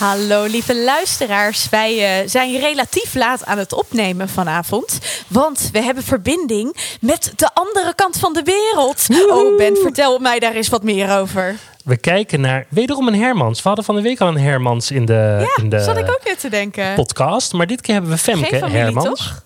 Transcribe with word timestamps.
Hallo 0.00 0.44
lieve 0.44 0.76
luisteraars. 0.76 1.68
Wij 1.68 2.22
uh, 2.22 2.28
zijn 2.28 2.60
relatief 2.60 3.14
laat 3.14 3.44
aan 3.44 3.58
het 3.58 3.72
opnemen 3.72 4.28
vanavond. 4.28 4.98
Want 5.28 5.68
we 5.72 5.82
hebben 5.82 6.04
verbinding 6.04 6.76
met 7.00 7.32
de 7.36 7.50
andere 7.54 7.94
kant 7.94 8.18
van 8.18 8.32
de 8.32 8.42
wereld. 8.42 9.06
Oh 9.30 9.56
Ben, 9.56 9.76
vertel 9.76 10.18
mij 10.18 10.38
daar 10.38 10.52
eens 10.52 10.68
wat 10.68 10.82
meer 10.82 11.18
over. 11.18 11.56
We 11.84 11.96
kijken 11.96 12.40
naar 12.40 12.66
wederom 12.68 13.08
een 13.08 13.20
Hermans. 13.20 13.62
We 13.62 13.66
hadden 13.68 13.84
van 13.84 13.94
de 13.94 14.02
week 14.02 14.20
al 14.20 14.28
een 14.28 14.38
Hermans 14.38 14.90
in 14.90 15.04
de, 15.04 15.36
ja, 15.40 15.62
in 15.62 15.68
de 15.68 15.80
zat 15.80 15.96
ik 15.96 16.08
ook 16.10 16.22
weer 16.24 16.38
te 16.38 16.48
denken. 16.48 16.94
podcast. 16.94 17.52
Maar 17.52 17.66
dit 17.66 17.80
keer 17.80 17.94
hebben 17.94 18.12
we 18.12 18.18
Femke 18.18 18.46
Geen 18.46 18.58
familie, 18.58 18.82
Hermans. 18.82 19.06
toch? 19.06 19.42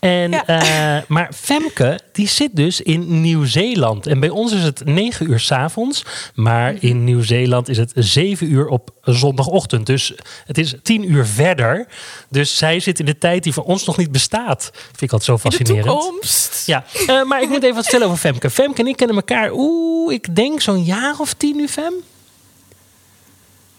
En, 0.00 0.30
Ja. 0.30 0.46
eh, 0.46 1.02
maar 1.08 1.30
Femke, 1.34 2.00
die 2.12 2.28
zit 2.28 2.56
dus 2.56 2.80
in 2.80 3.20
Nieuw-Zeeland. 3.20 4.06
En 4.06 4.20
bij 4.20 4.28
ons 4.28 4.52
is 4.52 4.62
het 4.62 4.84
9 4.84 5.30
uur 5.30 5.40
s'avonds. 5.40 6.04
Maar 6.34 6.72
Mhm. 6.72 6.86
in 6.86 7.04
Nieuw-Zeeland 7.04 7.68
is 7.68 7.76
het 7.78 7.92
7 7.94 8.52
uur 8.52 8.66
op 8.66 8.90
zondagochtend. 9.02 9.86
Dus 9.86 10.14
het 10.46 10.58
is 10.58 10.74
10 10.82 11.10
uur 11.12 11.26
verder. 11.26 11.86
Dus 12.28 12.56
zij 12.56 12.80
zit 12.80 12.98
in 12.98 13.04
de 13.06 13.18
tijd 13.18 13.42
die 13.42 13.52
voor 13.52 13.64
ons 13.64 13.84
nog 13.84 13.96
niet 13.96 14.12
bestaat. 14.12 14.70
Vind 14.72 15.02
ik 15.02 15.12
altijd 15.12 15.24
zo 15.24 15.32
In 15.32 15.38
de 15.42 15.56
fascinerend. 15.56 15.86
toekomst. 16.00 16.62
Ja, 16.66 16.84
eh, 17.06 17.22
maar 17.24 17.42
ik 17.42 17.48
moet 17.48 17.62
even 17.62 17.74
wat 17.74 17.82
vertellen 17.82 18.06
over 18.06 18.18
Femke. 18.18 18.50
Femke 18.50 18.80
en 18.80 18.86
ik 18.86 18.96
kennen 18.96 19.16
elkaar, 19.16 19.50
oeh, 19.52 20.12
ik 20.14 20.34
denk 20.36 20.60
zo'n 20.60 20.84
jaar 20.84 21.14
of 21.18 21.32
tien 21.34 21.56
nu, 21.56 21.68
Fem. 21.68 21.92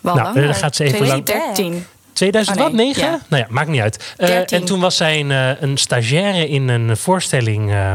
Wel 0.01 0.15
Nou, 0.15 0.41
dan 0.41 0.55
gaat 0.55 0.75
ze 0.75 0.83
even 0.83 1.07
lang- 1.07 1.25
2013. 1.25 1.85
2000 2.13 2.57
Oh, 2.57 2.63
wat? 2.63 2.73
nee, 2.73 2.85
9? 2.85 3.03
ja. 3.03 3.19
Nou 3.27 3.43
ja, 3.43 3.47
maakt 3.49 3.69
niet 3.69 3.81
uit. 3.81 4.13
Eh, 4.17 4.27
13. 4.27 4.57
en 4.59 4.65
toen 4.65 4.79
was 4.79 4.97
zij 4.97 5.19
een, 5.19 5.31
eh, 5.31 5.61
een 5.61 5.77
stagiaire 5.77 6.47
in 6.47 6.67
een 6.67 6.97
voorstelling 6.97 7.71
eh, 7.71 7.93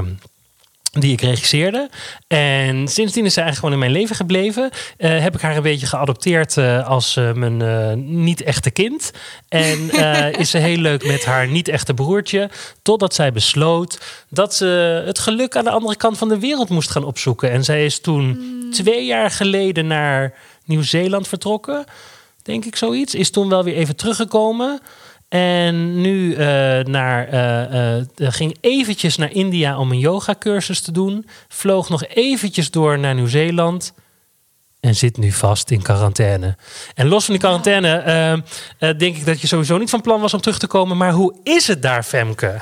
die 0.93 1.13
ik 1.13 1.21
regisseerde. 1.21 1.91
En 2.27 2.89
sindsdien 2.89 3.25
is 3.25 3.35
zij 3.35 3.43
eigenlijk 3.43 3.55
gewoon 3.55 3.73
in 3.73 3.79
mijn 3.79 3.91
leven 3.91 4.17
gebleven. 4.17 4.71
Heb 4.97 5.35
ik 5.35 5.41
haar 5.41 5.57
een 5.57 5.63
beetje 5.63 5.87
geadopteerd 5.87 6.57
als 6.85 7.15
mijn 7.35 7.63
niet-echte 8.25 8.71
kind. 8.71 9.11
En 9.49 9.91
is 10.41 10.51
ze 10.51 10.59
heel 10.59 10.77
leuk 10.77 11.07
met 11.07 11.25
haar 11.25 11.49
niet-echte 11.49 11.95
broertje. 11.95 12.51
Totdat 12.83 13.15
zij 13.15 13.33
besloot 13.33 14.01
dat 14.29 14.55
ze 14.55 15.03
het 15.07 15.19
geluk 15.19 15.57
aan 15.57 15.65
de 15.65 15.71
andere 15.71 15.97
kant 15.97 16.19
van 16.19 16.29
de 16.29 16.39
wereld 16.39 16.69
moest 16.69 16.91
gaan 16.91 17.05
opzoeken. 17.05 17.51
En 17.51 17.65
zij 17.65 17.85
is 17.85 18.01
toen 18.01 18.39
twee 18.73 19.05
jaar 19.05 19.31
geleden 19.31 19.87
naar 19.87 20.35
Nieuw-Zeeland 20.65 21.29
vertrokken 21.29 21.85
denk 22.45 22.65
ik 22.65 22.77
zoiets. 22.77 23.15
Is 23.15 23.31
toen 23.31 23.49
wel 23.49 23.65
weer 23.65 23.75
even 23.75 23.97
teruggekomen. 23.97 24.81
En 25.29 26.01
nu 26.01 26.35
eh, 26.35 26.39
naar, 26.85 27.29
eh, 27.29 28.05
ging 28.17 28.57
eventjes 28.61 29.17
naar 29.17 29.33
India 29.33 29.79
om 29.79 29.91
een 29.91 29.99
yogacursus 29.99 30.81
te 30.81 30.93
doen. 30.93 31.27
Vloog 31.49 31.89
nog 31.89 32.07
eventjes 32.07 32.71
door 32.71 32.99
naar 32.99 33.15
Nieuw-Zeeland. 33.15 33.95
En 34.85 34.97
zit 34.97 35.17
nu 35.17 35.33
vast 35.33 35.71
in 35.71 35.83
quarantaine. 35.83 36.57
En 36.95 37.09
los 37.09 37.25
van 37.25 37.35
die 37.35 37.43
quarantaine 37.43 37.97
eh, 37.97 38.33
eh, 38.33 38.41
denk 38.79 39.17
ik 39.17 39.27
dat 39.27 39.41
je 39.41 39.47
sowieso 39.47 39.79
niet 39.79 39.91
van 39.91 40.01
plan 40.01 40.21
was 40.21 40.35
om 40.35 40.41
terug 40.41 40.59
te 40.59 40.67
komen. 40.67 40.97
Maar 40.97 41.13
hoe 41.13 41.35
is 41.43 41.67
het 41.67 41.83
daar, 41.83 42.03
Femke? 42.03 42.61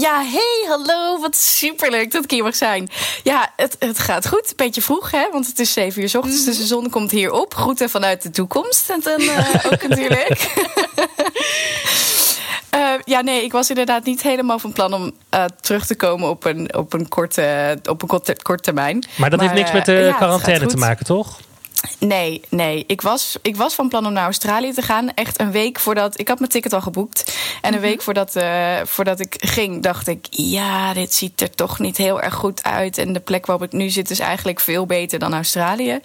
Ja, 0.00 0.22
hey, 0.24 0.64
hallo. 0.68 1.20
Wat 1.20 1.36
superleuk 1.36 2.12
dat 2.12 2.24
ik 2.24 2.30
hier 2.30 2.42
mag 2.42 2.56
zijn. 2.56 2.88
Ja, 3.22 3.52
het, 3.56 3.76
het 3.78 3.98
gaat 3.98 4.28
goed. 4.28 4.52
Beetje 4.56 4.82
vroeg, 4.82 5.10
hè? 5.10 5.28
Want 5.32 5.46
het 5.46 5.58
is 5.58 5.72
7 5.72 6.02
uur 6.02 6.08
's 6.08 6.14
ochtends, 6.14 6.44
dus 6.44 6.58
de 6.58 6.66
zon 6.66 6.90
komt 6.90 7.10
hier 7.10 7.32
op. 7.32 7.54
Groeten 7.54 7.90
vanuit 7.90 8.22
de 8.22 8.30
toekomst. 8.30 8.90
En 8.90 9.00
dan 9.04 9.20
eh, 9.20 9.64
ook 9.72 9.88
natuurlijk. 9.88 10.38
Eh, 12.70 12.92
ja, 13.04 13.20
nee, 13.20 13.44
ik 13.44 13.52
was 13.52 13.68
inderdaad 13.68 14.04
niet 14.04 14.22
helemaal 14.22 14.58
van 14.58 14.72
plan 14.72 14.94
om 14.94 15.12
eh, 15.28 15.44
terug 15.60 15.86
te 15.86 15.96
komen 15.96 16.28
op 16.28 16.44
een, 16.44 16.74
op 16.74 16.92
een, 16.92 17.08
korte, 17.08 17.78
op 17.88 18.02
een 18.02 18.08
korte, 18.08 18.36
korte 18.42 18.62
termijn. 18.62 19.06
Maar 19.16 19.30
dat 19.30 19.40
heeft 19.40 19.52
niks 19.52 19.72
met 19.72 19.84
de 19.84 19.92
ja, 19.92 20.12
quarantaine 20.12 20.66
te 20.66 20.76
maken, 20.76 21.04
toch? 21.04 21.38
Nee, 21.98 22.40
nee. 22.48 22.84
Ik 22.86 23.00
was, 23.00 23.36
ik 23.42 23.56
was 23.56 23.74
van 23.74 23.88
plan 23.88 24.06
om 24.06 24.12
naar 24.12 24.24
Australië 24.24 24.72
te 24.72 24.82
gaan. 24.82 25.14
Echt 25.14 25.40
een 25.40 25.50
week 25.50 25.78
voordat. 25.78 26.20
Ik 26.20 26.28
had 26.28 26.38
mijn 26.38 26.50
ticket 26.50 26.72
al 26.72 26.80
geboekt. 26.80 27.36
En 27.62 27.74
een 27.74 27.80
week 27.80 28.02
voordat, 28.02 28.36
eh, 28.36 28.76
voordat 28.84 29.20
ik 29.20 29.34
ging, 29.38 29.82
dacht 29.82 30.06
ik: 30.08 30.26
ja, 30.30 30.92
dit 30.94 31.14
ziet 31.14 31.40
er 31.40 31.50
toch 31.54 31.78
niet 31.78 31.96
heel 31.96 32.20
erg 32.22 32.34
goed 32.34 32.62
uit. 32.64 32.98
En 32.98 33.12
de 33.12 33.20
plek 33.20 33.46
waarop 33.46 33.64
ik 33.66 33.72
nu 33.72 33.88
zit 33.90 34.10
is 34.10 34.18
eigenlijk 34.18 34.60
veel 34.60 34.86
beter 34.86 35.18
dan 35.18 35.34
Australië. 35.34 36.00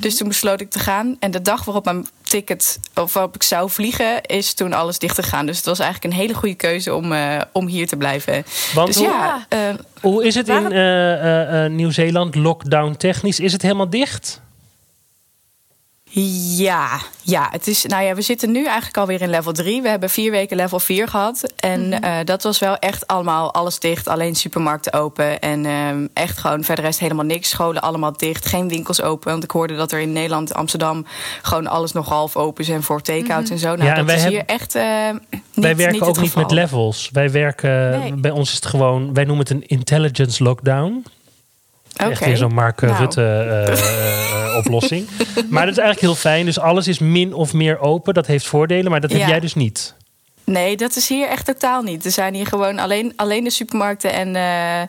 Dus 0.00 0.16
toen 0.16 0.28
besloot 0.28 0.60
ik 0.60 0.70
te 0.70 0.78
gaan. 0.78 1.16
En 1.20 1.30
de 1.30 1.42
dag 1.42 1.64
waarop 1.64 1.84
mijn 1.84 2.06
ticket, 2.22 2.80
of 2.94 3.12
waarop 3.12 3.34
ik 3.34 3.42
zou 3.42 3.70
vliegen, 3.70 4.22
is 4.22 4.54
toen 4.54 4.72
alles 4.72 4.98
dicht 4.98 5.14
gegaan. 5.14 5.46
Dus 5.46 5.56
het 5.56 5.66
was 5.66 5.78
eigenlijk 5.78 6.14
een 6.14 6.20
hele 6.20 6.34
goede 6.34 6.54
keuze 6.54 6.94
om, 6.94 7.12
eh, 7.12 7.40
om 7.52 7.66
hier 7.66 7.86
te 7.86 7.96
blijven. 7.96 8.44
Want 8.74 8.86
Dus 8.86 8.96
hoe, 8.96 9.06
ja, 9.06 9.46
eh, 9.48 9.58
hoe 10.00 10.24
is 10.24 10.34
het 10.34 10.48
in 10.48 10.54
Waarom- 10.54 10.72
eh, 10.72 11.12
eh, 11.12 11.64
eh, 11.64 11.72
Nieuw-Zeeland, 11.72 12.34
lockdown 12.34 12.94
technisch? 12.98 13.40
Is 13.40 13.52
het 13.52 13.62
helemaal 13.62 13.90
dicht? 13.90 14.40
Ja, 16.14 17.00
ja, 17.22 17.48
het 17.50 17.66
is, 17.66 17.84
nou 17.84 18.02
ja, 18.04 18.14
we 18.14 18.22
zitten 18.22 18.50
nu 18.50 18.64
eigenlijk 18.64 18.96
alweer 18.96 19.20
in 19.22 19.30
level 19.30 19.52
3. 19.52 19.82
We 19.82 19.88
hebben 19.88 20.10
vier 20.10 20.30
weken 20.30 20.56
level 20.56 20.80
4 20.80 21.08
gehad. 21.08 21.52
En 21.56 22.00
eh, 22.02 22.14
dat 22.24 22.42
was 22.42 22.58
wel 22.58 22.76
echt 22.76 23.06
allemaal 23.06 23.54
alles 23.54 23.78
dicht. 23.78 24.08
Alleen 24.08 24.34
supermarkten 24.34 24.92
open. 24.92 25.40
En 25.40 25.66
ehm, 25.66 26.06
echt 26.12 26.38
gewoon 26.38 26.64
verder 26.64 26.84
rest 26.84 26.98
helemaal 26.98 27.24
niks. 27.24 27.48
Scholen 27.48 27.82
allemaal 27.82 28.12
dicht. 28.16 28.46
Geen 28.46 28.68
winkels 28.68 29.02
open. 29.02 29.30
Want 29.30 29.44
ik 29.44 29.50
hoorde 29.50 29.76
dat 29.76 29.92
er 29.92 30.00
in 30.00 30.12
Nederland, 30.12 30.54
Amsterdam... 30.54 31.06
gewoon 31.42 31.66
alles 31.66 31.92
nog 31.92 32.08
half 32.08 32.36
open 32.36 32.64
zijn 32.64 32.82
voor 32.82 33.00
take-out 33.02 33.50
en 33.50 33.58
zo. 33.58 33.68
Nou, 33.68 33.84
Ja, 33.84 33.90
en 33.90 33.96
dat 33.96 34.06
wij 34.06 34.14
is 34.14 34.22
hebben- 34.22 34.40
hier 34.40 34.48
echt 34.54 34.74
eh, 34.74 34.84
niet, 35.30 35.64
wij 35.64 35.76
werken 35.76 35.92
niet 35.94 36.02
ook 36.02 36.08
het 36.14 36.20
niet 36.24 36.34
met 36.34 36.50
levels. 36.50 37.08
Wij 37.12 37.30
werken, 37.30 37.90
Nee. 37.90 38.12
bij 38.14 38.30
ons 38.30 38.48
is 38.48 38.54
het 38.54 38.66
gewoon, 38.66 39.14
wij 39.14 39.24
noemen 39.24 39.44
het 39.46 39.50
een 39.54 39.66
intelligence 39.66 40.42
lockdown. 40.42 41.04
Echt 42.10 42.24
weer 42.24 42.36
zo'n 42.36 42.54
Mark 42.54 42.82
eh, 42.82 42.88
Nou. 42.88 43.00
Rutte 43.00 43.22
eh, 43.22 43.72
eh, 43.72 44.56
oplossing. 44.56 45.08
Maar 45.50 45.66
dat 45.66 45.76
is 45.76 45.82
eigenlijk 45.82 46.00
heel 46.00 46.14
fijn. 46.14 46.44
Dus 46.44 46.58
alles 46.58 46.88
is 46.88 46.98
min 46.98 47.34
of 47.34 47.52
meer 47.52 47.78
open. 47.78 48.14
Dat 48.14 48.26
heeft 48.26 48.46
voordelen, 48.46 48.90
maar 48.90 49.00
dat 49.00 49.12
heb 49.12 49.26
jij 49.26 49.40
dus 49.40 49.54
niet. 49.54 49.94
Nee, 50.44 50.76
dat 50.76 50.96
is 50.96 51.08
hier 51.08 51.28
echt 51.28 51.46
totaal 51.46 51.82
niet. 51.82 52.04
Er 52.04 52.10
zijn 52.10 52.34
hier 52.34 52.46
gewoon 52.46 52.78
alleen, 52.78 53.12
alleen 53.16 53.44
de 53.44 53.50
supermarkten 53.50 54.12
en 54.12 54.36
eh, 54.36 54.82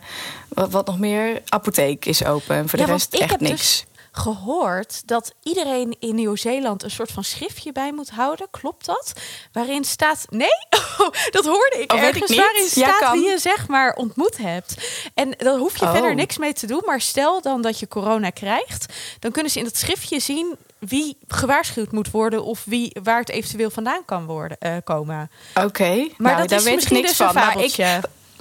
wat, 0.47 0.71
wat 0.71 0.85
nog 0.85 0.99
meer? 0.99 1.41
Apotheek 1.49 2.05
is 2.05 2.25
open. 2.25 2.55
En 2.55 2.69
voor 2.69 2.79
Ja, 2.79 2.85
de 2.85 2.91
rest 2.91 3.13
echt 3.13 3.39
dus 3.39 3.49
niks. 3.49 3.85
Gehoord 4.15 5.07
dat 5.07 5.33
iedereen 5.43 5.95
in 5.99 6.15
Nieuw-Zeeland 6.15 6.83
een 6.83 6.91
soort 6.91 7.11
van 7.11 7.23
schriftje 7.23 7.71
bij 7.71 7.91
moet 7.93 8.09
houden. 8.09 8.47
Klopt 8.51 8.85
dat? 8.85 9.13
Waarin 9.51 9.83
staat. 9.83 10.25
Nee, 10.29 10.47
oh, 10.99 11.09
dat 11.31 11.45
hoorde 11.45 11.75
ik 11.79 11.91
Oh, 11.93 11.99
ergens. 11.99 12.31
ik. 12.31 12.37
Waarin 12.37 12.67
Ja, 12.73 12.97
staat 12.97 13.11
wie 13.13 13.29
je 13.29 13.37
zeg 13.37 13.67
maar 13.67 13.93
ontmoet 13.95 14.37
hebt. 14.37 14.75
En 15.13 15.33
daar 15.37 15.57
hoef 15.57 15.77
je 15.77 15.85
Oh. 15.85 15.91
verder 15.91 16.15
niks 16.15 16.37
mee 16.37 16.53
te 16.53 16.67
doen. 16.67 16.81
Maar 16.85 17.01
stel 17.01 17.41
dan 17.41 17.61
dat 17.61 17.79
je 17.79 17.87
corona 17.87 18.29
krijgt, 18.29 18.93
dan 19.19 19.31
kunnen 19.31 19.51
ze 19.51 19.57
in 19.57 19.63
dat 19.63 19.77
schriftje 19.77 20.19
zien 20.19 20.55
wie 20.79 21.17
gewaarschuwd 21.27 21.91
moet 21.91 22.11
worden 22.11 22.43
of 22.43 22.61
wie, 22.65 22.95
waar 23.03 23.19
het 23.19 23.29
eventueel 23.29 23.69
vandaan 23.69 24.05
kan 24.05 24.25
worden, 24.25 24.57
eh, 24.59 24.75
komen. 24.83 25.31
Oké, 25.63 25.95
Maar 25.95 26.07
nou, 26.17 26.37
dat 26.37 26.49
daar 26.49 26.57
is 26.59 26.63
weet 26.65 26.83
ik 26.83 26.89
niks 26.89 27.07
dus 27.09 27.19
een 27.19 27.25
van. 27.25 27.35
Maar 27.35 27.59
ik. 27.63 27.75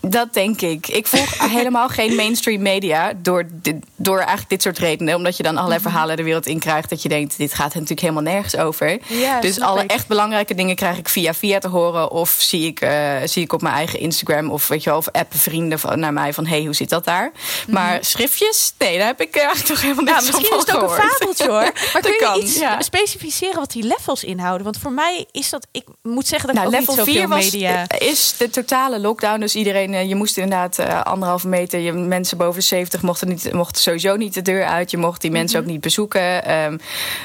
Dat 0.07 0.35
denk 0.35 0.61
ik. 0.61 0.89
Ik 0.89 1.07
volg 1.07 1.39
helemaal 1.59 1.89
geen 1.89 2.15
mainstream 2.15 2.63
media 2.63 3.13
door, 3.17 3.47
dit, 3.53 3.77
door 3.97 4.19
eigenlijk 4.19 4.49
dit 4.49 4.63
soort 4.63 4.79
redenen. 4.79 5.15
Omdat 5.15 5.37
je 5.37 5.43
dan 5.43 5.57
allerlei 5.57 5.81
Mhm. 5.81 5.91
verhalen 5.91 6.17
de 6.17 6.23
wereld 6.23 6.47
in 6.47 6.59
krijgt 6.59 6.89
dat 6.91 7.03
je 7.03 7.09
denkt, 7.09 7.37
dit 7.37 7.55
gaat 7.55 7.75
natuurlijk 7.75 8.01
helemaal 8.01 8.23
nergens 8.23 8.57
over. 8.57 8.99
Ja, 9.07 9.41
dus 9.41 9.61
alle 9.61 9.83
echt 9.87 10.07
belangrijke 10.07 10.55
dingen 10.55 10.77
krijg 10.77 10.99
ik 10.99 11.09
via 11.09 11.35
via 11.35 11.59
te 11.59 11.69
horen. 11.69 12.11
Of 12.11 12.37
zie 12.39 12.67
ik, 12.67 12.81
eh, 12.81 13.17
zie 13.25 13.43
ik 13.43 13.53
op 13.53 13.63
mijn 13.63 13.75
eigen 13.75 13.99
Instagram 13.99 14.51
of 14.51 14.69
weet 14.69 14.83
je 14.83 14.91
wel, 14.91 14.99
of 14.99 15.09
appen 15.09 15.39
vrienden 15.39 15.79
van, 15.79 15.99
naar 15.99 16.13
mij 16.13 16.33
van 16.33 16.47
hey, 16.47 16.65
hoe 16.65 16.75
zit 16.75 16.89
dat 16.89 17.05
daar? 17.05 17.33
Maar 17.69 17.99
schriftjes, 18.05 18.73
nee, 18.79 18.99
daar 18.99 19.07
heb 19.07 19.21
ik 19.21 19.37
eigenlijk 19.37 19.69
nog 19.69 19.81
helemaal 19.81 20.05
niks 20.05 20.17
van 20.17 20.27
misschien 20.27 20.59
is 20.59 20.65
het 20.67 20.77
ook 20.77 20.83
een 20.83 21.09
fabeltje 21.09 21.49
hoor. 21.49 21.73
Maar 21.93 22.03
kun 22.03 22.13
je 22.13 22.19
kan, 22.19 22.41
iets 22.41 22.59
ja. 22.59 22.81
specificeren 22.81 23.59
wat 23.59 23.71
die 23.71 23.83
levels 23.83 24.25
inhouden? 24.25 24.65
Want 24.65 24.79
voor 24.79 24.93
mij 24.93 25.27
is 25.31 25.51
dat, 25.51 25.67
ik 25.71 25.85
moet 26.03 26.27
zeggen 26.27 26.55
dat 26.55 26.57
Nou, 26.57 26.69
ik 26.69 26.75
ook 26.75 26.81
level 26.81 27.05
niet 27.05 27.15
4 27.15 27.23
zoveel 27.23 27.37
was, 27.37 27.45
media... 27.45 27.85
is 27.99 28.35
de 28.39 28.51
totale 28.51 28.99
lockdown. 28.99 29.41
Dus 29.41 29.55
iedereen, 29.55 29.92
eh, 29.95 30.09
je 30.09 30.15
moest 30.15 30.37
inderdaad 30.37 30.79
eh, 30.79 31.01
anderhalve 31.03 31.49
meter. 31.49 31.81
Je, 31.81 31.93
mensen 31.93 32.37
boven 32.39 32.61
de 32.61 32.67
70 32.67 33.03
mochten, 33.03 33.29
niet, 33.29 33.53
mochten 33.53 33.83
sowieso 33.83 34.17
niet 34.17 34.35
de 34.35 34.43
deur 34.43 34.65
uit. 34.65 34.91
Je 34.91 34.97
mocht 34.97 35.21
die 35.21 35.31
mensen 35.31 35.59
Mhm. 35.59 35.67
ook 35.67 35.73
niet 35.73 35.83
bezoeken. 35.83 36.45
Ehm, 36.45 36.79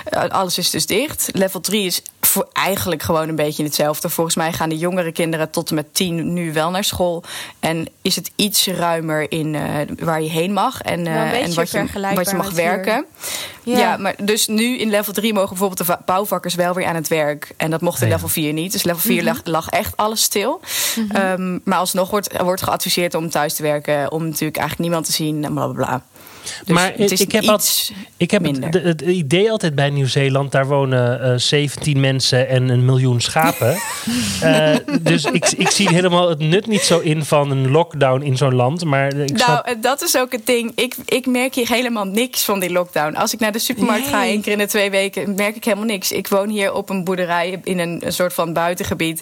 eh, 0.06 0.24
alles 0.30 0.58
is 0.58 0.70
dus 0.70 0.86
dicht. 0.86 1.30
Level 1.34 1.60
3 1.62 1.86
is 1.86 2.02
eigenlijk 2.54 3.02
gewoon 3.04 3.30
een 3.30 3.36
beetje 3.36 3.64
hetzelfde. 3.64 4.10
Volgens 4.10 4.36
mij 4.36 4.54
gaan 4.54 4.70
de 4.70 4.78
jongere 4.78 5.12
kinderen 5.12 5.50
tot 5.50 5.70
en 5.70 5.76
met 5.76 5.94
10 5.94 6.34
nu 6.34 6.54
wel 6.54 6.70
naar 6.72 6.84
school. 6.84 7.24
En 7.60 7.88
is 8.02 8.16
het 8.16 8.32
iets 8.36 8.68
ruimer 8.68 9.32
in 9.32 9.56
eh, 9.56 9.64
waar 10.00 10.22
je 10.22 10.30
heen 10.30 10.54
mag. 10.54 10.82
En, 10.82 11.08
eh, 11.08 11.16
en 11.44 11.54
wat 11.54 11.72
je, 11.72 11.86
wat 12.16 12.30
je 12.30 12.36
mag 12.36 12.52
werken. 12.52 13.06
Ja. 13.64 13.78
Ja. 13.78 13.98
maar 13.98 14.16
dus 14.24 14.48
nu 14.48 14.78
in 14.78 14.90
level 14.90 15.14
3 15.14 15.34
mogen 15.34 15.50
bijvoorbeeld 15.50 15.78
de 15.80 15.86
va- 15.86 16.02
bouwvakkers 16.06 16.56
wel 16.56 16.74
weer 16.74 16.86
aan 16.86 16.96
het 16.96 17.08
werk. 17.08 17.54
En 17.58 17.72
dat 17.72 17.82
mocht 17.82 18.02
in 18.02 18.08
Ja. 18.08 18.14
level 18.14 18.28
4 18.30 18.54
niet. 18.54 18.72
Dus 18.72 18.84
level 18.84 19.00
4 19.02 19.16
Mhm. 19.24 19.26
lag, 19.26 19.40
lag 19.44 19.70
echt 19.70 19.98
alles 19.98 20.22
stil. 20.22 20.60
Ehm, 21.12 21.60
maar 21.64 21.78
alsnog 21.78 22.10
wordt, 22.10 22.42
wordt 22.42 22.64
geadviseerd 22.64 23.14
om 23.14 23.30
thuis 23.30 23.54
te 23.54 23.62
werken. 23.64 24.12
Om 24.12 24.24
natuurlijk 24.24 24.58
eigenlijk 24.58 24.90
niemand 24.90 25.06
te 25.06 25.12
zien 25.12 25.44
en 25.46 25.54
bla 25.54 25.68
bla 25.68 25.86
bla. 25.86 26.04
Dus 26.66 26.76
maar 26.76 26.94
het 26.96 27.12
is 27.12 27.22
ik 27.22 27.32
heb, 27.32 27.44
iets 27.44 27.92
al, 27.96 27.96
ik 28.18 28.32
heb 28.32 28.42
minder. 28.42 28.64
het, 28.64 28.72
de- 28.72 28.80
het 28.80 29.02
idee 29.02 29.52
altijd 29.52 29.76
bij 29.76 29.90
Nieuw-Zeeland, 29.90 30.52
daar 30.52 30.66
wonen 30.68 31.22
eh 31.22 31.34
17 31.38 32.00
mensen 32.00 32.48
en 32.50 32.70
een 32.70 32.86
miljoen 32.86 33.22
schapen. 33.22 33.78
Eh, 34.42 34.76
dus 35.02 35.26
ik, 35.26 35.46
ik 35.58 35.70
zie 35.70 35.90
helemaal 35.90 36.30
het 36.30 36.40
nut 36.40 36.68
niet 36.68 36.82
zo 36.82 37.00
in 37.00 37.26
van 37.26 37.52
een 37.52 37.72
lockdown 37.72 38.22
in 38.22 38.38
zo'n 38.38 38.56
land. 38.56 38.84
Maar 38.86 39.08
ik 39.08 39.16
Nou, 39.16 39.38
snap, 39.38 39.66
en 39.66 39.82
dat 39.82 40.02
is 40.02 40.18
ook 40.18 40.32
het 40.32 40.46
ding. 40.46 40.72
Ik, 40.76 40.96
ik 41.06 41.26
merk 41.26 41.56
hier 41.56 41.68
helemaal 41.68 42.06
niks 42.06 42.44
van 42.44 42.60
die 42.60 42.72
lockdown. 42.72 43.16
Als 43.16 43.34
ik 43.34 43.40
naar 43.40 43.52
de 43.52 43.60
supermarkt 43.60 44.08
ga 44.08 44.24
één 44.26 44.42
keer 44.42 44.52
in 44.52 44.58
de 44.58 44.68
twee 44.68 44.90
weken, 44.90 45.36
merk 45.36 45.56
ik 45.56 45.64
helemaal 45.64 45.86
niks. 45.86 46.12
Ik 46.12 46.28
woon 46.28 46.50
hier 46.50 46.74
op 46.74 46.90
een 46.90 47.04
boerderij 47.04 47.60
in 47.64 47.80
een, 47.80 48.02
een 48.06 48.14
soort 48.14 48.34
van 48.34 48.54
buitengebied. 48.54 49.22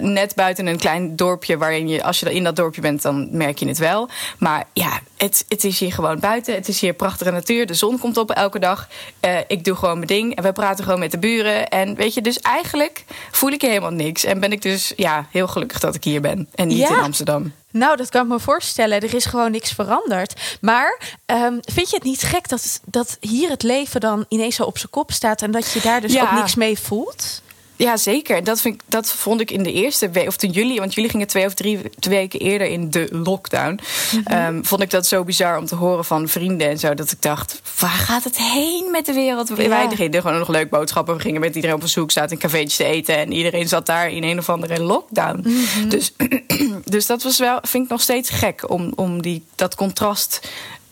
Net 0.00 0.34
buiten 0.34 0.66
een 0.66 0.78
klein 0.78 1.16
dorpje 1.16 1.56
waarin 1.58 1.88
je, 1.88 2.02
als 2.02 2.20
je 2.20 2.34
in 2.34 2.44
dat 2.44 2.56
dorpje 2.56 2.80
bent, 2.80 3.02
dan 3.02 3.28
merk 3.36 3.58
je 3.58 3.66
het 3.68 3.78
wel. 3.78 4.08
Maar 4.38 4.64
ja, 4.72 5.00
het, 5.22 5.44
het 5.48 5.64
is 5.64 5.78
hier 5.78 5.92
gewoon 5.92 6.20
buiten. 6.20 6.54
Het 6.54 6.68
is 6.68 6.80
hier 6.80 6.92
prachtige 6.92 7.30
natuur. 7.30 7.66
De 7.66 7.74
zon 7.74 7.98
komt 7.98 8.16
op 8.16 8.30
elke 8.30 8.58
dag. 8.58 8.88
Eh, 9.20 9.36
ik 9.46 9.64
doe 9.64 9.74
gewoon 9.76 9.94
mijn 9.94 10.06
ding. 10.06 10.34
En 10.36 10.42
we 10.42 10.52
praten 10.52 10.84
gewoon 10.84 10.98
met 10.98 11.10
de 11.10 11.18
buren. 11.18 11.68
En 11.68 11.94
weet 11.94 12.14
je, 12.14 12.20
dus 12.20 12.38
eigenlijk 12.40 13.04
voel 13.30 13.50
ik 13.50 13.62
helemaal 13.62 13.90
niks. 13.90 14.24
En 14.24 14.40
ben 14.40 14.52
ik 14.52 14.62
dus 14.62 14.92
ja, 14.96 15.26
heel 15.30 15.46
gelukkig 15.48 15.78
dat 15.80 15.94
ik 15.94 16.04
hier 16.04 16.20
ben. 16.20 16.48
En 16.54 16.68
niet 16.68 16.78
Ja. 16.78 16.88
in 16.88 17.02
Amsterdam. 17.02 17.52
Nou, 17.70 17.96
dat 17.96 18.08
kan 18.08 18.22
ik 18.22 18.28
me 18.28 18.40
voorstellen. 18.40 19.00
Er 19.00 19.14
is 19.14 19.24
gewoon 19.24 19.50
niks 19.50 19.70
veranderd. 19.72 20.58
Maar 20.60 21.16
ehm, 21.26 21.54
vind 21.60 21.90
je 21.90 21.96
het 21.96 22.04
niet 22.04 22.22
gek 22.22 22.48
dat, 22.48 22.80
dat 22.84 23.16
hier 23.20 23.50
het 23.50 23.62
leven 23.62 24.00
dan 24.00 24.24
ineens 24.28 24.56
zo 24.56 24.62
op 24.62 24.78
zijn 24.78 24.90
kop 24.90 25.12
staat 25.12 25.42
en 25.42 25.50
dat 25.50 25.72
je 25.72 25.80
daar 25.80 26.00
dus 26.00 26.12
Ja. 26.12 26.22
ook 26.22 26.32
niks 26.32 26.54
mee 26.54 26.78
voelt? 26.78 27.42
Ja, 27.82 27.96
zeker. 27.96 28.44
Dat, 28.44 28.60
vind 28.60 28.74
ik, 28.74 28.80
dat 28.86 29.12
vond 29.12 29.40
ik 29.40 29.50
in 29.50 29.62
de 29.62 29.72
eerste 29.72 30.10
week, 30.10 30.26
of 30.26 30.36
toen 30.36 30.50
jullie, 30.50 30.78
want 30.78 30.94
jullie 30.94 31.10
gingen 31.10 31.26
twee 31.26 31.46
of 31.46 31.54
drie 31.54 31.78
weken 32.00 32.40
eerder 32.40 32.66
in 32.66 32.90
de 32.90 33.08
lockdown. 33.10 33.78
ehm, 34.24 34.62
vond 34.62 34.82
ik 34.82 34.90
dat 34.90 35.06
zo 35.06 35.24
bizar 35.24 35.58
om 35.58 35.66
te 35.66 35.74
horen 35.74 36.04
van 36.04 36.28
vrienden 36.28 36.68
en 36.68 36.78
zo. 36.78 36.94
Dat 36.94 37.10
ik 37.10 37.22
dacht, 37.22 37.60
waar 37.78 37.90
gaat 37.90 38.24
het 38.24 38.36
heen 38.36 38.90
met 38.90 39.06
de 39.06 39.12
wereld? 39.12 39.48
Ja. 39.48 39.68
Wij 39.68 39.88
deden 39.88 40.20
gewoon 40.20 40.38
nog 40.38 40.48
leuk 40.48 40.70
boodschappen. 40.70 41.14
We 41.14 41.20
gingen 41.20 41.40
met 41.40 41.54
iedereen 41.54 41.76
op 41.76 41.82
bezoek, 41.82 42.10
zaten 42.10 42.32
in 42.32 42.38
cafeetjes 42.38 42.76
te 42.76 42.84
eten. 42.84 43.16
En 43.16 43.32
iedereen 43.32 43.68
zat 43.68 43.86
daar 43.86 44.10
in 44.10 44.22
een 44.22 44.38
of 44.38 44.48
andere 44.48 44.82
lockdown. 44.82 45.46
Dus, 45.88 46.12
dus 46.84 47.06
dat 47.06 47.22
was 47.22 47.38
wel, 47.38 47.58
vind 47.62 47.84
ik 47.84 47.90
nog 47.90 48.00
steeds 48.00 48.30
gek 48.30 48.70
om, 48.70 48.92
om 48.94 49.22
die, 49.22 49.44
dat 49.54 49.74
contrast 49.74 50.40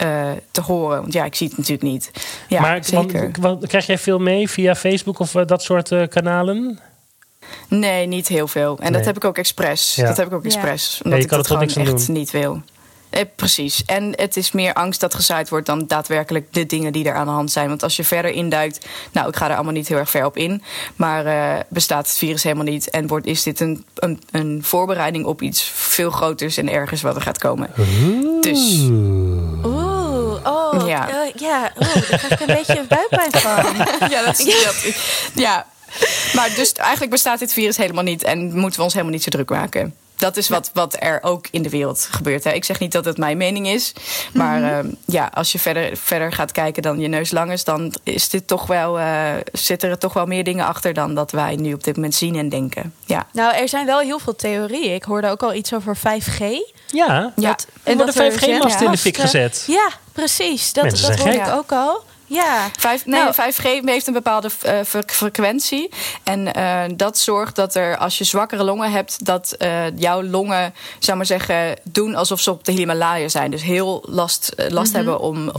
eh, 0.00 0.30
te 0.50 0.60
horen. 0.60 1.00
Want 1.00 1.12
ja, 1.12 1.24
ik 1.24 1.34
zie 1.34 1.48
het 1.48 1.56
natuurlijk 1.56 1.82
niet. 1.92 2.10
Ja, 2.48 2.60
maar 2.60 2.72
want- 2.72 2.86
zeker. 2.86 3.30
want 3.40 3.66
krijg 3.66 3.86
jij 3.86 3.98
veel 3.98 4.18
mee 4.18 4.50
via 4.50 4.74
Facebook 4.74 5.18
of 5.18 5.34
eh, 5.34 5.46
dat 5.46 5.62
soort 5.62 5.92
eh, 5.92 6.08
kanalen? 6.08 6.78
Nee, 7.68 8.06
niet 8.06 8.28
heel 8.28 8.48
veel. 8.48 8.76
En 8.78 8.82
Nee. 8.82 8.92
dat 8.92 9.04
heb 9.04 9.16
ik 9.16 9.24
ook 9.24 9.38
expres. 9.38 9.94
Ja. 9.94 10.06
Dat 10.06 10.16
heb 10.16 10.26
ik 10.26 10.32
ook 10.32 10.44
expres. 10.44 10.92
Ja, 10.92 11.00
Omdat 11.04 11.18
je 11.18 11.24
ik 11.24 11.30
kan 11.30 11.38
dat 11.38 11.46
gewoon 11.46 11.62
echt 11.62 12.06
doen. 12.06 12.14
niet 12.16 12.30
wil. 12.30 12.62
Eh, 13.10 13.22
precies. 13.36 13.84
En 13.84 14.12
het 14.16 14.36
is 14.36 14.52
meer 14.52 14.72
angst 14.72 15.00
dat 15.00 15.14
gezaaid 15.14 15.48
wordt 15.48 15.66
dan 15.66 15.86
daadwerkelijk 15.86 16.52
de 16.52 16.66
dingen 16.66 16.92
die 16.92 17.04
er 17.04 17.14
aan 17.14 17.26
de 17.26 17.32
hand 17.32 17.50
zijn. 17.50 17.68
Want 17.68 17.82
als 17.82 17.96
je 17.96 18.04
verder 18.04 18.30
induikt, 18.30 18.86
nou, 19.12 19.28
ik 19.28 19.36
ga 19.36 19.48
er 19.48 19.54
allemaal 19.54 19.72
niet 19.72 19.88
heel 19.88 19.98
erg 19.98 20.10
ver 20.10 20.24
op 20.24 20.36
in. 20.36 20.62
Maar 20.96 21.26
eh, 21.26 21.60
bestaat 21.68 22.06
het 22.06 22.16
virus 22.16 22.42
helemaal 22.42 22.64
niet? 22.64 22.90
En 22.90 23.06
wordt, 23.06 23.26
is 23.26 23.42
dit 23.42 23.60
een, 23.60 23.84
een, 23.94 24.22
een 24.30 24.60
voorbereiding 24.64 25.24
op 25.24 25.42
iets 25.42 25.62
veel 25.62 26.10
groters 26.10 26.56
en 26.56 26.68
ergers 26.72 27.02
wat 27.02 27.16
er 27.16 27.22
gaat 27.22 27.38
komen? 27.38 27.70
Dus 28.40 28.78
Oeh, 28.90 29.69
Ja. 30.90 31.08
ja, 31.08 31.30
ja 31.34 31.72
oeh, 31.80 32.08
daar 32.08 32.18
krijg 32.18 32.30
ik 32.30 32.40
een 32.40 32.46
beetje 32.46 32.84
buikpijn 32.88 33.30
van. 33.30 33.76
ja, 34.10 34.22
dat 34.24 34.38
is 34.38 34.64
dat. 34.64 34.94
Ja. 35.34 35.66
Maar 36.32 36.54
dus 36.54 36.72
eigenlijk 36.72 37.10
bestaat 37.10 37.38
dit 37.38 37.52
virus 37.52 37.76
helemaal 37.76 38.04
niet 38.04 38.22
en 38.22 38.58
moeten 38.58 38.78
we 38.78 38.84
ons 38.84 38.92
helemaal 38.92 39.14
niet 39.14 39.22
zo 39.22 39.30
druk 39.30 39.50
maken. 39.50 39.94
Dat 40.20 40.36
is 40.36 40.48
wat, 40.48 40.70
wat 40.74 40.96
er 40.98 41.18
ook 41.22 41.46
in 41.50 41.62
de 41.62 41.68
wereld 41.68 42.08
gebeurt. 42.10 42.44
Hè. 42.44 42.50
Ik 42.52 42.64
zeg 42.64 42.78
niet 42.78 42.92
dat 42.92 43.04
het 43.04 43.18
mijn 43.18 43.36
mening 43.36 43.66
is. 43.66 43.92
Maar 44.32 44.58
Mhm. 44.60 44.68
eh, 44.86 44.92
ja, 45.06 45.30
als 45.34 45.52
je 45.52 45.58
verder, 45.58 45.96
verder 45.96 46.32
gaat 46.32 46.52
kijken 46.52 46.82
dan 46.82 46.98
je 47.00 47.08
neus 47.08 47.30
lang 47.30 47.52
is, 47.52 47.64
dan 47.64 47.94
is 48.02 48.28
dit 48.28 48.46
toch 48.46 48.66
wel, 48.66 48.98
eh, 48.98 49.30
zitten 49.52 49.90
er 49.90 49.98
toch 49.98 50.12
wel 50.12 50.26
meer 50.26 50.44
dingen 50.44 50.66
achter 50.66 50.94
dan 50.94 51.14
dat 51.14 51.30
wij 51.30 51.56
nu 51.56 51.72
op 51.72 51.84
dit 51.84 51.94
moment 51.96 52.14
zien 52.14 52.36
en 52.36 52.48
denken. 52.48 52.94
Ja. 53.04 53.26
Nou, 53.32 53.54
er 53.54 53.68
zijn 53.68 53.86
wel 53.86 53.98
heel 53.98 54.18
veel 54.18 54.36
theorieën. 54.36 54.94
Ik 54.94 55.04
hoorde 55.04 55.28
ook 55.28 55.42
al 55.42 55.54
iets 55.54 55.74
over 55.74 55.96
5G. 55.96 56.38
Ja, 56.86 57.32
Ja. 57.36 57.48
Dat- 57.48 57.66
en 57.82 57.96
worden 57.96 58.14
5G-masten 58.14 58.78
er 58.80 58.84
in 58.84 58.90
de 58.90 58.98
fik 58.98 59.16
gezet. 59.16 59.64
Ja, 59.66 59.88
precies. 60.12 60.72
Dat, 60.72 60.84
Mensen 60.84 61.06
dat 61.08 61.16
zijn 61.16 61.28
hoorde 61.28 61.44
gek. 61.44 61.52
ik 61.52 61.58
ook 61.58 61.72
al. 61.72 62.04
Ja. 62.30 62.68
Vijf, 62.78 63.06
nee, 63.06 63.20
Nou. 63.20 63.34
5G 63.34 63.84
heeft 63.84 64.06
een 64.06 64.12
bepaalde 64.12 64.50
eh, 64.62 64.78
fre- 64.86 65.02
frequentie. 65.06 65.88
En 66.24 66.52
eh, 66.54 66.82
dat 66.96 67.18
zorgt 67.18 67.56
dat 67.56 67.74
er, 67.74 67.96
als 67.96 68.18
je 68.18 68.24
zwakkere 68.24 68.64
longen 68.64 68.90
hebt, 68.90 69.24
dat 69.24 69.52
eh, 69.52 69.96
jouw 69.96 70.22
longen, 70.22 70.74
zou 70.98 71.16
maar 71.16 71.26
zeggen, 71.26 71.76
doen 71.82 72.14
alsof 72.14 72.40
ze 72.40 72.50
op 72.50 72.64
de 72.64 72.72
Himalaya 72.72 73.28
zijn. 73.28 73.50
Dus 73.50 73.62
heel 73.62 74.02
last, 74.06 74.52
last 74.68 74.92
hebben 74.92 75.20
om, 75.20 75.36
om 75.48 75.52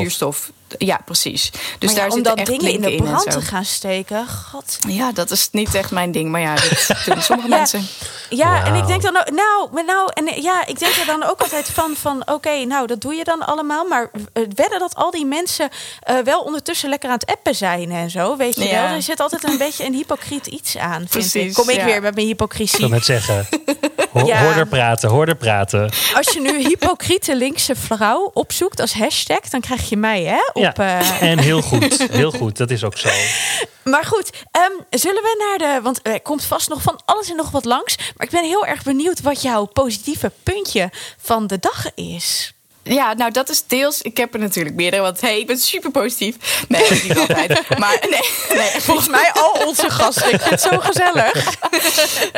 zuurstof. 0.00 0.50
Ja, 0.78 1.00
precies. 1.04 1.50
Dus 1.78 1.94
daar 1.94 2.08
om 2.10 2.22
echt 2.24 2.46
dingen 2.46 2.72
in 2.72 2.80
de 2.80 2.94
brand 2.96 3.30
te 3.30 3.40
gaan 3.40 3.64
steken. 3.64 4.26
God. 4.28 4.78
Ja, 4.88 5.12
dat 5.12 5.30
is 5.30 5.48
niet 5.52 5.74
echt 5.74 5.90
mijn 5.90 6.12
ding. 6.12 6.30
Maar 6.30 6.40
ja, 6.40 6.54
dat 6.54 6.88
doen 7.04 7.22
sommige 7.22 7.48
Ja. 7.48 7.56
mensen. 7.56 7.86
Ja, 8.30 8.64
en 8.64 8.74
ik 8.74 8.86
denk 8.86 9.02
dan 9.02 9.16
ook, 9.16 9.30
nou, 9.30 9.68
maar 9.72 9.84
nou, 9.84 10.10
en 10.14 10.42
ja, 10.42 10.66
ik 10.66 10.78
denk 10.78 10.94
er 10.94 11.06
dan 11.06 11.22
ook 11.24 11.40
altijd 11.40 11.68
van, 11.70 11.94
van 12.00 12.22
oké, 12.28 12.64
nou, 12.64 12.86
dat 12.86 13.00
doe 13.00 13.14
je 13.14 13.24
dan 13.24 13.46
allemaal. 13.46 13.84
Maar 13.88 14.10
eh, 14.32 14.42
wedden 14.54 14.78
dat 14.78 14.94
al 14.94 15.10
die 15.10 15.26
mensen 15.26 15.68
eh, 16.00 16.16
wel 16.24 16.40
ondertussen 16.40 16.88
lekker 16.88 17.08
aan 17.08 17.14
het 17.18 17.30
appen 17.30 17.54
zijn 17.54 17.90
en 17.90 18.10
zo, 18.10 18.36
weet 18.36 18.54
je 18.54 18.64
Ja. 18.64 18.82
wel. 18.86 18.94
Er 18.96 19.02
zit 19.02 19.20
altijd 19.20 19.44
een 19.44 19.58
beetje 19.58 19.84
een 19.84 19.94
hypocriet 19.94 20.46
iets 20.46 20.76
aan, 20.76 20.96
vind 20.98 21.10
Precies, 21.10 21.34
ik. 21.34 21.52
Kom 21.54 21.68
ik 21.70 21.76
ja. 21.76 21.84
weer 21.84 22.02
met 22.02 22.02
mijn 22.02 22.10
Ik 22.10 22.14
wil 22.16 22.26
hypocrisie. 22.26 22.88
net 22.88 23.04
zeggen. 23.04 23.48
Ho 24.12 24.26
Ja. 24.26 24.42
Hoor 24.42 24.52
er 24.54 24.66
praten, 24.66 25.08
hoor 25.10 25.26
er 25.26 25.34
praten. 25.36 25.90
Als 26.14 26.32
je 26.32 26.40
nu 26.40 26.58
hypocriete 26.68 27.36
linkse 27.36 27.74
vrouw 27.76 28.30
opzoekt 28.34 28.80
als 28.80 28.92
hashtag, 28.94 29.40
dan 29.40 29.60
krijg 29.60 29.88
je 29.88 29.96
mij, 29.96 30.22
hè? 30.24 30.55
Op, 30.56 30.62
Ja. 30.76 31.00
eh, 31.00 31.22
En 31.30 31.38
heel 31.38 31.62
goed, 31.62 32.06
heel 32.10 32.30
goed, 32.30 32.56
dat 32.56 32.70
is 32.70 32.84
ook 32.84 32.96
zo. 32.98 33.08
Maar 33.84 34.04
goed, 34.04 34.30
ehm, 34.50 34.72
zullen 34.90 35.22
we 35.22 35.56
naar 35.58 35.74
de. 35.74 35.82
Want 35.82 36.00
er 36.02 36.20
komt 36.20 36.44
vast 36.44 36.68
nog 36.68 36.82
van 36.82 37.00
alles 37.04 37.30
en 37.30 37.36
nog 37.36 37.50
wat 37.50 37.64
langs. 37.64 37.96
Maar 38.16 38.26
ik 38.26 38.32
ben 38.32 38.44
heel 38.44 38.66
erg 38.66 38.82
benieuwd 38.82 39.20
wat 39.20 39.42
jouw 39.42 39.64
positieve 39.64 40.32
puntje 40.42 40.90
van 41.18 41.46
de 41.46 41.58
dag 41.58 41.94
is. 41.94 42.54
Ja, 42.88 43.14
nou 43.14 43.30
dat 43.30 43.48
is 43.48 43.64
deels. 43.66 44.02
Ik 44.02 44.16
heb 44.16 44.34
er 44.34 44.40
natuurlijk 44.40 44.76
meerdere. 44.76 45.02
Want 45.02 45.20
hey, 45.20 45.40
ik 45.40 45.46
ben 45.46 45.58
super 45.58 45.90
positief. 45.90 46.64
Nee, 46.68 46.90
niet 46.90 47.18
altijd. 47.18 47.54
Maar 47.78 48.06
nee, 48.10 48.58
nee. 48.58 48.80
Volgens 48.80 49.08
mij 49.08 49.30
al 49.32 49.66
onze 49.66 49.90
gasten. 49.90 50.32
Ik 50.32 50.40
vind 50.40 50.50
het 50.50 50.60
zo 50.60 50.78
gezellig. 50.78 51.54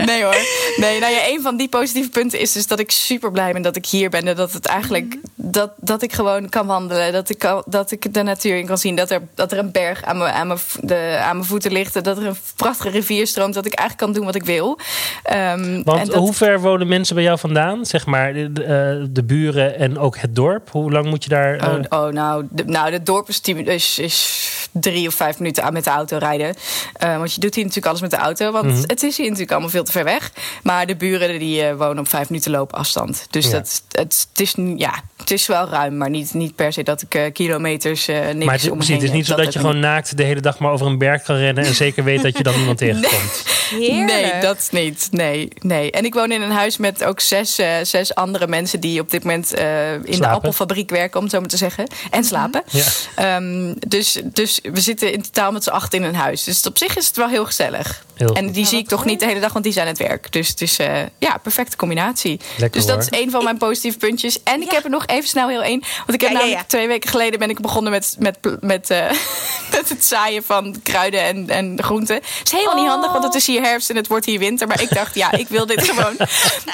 Nee 0.04 0.22
hoor. 0.22 0.36
Nee, 0.76 1.00
nou 1.00 1.12
ja, 1.12 1.28
een 1.28 1.42
van 1.42 1.56
die 1.56 1.68
positieve 1.68 2.08
punten 2.08 2.40
is 2.40 2.52
dus 2.52 2.66
dat 2.66 2.78
ik 2.78 2.90
super 2.90 3.30
blij 3.30 3.52
ben 3.52 3.62
dat 3.62 3.76
ik 3.76 3.87
hier 3.87 4.11
ben. 4.11 4.28
En 4.28 4.37
dat 4.37 4.52
het 4.52 4.66
eigenlijk 4.66 5.16
dat, 5.34 5.70
dat 5.76 6.02
ik 6.02 6.12
gewoon 6.12 6.49
kan 6.49 6.66
wandelen. 6.66 7.12
Dat 7.12 7.30
ik, 7.30 7.38
kan, 7.38 7.62
dat 7.66 7.90
ik 7.90 8.14
de 8.14 8.23
natuur 8.23 8.58
in 8.58 8.66
kan 8.66 8.78
zien. 8.78 8.96
Dat 8.96 9.11
er, 9.11 9.23
dat 9.34 9.52
er 9.52 9.58
een 9.58 9.73
berg 9.73 10.04
aan 10.04 10.18
mijn, 10.18 10.34
aan, 10.34 10.46
mijn, 10.46 10.58
de, 10.80 11.18
aan 11.23 11.37
mijn 11.37 11.49
voeten 11.49 11.73
ligt. 11.73 11.96
en 11.96 12.02
Dat 12.02 12.16
er 12.16 12.26
een 12.26 12.37
prachtige 12.56 12.90
rivier 12.90 13.26
stroomt. 13.26 13.54
Dat 13.54 13.66
ik 13.66 13.75
eigenlijk 13.75 14.08
kan 14.08 14.18
doen 14.18 14.25
wat 14.25 14.34
ik 14.34 14.44
wil. 14.44 14.78
Ehm, 15.23 15.82
Want 15.82 16.00
en 16.00 16.06
dat, 16.06 16.14
hoe 16.14 16.34
ver 16.34 16.61
wonen 16.61 16.88
mensen 16.88 17.14
bij 17.14 17.25
jou 17.25 17.38
vandaan? 17.38 17.87
Zeg 17.87 18.06
maar 18.06 18.32
de, 18.32 18.52
de, 18.52 18.64
eh, 18.64 19.06
de 19.11 19.25
buren 19.25 19.78
en 19.78 19.99
ook 19.99 20.16
het 20.18 20.37
dorp. 20.38 20.71
Hoe 20.71 20.92
lang 20.92 21.07
moet 21.07 21.25
je 21.25 21.30
daar... 21.30 21.57
eh, 21.57 21.73
Oh, 21.88 22.04
oh, 22.07 22.12
nou, 22.12 22.47
de, 22.50 22.64
nou, 22.64 22.92
het 22.92 23.07
dorp 23.07 23.28
is, 23.28 23.40
is, 23.40 23.99
is 23.99 24.57
drie 24.72 25.06
of 25.08 25.14
vijf 25.14 25.38
minuten 25.38 25.72
met 25.72 25.84
de 25.84 25.90
auto 25.90 26.16
rijden. 26.18 26.54
Eh, 26.92 27.16
want 27.16 27.34
je 27.34 27.40
doet 27.40 27.54
hier 27.54 27.64
natuurlijk 27.64 27.87
alles 27.90 28.00
met 28.00 28.10
de 28.10 28.16
auto. 28.16 28.52
Want 28.52 28.66
Mhm. 28.66 28.82
het 28.87 29.02
is 29.02 29.16
hier 29.16 29.25
natuurlijk 29.25 29.50
allemaal 29.52 29.70
veel 29.70 29.84
te 29.84 29.92
ver 29.92 30.04
weg. 30.04 30.30
Maar 30.62 30.87
de 30.87 30.96
buren 30.96 31.38
die 31.38 31.62
eh, 31.62 31.75
wonen 31.76 31.98
op 31.98 32.08
vijf 32.08 32.28
minuten 32.28 32.50
loopafstand. 32.50 33.26
Dus 33.30 33.44
Ja. 33.44 33.50
dat, 33.50 33.82
het, 33.92 34.26
het, 34.32 34.40
is, 34.40 34.54
ja, 34.76 35.02
het 35.16 35.30
is 35.30 35.46
wel 35.46 35.68
ruim. 35.68 35.96
Maar 35.96 36.10
niet, 36.10 36.34
niet 36.34 36.54
per 36.54 36.72
se 36.72 36.82
dat 36.82 37.02
ik 37.02 37.14
eh, 37.14 37.32
kilometers 37.32 38.08
eh 38.08 38.16
niks 38.26 38.44
maar 38.44 38.54
het, 38.54 38.62
om 38.64 38.68
me 38.70 38.75
precies, 38.75 38.87
heen 38.88 38.96
het 38.96 39.04
is 39.08 39.12
niet 39.16 39.26
zo 39.26 39.37
dat 39.37 39.52
je 39.52 39.58
gewoon 39.58 39.80
naakt 39.80 40.16
de 40.16 40.22
hele 40.22 40.40
dag 40.40 40.58
maar 40.58 40.72
over 40.72 40.87
een 40.87 40.98
berg 40.98 41.22
kan 41.22 41.37
rennen... 41.37 41.64
en 41.64 41.75
zeker 41.84 42.04
weet 42.04 42.22
dat 42.22 42.37
je 42.37 42.42
dan 42.42 42.54
niemand 42.56 42.78
tegenkomt. 42.78 43.44
Heerlijk. 43.70 44.06
Nee, 44.06 44.40
dat 44.40 44.68
niet. 44.72 45.08
Nee, 45.10 45.48
nee. 45.58 45.90
En 45.90 46.04
ik 46.04 46.14
woon 46.14 46.32
in 46.32 46.42
een 46.42 46.50
huis 46.50 46.76
met 46.76 47.04
ook 47.04 47.20
zes, 47.20 47.60
zes 47.82 48.14
andere 48.14 48.46
mensen 48.46 48.80
die 48.80 49.00
op 49.00 49.10
dit 49.10 49.25
moment 49.25 49.54
eh, 49.54 49.92
in 49.92 50.18
de 50.18 50.28
appelfabriek 50.28 50.90
werken, 50.90 51.16
om 51.16 51.22
het 51.22 51.32
zo 51.32 51.40
maar 51.40 51.48
te 51.48 51.56
zeggen. 51.56 51.87
En 52.10 52.25
slapen. 52.25 52.62
Ja. 52.70 52.84
Ehm, 53.14 53.75
dus, 53.88 54.20
dus 54.25 54.57
we 54.62 54.80
zitten 54.80 55.12
in 55.12 55.22
totaal 55.22 55.52
met 55.52 55.64
z'n 55.64 55.70
acht 55.70 55.94
in 55.94 56.02
een 56.02 56.14
huis. 56.14 56.44
Dus 56.44 56.66
op 56.66 56.78
zich 56.78 56.96
is 56.96 57.06
het 57.06 57.16
wel 57.16 57.28
heel 57.28 57.46
gezellig. 57.46 58.04
Heel 58.18 58.34
en 58.34 58.44
goed. 58.44 58.54
die 58.54 58.62
Ja, 58.62 58.68
zie 58.68 58.78
ik 58.78 58.88
toch 58.88 58.98
goed. 59.00 59.08
niet 59.08 59.20
de 59.20 59.26
hele 59.26 59.40
dag, 59.40 59.52
want 59.52 59.64
die 59.64 59.72
zijn 59.72 59.87
aan 59.87 59.92
het 59.92 60.02
werk. 60.08 60.32
Dus 60.32 60.48
het 60.48 60.60
is 60.60 60.78
eh, 60.78 60.96
ja, 61.18 61.38
perfecte 61.42 61.76
combinatie. 61.76 62.40
Lekker, 62.56 62.80
dus 62.80 62.87
dat 62.87 63.04
hoor. 63.04 63.12
is 63.12 63.22
een 63.25 63.30
van 63.30 63.44
mijn 63.44 63.58
positieve 63.58 63.98
puntjes. 63.98 64.42
En 64.42 64.62
ik 64.62 64.70
heb 64.70 64.84
er 64.84 64.90
nog 64.90 65.06
even 65.06 65.28
snel 65.28 65.48
heel 65.48 65.62
één. 65.62 65.80
Want 65.80 66.12
ik 66.14 66.20
heb 66.20 66.30
Ja, 66.30 66.37
namelijk 66.37 66.60
ja. 66.60 66.66
twee 66.66 66.87
weken 66.87 67.10
geleden 67.10 67.38
ben 67.38 67.50
ik 67.50 67.60
begonnen 67.60 67.92
met, 67.92 68.16
met, 68.18 68.38
met, 68.60 68.90
eh, 68.90 69.10
met 69.76 69.88
het 69.88 70.04
zaaien 70.04 70.42
van 70.44 70.76
kruiden 70.82 71.22
en, 71.22 71.48
en 71.48 71.82
groenten. 71.82 72.14
Het 72.16 72.40
is 72.44 72.52
helemaal 72.52 72.76
niet 72.76 72.88
handig, 72.88 73.12
want 73.12 73.25
het 73.25 73.34
is 73.34 73.46
hier 73.46 73.62
herfst 73.62 73.90
en 73.90 73.96
het 73.96 74.06
wordt 74.08 74.26
hier 74.26 74.38
winter. 74.38 74.66
Maar 74.66 74.82
ik 74.82 74.94
dacht, 74.94 75.14
ja, 75.14 75.32
ik 75.32 75.48
wil 75.48 75.66
dit 75.66 75.82
gewoon. 75.88 76.16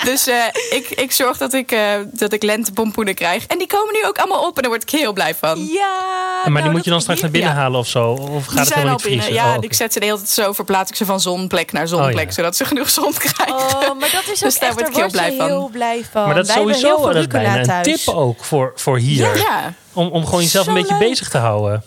Dus 0.05 0.27
eh, 0.27 0.37
ik, 0.71 0.89
ik 0.91 1.13
zorg 1.13 1.39
dat 1.39 1.53
ik, 1.53 1.73
eh 1.73 1.93
dat 2.13 2.33
ik 2.33 2.43
lentepompoenen 2.43 3.15
krijg. 3.15 3.47
En 3.47 3.59
die 3.59 3.67
komen 3.67 3.93
nu 3.95 4.07
ook 4.07 4.19
allemaal 4.19 4.47
op 4.47 4.57
en 4.57 4.63
daar 4.63 4.71
word 4.71 4.83
ik 4.83 4.91
heel 4.91 5.13
blij 5.13 5.35
van. 5.35 5.59
Ja. 5.65 5.93
maar 6.35 6.45
die 6.45 6.53
nou, 6.53 6.71
moet 6.71 6.85
je 6.85 6.91
dan 6.91 7.01
straks 7.01 7.21
naar 7.21 7.31
binnen 7.31 7.51
ja. 7.51 7.57
halen 7.57 7.79
of 7.81 7.89
zo? 7.89 8.11
Of 8.11 8.45
gaat 8.45 8.51
Die 8.51 8.59
het 8.59 8.75
helemaal 8.75 8.87
al 8.87 8.93
niet 8.93 9.03
vriezen? 9.03 9.33
Ja, 9.33 9.53
Oh, 9.57 9.57
ik 9.61 9.75
zet 9.75 9.93
ze 9.93 9.99
de 10.01 10.05
hele 10.05 10.17
tijd 10.17 10.29
zo, 10.29 10.53
verplaats 10.53 10.91
ik 10.91 10.97
ze 10.97 11.05
van 11.05 11.21
zonplek 11.39 11.73
naar 11.73 11.89
zonplek, 11.89 12.15
Oh, 12.17 12.23
ja. 12.25 12.31
zodat 12.31 12.57
ze 12.57 12.65
genoeg 12.65 12.91
zon 12.91 13.13
krijgen. 13.13 13.55
Oh, 13.55 13.99
maar 13.99 14.11
dat 14.11 14.25
is 14.33 14.39
Dus 14.45 14.55
ook 14.55 14.61
daar 14.61 14.69
echt, 14.69 14.79
word 14.79 14.89
ik 14.89 14.95
daar 14.95 15.03
heel 15.03 15.11
blij 15.11 15.37
van. 15.37 15.47
heel 15.47 15.69
blij 15.69 16.05
van. 16.13 16.27
Maar 16.27 16.35
dat 16.35 16.49
is 16.49 16.53
sowieso 16.55 16.87
heel 16.97 17.03
bijna 17.05 17.21
rucola 17.21 17.57
een 17.57 17.65
thuis. 17.67 18.05
tip 18.05 18.15
ook 18.15 18.45
voor, 18.45 18.73
voor 18.77 18.99
hier. 18.99 19.37
Ja. 19.37 19.75
Om, 19.93 20.09
om 20.09 20.25
gewoon 20.25 20.43
jezelf 20.43 20.65
Zo 20.65 20.71
een 20.71 20.77
beetje 20.77 20.99
leuk. 20.99 21.09
bezig 21.09 21.29
te 21.29 21.39
houden. 21.39 21.85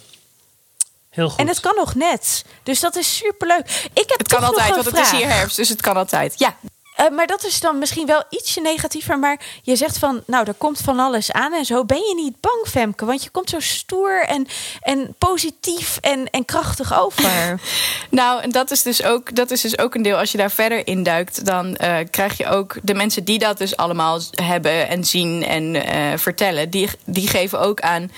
Heel 1.09 1.29
goed. 1.29 1.39
En 1.39 1.47
het 1.47 1.59
kan 1.59 1.75
nog 1.75 1.95
net. 1.95 2.45
Dus 2.63 2.79
dat 2.79 2.95
is 2.95 3.15
superleuk. 3.17 3.89
Ik 3.93 4.03
heb 4.09 4.17
Het 4.17 4.27
kan 4.27 4.39
toch 4.39 4.49
altijd, 4.49 4.69
want 4.75 4.85
het 4.85 4.97
is 4.99 5.11
hier 5.11 5.27
herfst, 5.29 5.55
dus 5.55 5.69
het 5.69 5.81
kan 5.81 5.97
altijd. 5.97 6.33
Ja, 6.39 6.55
Eh, 6.97 7.09
maar 7.09 7.27
dat 7.27 7.45
is 7.45 7.59
dan 7.59 7.77
misschien 7.77 8.05
wel 8.05 8.23
ietsje 8.29 8.61
negatiever. 8.61 9.19
Maar 9.19 9.39
je 9.61 9.75
zegt 9.75 9.97
van, 9.97 10.23
nou, 10.25 10.47
er 10.47 10.53
komt 10.53 10.79
van 10.79 10.99
alles 10.99 11.31
aan 11.31 11.53
en 11.53 11.65
zo. 11.65 11.85
Ben 11.85 11.97
je 11.97 12.15
niet 12.15 12.39
bang, 12.39 12.67
Femke? 12.67 13.05
Want 13.05 13.23
je 13.23 13.29
komt 13.29 13.49
zo 13.49 13.59
stoer 13.59 14.23
en, 14.27 14.47
en 14.81 15.15
positief 15.17 15.97
en, 16.01 16.29
en 16.29 16.45
krachtig 16.45 16.99
over. 16.99 17.25
Nou, 18.09 18.41
en 18.41 18.49
dat 18.51 18.71
is, 18.71 18.81
dus 18.81 19.03
ook, 19.03 19.35
dat 19.35 19.51
is 19.51 19.61
dus 19.61 19.77
ook 19.77 19.95
een 19.95 20.01
deel. 20.01 20.17
Als 20.17 20.31
je 20.31 20.37
daar 20.37 20.51
verder 20.51 20.87
induikt, 20.87 21.45
dan 21.45 21.75
eh, 21.75 21.97
krijg 22.11 22.37
je 22.37 22.47
ook 22.47 22.75
de 22.83 22.93
mensen 22.93 23.23
die 23.23 23.39
dat 23.39 23.57
dus 23.57 23.77
allemaal 23.77 24.19
hebben 24.31 24.87
en 24.87 25.03
zien 25.03 25.45
en 25.45 25.75
eh, 25.75 26.17
vertellen, 26.17 26.69
die, 26.69 26.89
die 27.05 27.27
geven 27.27 27.59
ook 27.59 27.81
aan. 27.81 28.11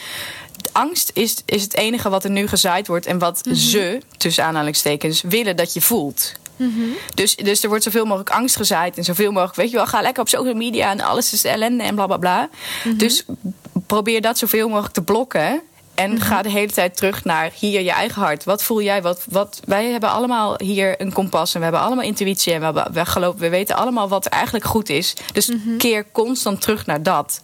Angst 0.71 1.11
is, 1.13 1.41
is 1.45 1.63
het 1.63 1.75
enige 1.75 2.09
wat 2.09 2.23
er 2.23 2.29
nu 2.29 2.47
gezaaid 2.47 2.87
wordt 2.87 3.05
en 3.05 3.19
wat 3.19 3.41
ze, 3.53 4.01
tussen 4.17 4.43
aanhalingstekens, 4.43 5.21
willen 5.21 5.55
dat 5.55 5.73
je 5.73 5.81
voelt. 5.81 6.33
Dus, 7.15 7.35
dus 7.35 7.63
er 7.63 7.69
wordt 7.69 7.83
zoveel 7.83 8.05
mogelijk 8.05 8.29
angst 8.29 8.55
gezaaid 8.55 8.97
en 8.97 9.03
zoveel 9.03 9.31
mogelijk, 9.31 9.55
weet 9.55 9.69
je 9.69 9.75
wel, 9.75 9.85
ga 9.87 10.01
lekker 10.01 10.21
op 10.21 10.29
social 10.29 10.53
media 10.53 10.89
en 10.91 11.01
alles 11.01 11.33
is 11.33 11.43
ellende 11.43 11.83
en 11.83 11.95
bla 11.95 12.05
bla 12.07 12.17
bla. 12.17 12.49
Dus 12.97 13.25
probeer 13.87 14.21
dat 14.21 14.37
zoveel 14.37 14.67
mogelijk 14.69 14.93
te 14.93 15.01
blokken. 15.03 15.61
En 15.95 16.21
ga 16.21 16.41
de 16.41 16.49
hele 16.49 16.71
tijd 16.71 16.97
terug 16.97 17.23
naar 17.23 17.51
hier 17.59 17.81
je 17.81 17.91
eigen 17.91 18.21
hart. 18.21 18.43
Wat 18.43 18.63
voel 18.63 18.81
jij? 18.81 19.01
Wat, 19.01 19.25
wat, 19.29 19.59
wij 19.65 19.85
hebben 19.85 20.09
allemaal 20.09 20.55
hier 20.63 21.01
een 21.01 21.13
kompas 21.13 21.53
en 21.53 21.57
we 21.57 21.63
hebben 21.65 21.81
allemaal 21.83 22.03
intuïtie. 22.05 22.53
En 22.53 22.59
we, 22.59 22.65
hebben- 22.65 22.93
we, 22.93 23.05
geloven, 23.05 23.39
we 23.39 23.49
weten 23.49 23.75
allemaal 23.75 24.07
wat 24.09 24.25
eigenlijk 24.25 24.65
goed 24.65 24.89
is. 24.89 25.13
Dus 25.33 25.51
keer 25.77 26.05
constant 26.11 26.61
terug 26.61 26.85
naar 26.85 27.03
dat. 27.03 27.41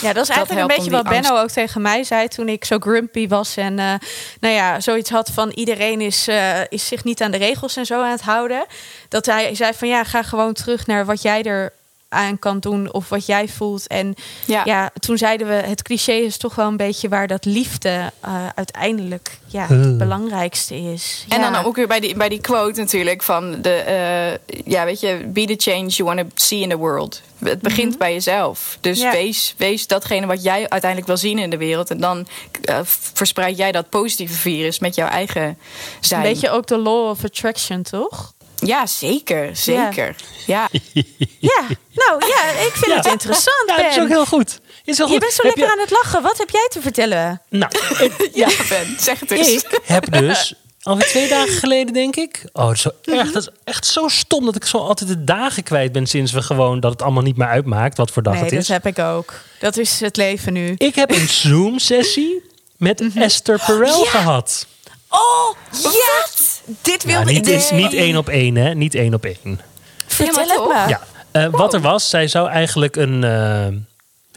Ja, 0.00 0.12
dat 0.12 0.28
is 0.28 0.36
eigenlijk 0.36 0.60
een 0.60 0.76
beetje 0.76 0.90
wat 0.90 1.08
Benno 1.08 1.38
ook 1.38 1.50
tegen 1.50 1.82
mij 1.82 2.04
zei 2.04 2.28
toen 2.28 2.48
ik 2.48 2.64
zo 2.64 2.78
grumpy 2.78 3.28
was. 3.28 3.56
En 3.56 3.78
eh, 3.78 3.94
nou 4.40 4.54
ja, 4.54 4.80
zoiets 4.80 5.10
had 5.10 5.30
van 5.34 5.50
iedereen 5.50 6.00
is, 6.00 6.28
eh, 6.28 6.60
is 6.68 6.86
zich 6.86 7.04
niet 7.04 7.22
aan 7.22 7.30
de 7.30 7.36
regels 7.36 7.76
en 7.76 7.86
zo 7.86 8.02
aan 8.02 8.10
het 8.10 8.20
houden. 8.20 8.66
Dat 9.08 9.26
hij 9.26 9.54
zei 9.54 9.72
van 9.74 9.88
ja, 9.88 10.04
ga 10.04 10.22
gewoon 10.22 10.52
terug 10.52 10.86
naar 10.86 11.04
wat 11.04 11.22
jij 11.22 11.42
er 11.42 11.72
aan 12.08 12.38
kan 12.38 12.58
doen 12.58 12.92
of 12.92 13.08
wat 13.08 13.26
jij 13.26 13.48
voelt. 13.48 13.86
En 13.86 14.14
ja, 14.44 14.62
Ja. 14.64 14.90
toen 15.00 15.18
zeiden 15.18 15.46
we, 15.48 15.52
het 15.54 15.82
cliché 15.82 16.12
is 16.12 16.36
toch 16.36 16.54
wel 16.54 16.66
een 16.66 16.76
beetje 16.76 17.08
waar 17.08 17.26
dat 17.26 17.44
liefde 17.44 18.12
eh, 18.20 18.46
uiteindelijk 18.54 19.38
ja, 19.46 19.62
Uh. 19.70 19.80
het 19.80 19.98
belangrijkste 19.98 20.74
is. 20.76 21.24
En 21.28 21.40
Ja. 21.40 21.50
dan 21.50 21.64
ook 21.64 21.76
weer 21.76 21.86
bij 21.86 22.00
die, 22.00 22.14
bij 22.16 22.28
die 22.28 22.40
quote 22.40 22.80
natuurlijk 22.80 23.22
van 23.22 23.62
de, 23.62 23.70
eh, 23.74 24.56
ja, 24.64 24.84
weet 24.84 25.00
je, 25.00 25.24
be 25.26 25.44
the 25.56 25.70
change 25.70 25.86
you 25.88 26.14
want 26.14 26.18
to 26.20 26.26
see 26.34 26.60
in 26.60 26.68
the 26.68 26.76
world. 26.76 27.20
Het 27.44 27.60
begint 27.60 27.98
bij 27.98 28.12
jezelf. 28.12 28.78
Dus 28.80 29.00
Ja. 29.00 29.10
wees, 29.12 29.54
wees 29.56 29.86
datgene 29.86 30.26
wat 30.26 30.42
jij 30.42 30.68
uiteindelijk 30.68 31.06
wil 31.06 31.16
zien 31.16 31.38
in 31.38 31.50
de 31.50 31.56
wereld. 31.56 31.90
En 31.90 31.98
dan 32.00 32.26
eh, 32.64 32.78
verspreid 32.84 33.56
jij 33.56 33.72
dat 33.72 33.88
positieve 33.88 34.34
virus 34.34 34.78
met 34.78 34.94
jouw 34.94 35.08
eigen 35.08 35.58
zijn. 36.00 36.24
Een 36.24 36.32
beetje 36.32 36.50
ook 36.50 36.66
de 36.66 36.78
law 36.78 37.08
of 37.08 37.24
attraction, 37.24 37.82
toch? 37.82 38.32
Ja, 38.60 38.86
zeker. 38.86 39.56
Zeker. 39.56 40.14
Ja. 40.46 40.68
Ja, 41.40 41.60
nou 41.94 42.26
ja, 42.26 42.48
ik 42.66 42.72
vind 42.74 42.94
het 42.94 43.06
interessant, 43.06 43.62
ja, 43.66 43.74
Ben. 43.74 43.84
dat 43.84 43.92
is 43.96 44.02
ook 44.02 44.08
heel 44.08 44.26
goed. 44.26 44.60
Is 44.84 44.96
heel 44.96 45.06
Je 45.06 45.12
goed. 45.12 45.20
bent 45.20 45.32
zo 45.32 45.42
Heb 45.46 45.56
lekker 45.56 45.74
aan 45.74 45.80
het 45.80 45.90
lachen. 45.90 46.22
Wat 46.22 46.38
heb 46.38 46.50
jij 46.50 46.68
te 46.70 46.80
vertellen? 46.80 47.42
Nou, 47.48 47.72
ja, 48.32 48.48
Ben, 48.68 48.96
zeg 49.00 49.20
het 49.20 49.30
eens. 49.30 49.48
Ik? 49.48 49.80
heb 49.84 50.12
dus 50.12 50.54
alweer 50.82 51.06
twee 51.06 51.28
dagen 51.28 51.52
geleden, 51.52 51.92
denk 51.92 52.16
ik. 52.16 52.42
Oh, 52.52 52.64
dat 52.66 52.74
is, 52.74 52.80
zo 52.82 52.90
erg, 53.04 53.32
dat 53.32 53.42
is 53.42 53.48
echt 53.64 53.86
zo 53.86 54.08
stom 54.08 54.44
dat 54.44 54.56
ik 54.56 54.64
zo 54.64 54.78
altijd 54.78 55.08
de 55.10 55.24
dagen 55.24 55.62
kwijt 55.62 55.92
ben 55.92 56.06
sinds 56.06 56.32
we 56.32 56.42
gewoon 56.42 56.80
dat 56.80 56.92
het 56.92 57.02
allemaal 57.02 57.22
niet 57.22 57.36
meer 57.36 57.48
uitmaakt 57.48 57.96
wat 57.96 58.10
voor 58.10 58.22
dag 58.22 58.32
Nee, 58.32 58.42
het 58.42 58.50
dat 58.52 58.60
is. 58.60 58.68
heb 58.68 58.86
ik 58.86 58.98
ook. 58.98 59.34
Dat 59.58 59.76
is 59.76 60.00
het 60.00 60.16
leven 60.16 60.52
nu. 60.52 60.74
Ik 60.78 60.94
heb 60.94 61.10
een 61.10 61.28
Zoom-sessie 61.28 62.42
met 62.76 63.02
Esther 63.14 63.62
Perel 63.66 64.04
Ja. 64.04 64.10
gehad. 64.10 64.66
Oh, 65.08 65.54
ja! 65.82 66.26
Dit 66.82 67.02
Ja, 67.02 67.08
wilde 67.16 67.32
niet, 67.32 67.48
ik. 67.48 67.54
is 67.54 67.70
niet 67.70 67.94
één 67.94 68.16
op 68.16 68.28
één, 68.28 68.56
hè? 68.56 68.74
Niet 68.74 68.94
één 68.94 69.14
op 69.14 69.24
één. 69.24 69.60
Vertel 70.06 70.44
Ja, 70.44 70.52
het 70.52 70.68
me. 70.68 70.88
Ja, 70.88 71.00
eh, 71.30 71.46
wat 71.50 71.74
er 71.74 71.80
was, 71.80 72.08
zij 72.08 72.28
zou 72.28 72.48
eigenlijk 72.48 72.96
een 72.96 73.24
eh, 73.24 73.66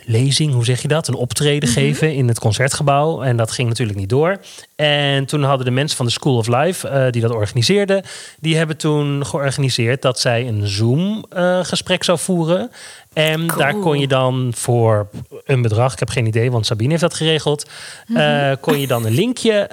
lezing, 0.06 0.54
hoe 0.54 0.66
zeg 0.66 0.82
je 0.82 0.88
dat? 0.88 1.08
Een 1.08 1.14
optreden 1.16 1.70
geven 1.70 2.14
in 2.14 2.28
het 2.28 2.40
concertgebouw. 2.40 3.22
En 3.22 3.38
dat 3.38 3.52
ging 3.52 3.68
natuurlijk 3.68 4.00
niet 4.00 4.10
door. 4.10 4.38
En 4.76 5.26
toen 5.26 5.44
hadden 5.44 5.66
de 5.66 5.72
mensen 5.72 5.98
van 5.98 6.06
de 6.06 6.12
School 6.12 6.38
of 6.38 6.48
Life, 6.48 6.88
eh, 6.88 7.12
die 7.12 7.22
dat 7.22 7.32
organiseerden, 7.32 8.04
die 8.40 8.58
hebben 8.58 8.78
toen 8.78 9.26
georganiseerd 9.26 10.02
dat 10.02 10.20
zij 10.20 10.48
een 10.48 10.68
Zoom-gesprek 10.68 12.04
zou 12.04 12.20
voeren. 12.20 12.72
En 13.14 13.48
Cool. 13.48 13.60
daar 13.60 13.76
kon 13.76 14.00
je 14.00 14.08
dan 14.08 14.52
voor 14.56 15.10
een 15.46 15.62
bedrag, 15.62 15.94
ik 15.94 16.00
heb 16.00 16.10
geen 16.10 16.26
idee, 16.26 16.52
want 16.52 16.66
Sabine 16.66 16.90
heeft 16.90 17.02
dat 17.02 17.14
geregeld, 17.14 17.70
eh, 18.16 18.52
kon 18.60 18.80
je 18.80 18.88
dan 18.88 19.06
een 19.06 19.14
linkje 19.14 19.68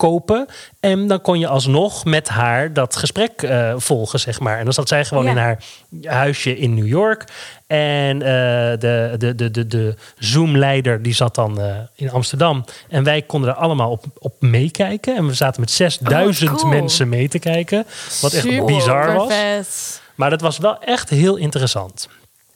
kopen. 0.00 0.46
En 0.80 1.06
dan 1.06 1.20
kon 1.20 1.38
je 1.38 1.46
alsnog 1.46 2.04
met 2.04 2.28
haar 2.28 2.72
dat 2.72 2.96
gesprek 2.96 3.42
eh, 3.42 3.74
volgen, 3.76 4.20
zeg 4.20 4.40
maar. 4.40 4.58
En 4.58 4.64
dan 4.64 4.72
zat 4.72 4.88
zij 4.88 5.04
gewoon 5.04 5.24
Ja. 5.24 5.30
in 5.30 5.36
haar 5.36 5.58
huisje 6.02 6.56
in 6.56 6.74
New 6.74 6.86
York. 6.86 7.24
En 7.66 8.22
eh, 8.22 8.28
de, 8.78 9.14
de, 9.18 9.34
de, 9.34 9.50
de, 9.50 9.66
de 9.66 9.94
Zoom-leider 10.18 11.02
die 11.02 11.14
zat 11.14 11.34
dan 11.34 11.60
eh, 11.60 11.76
in 11.94 12.10
Amsterdam. 12.10 12.64
En 12.88 13.04
wij 13.04 13.22
konden 13.22 13.50
er 13.50 13.56
allemaal 13.56 13.90
op, 13.90 14.04
op 14.18 14.34
meekijken. 14.38 15.16
En 15.16 15.26
we 15.26 15.34
zaten 15.34 15.60
met 15.60 15.70
6000 15.70 16.50
Oh, 16.50 16.56
cool. 16.56 16.72
mensen 16.72 17.08
mee 17.08 17.28
te 17.28 17.38
kijken. 17.38 17.86
Wat 18.20 18.32
echt 18.32 18.42
Super 18.42 18.64
bizar 18.64 19.14
was. 19.14 19.32
vet. 19.34 20.02
Maar 20.14 20.30
dat 20.30 20.40
was 20.40 20.58
wel 20.58 20.82
echt 20.82 21.08
heel 21.10 21.36
interessant. 21.36 22.08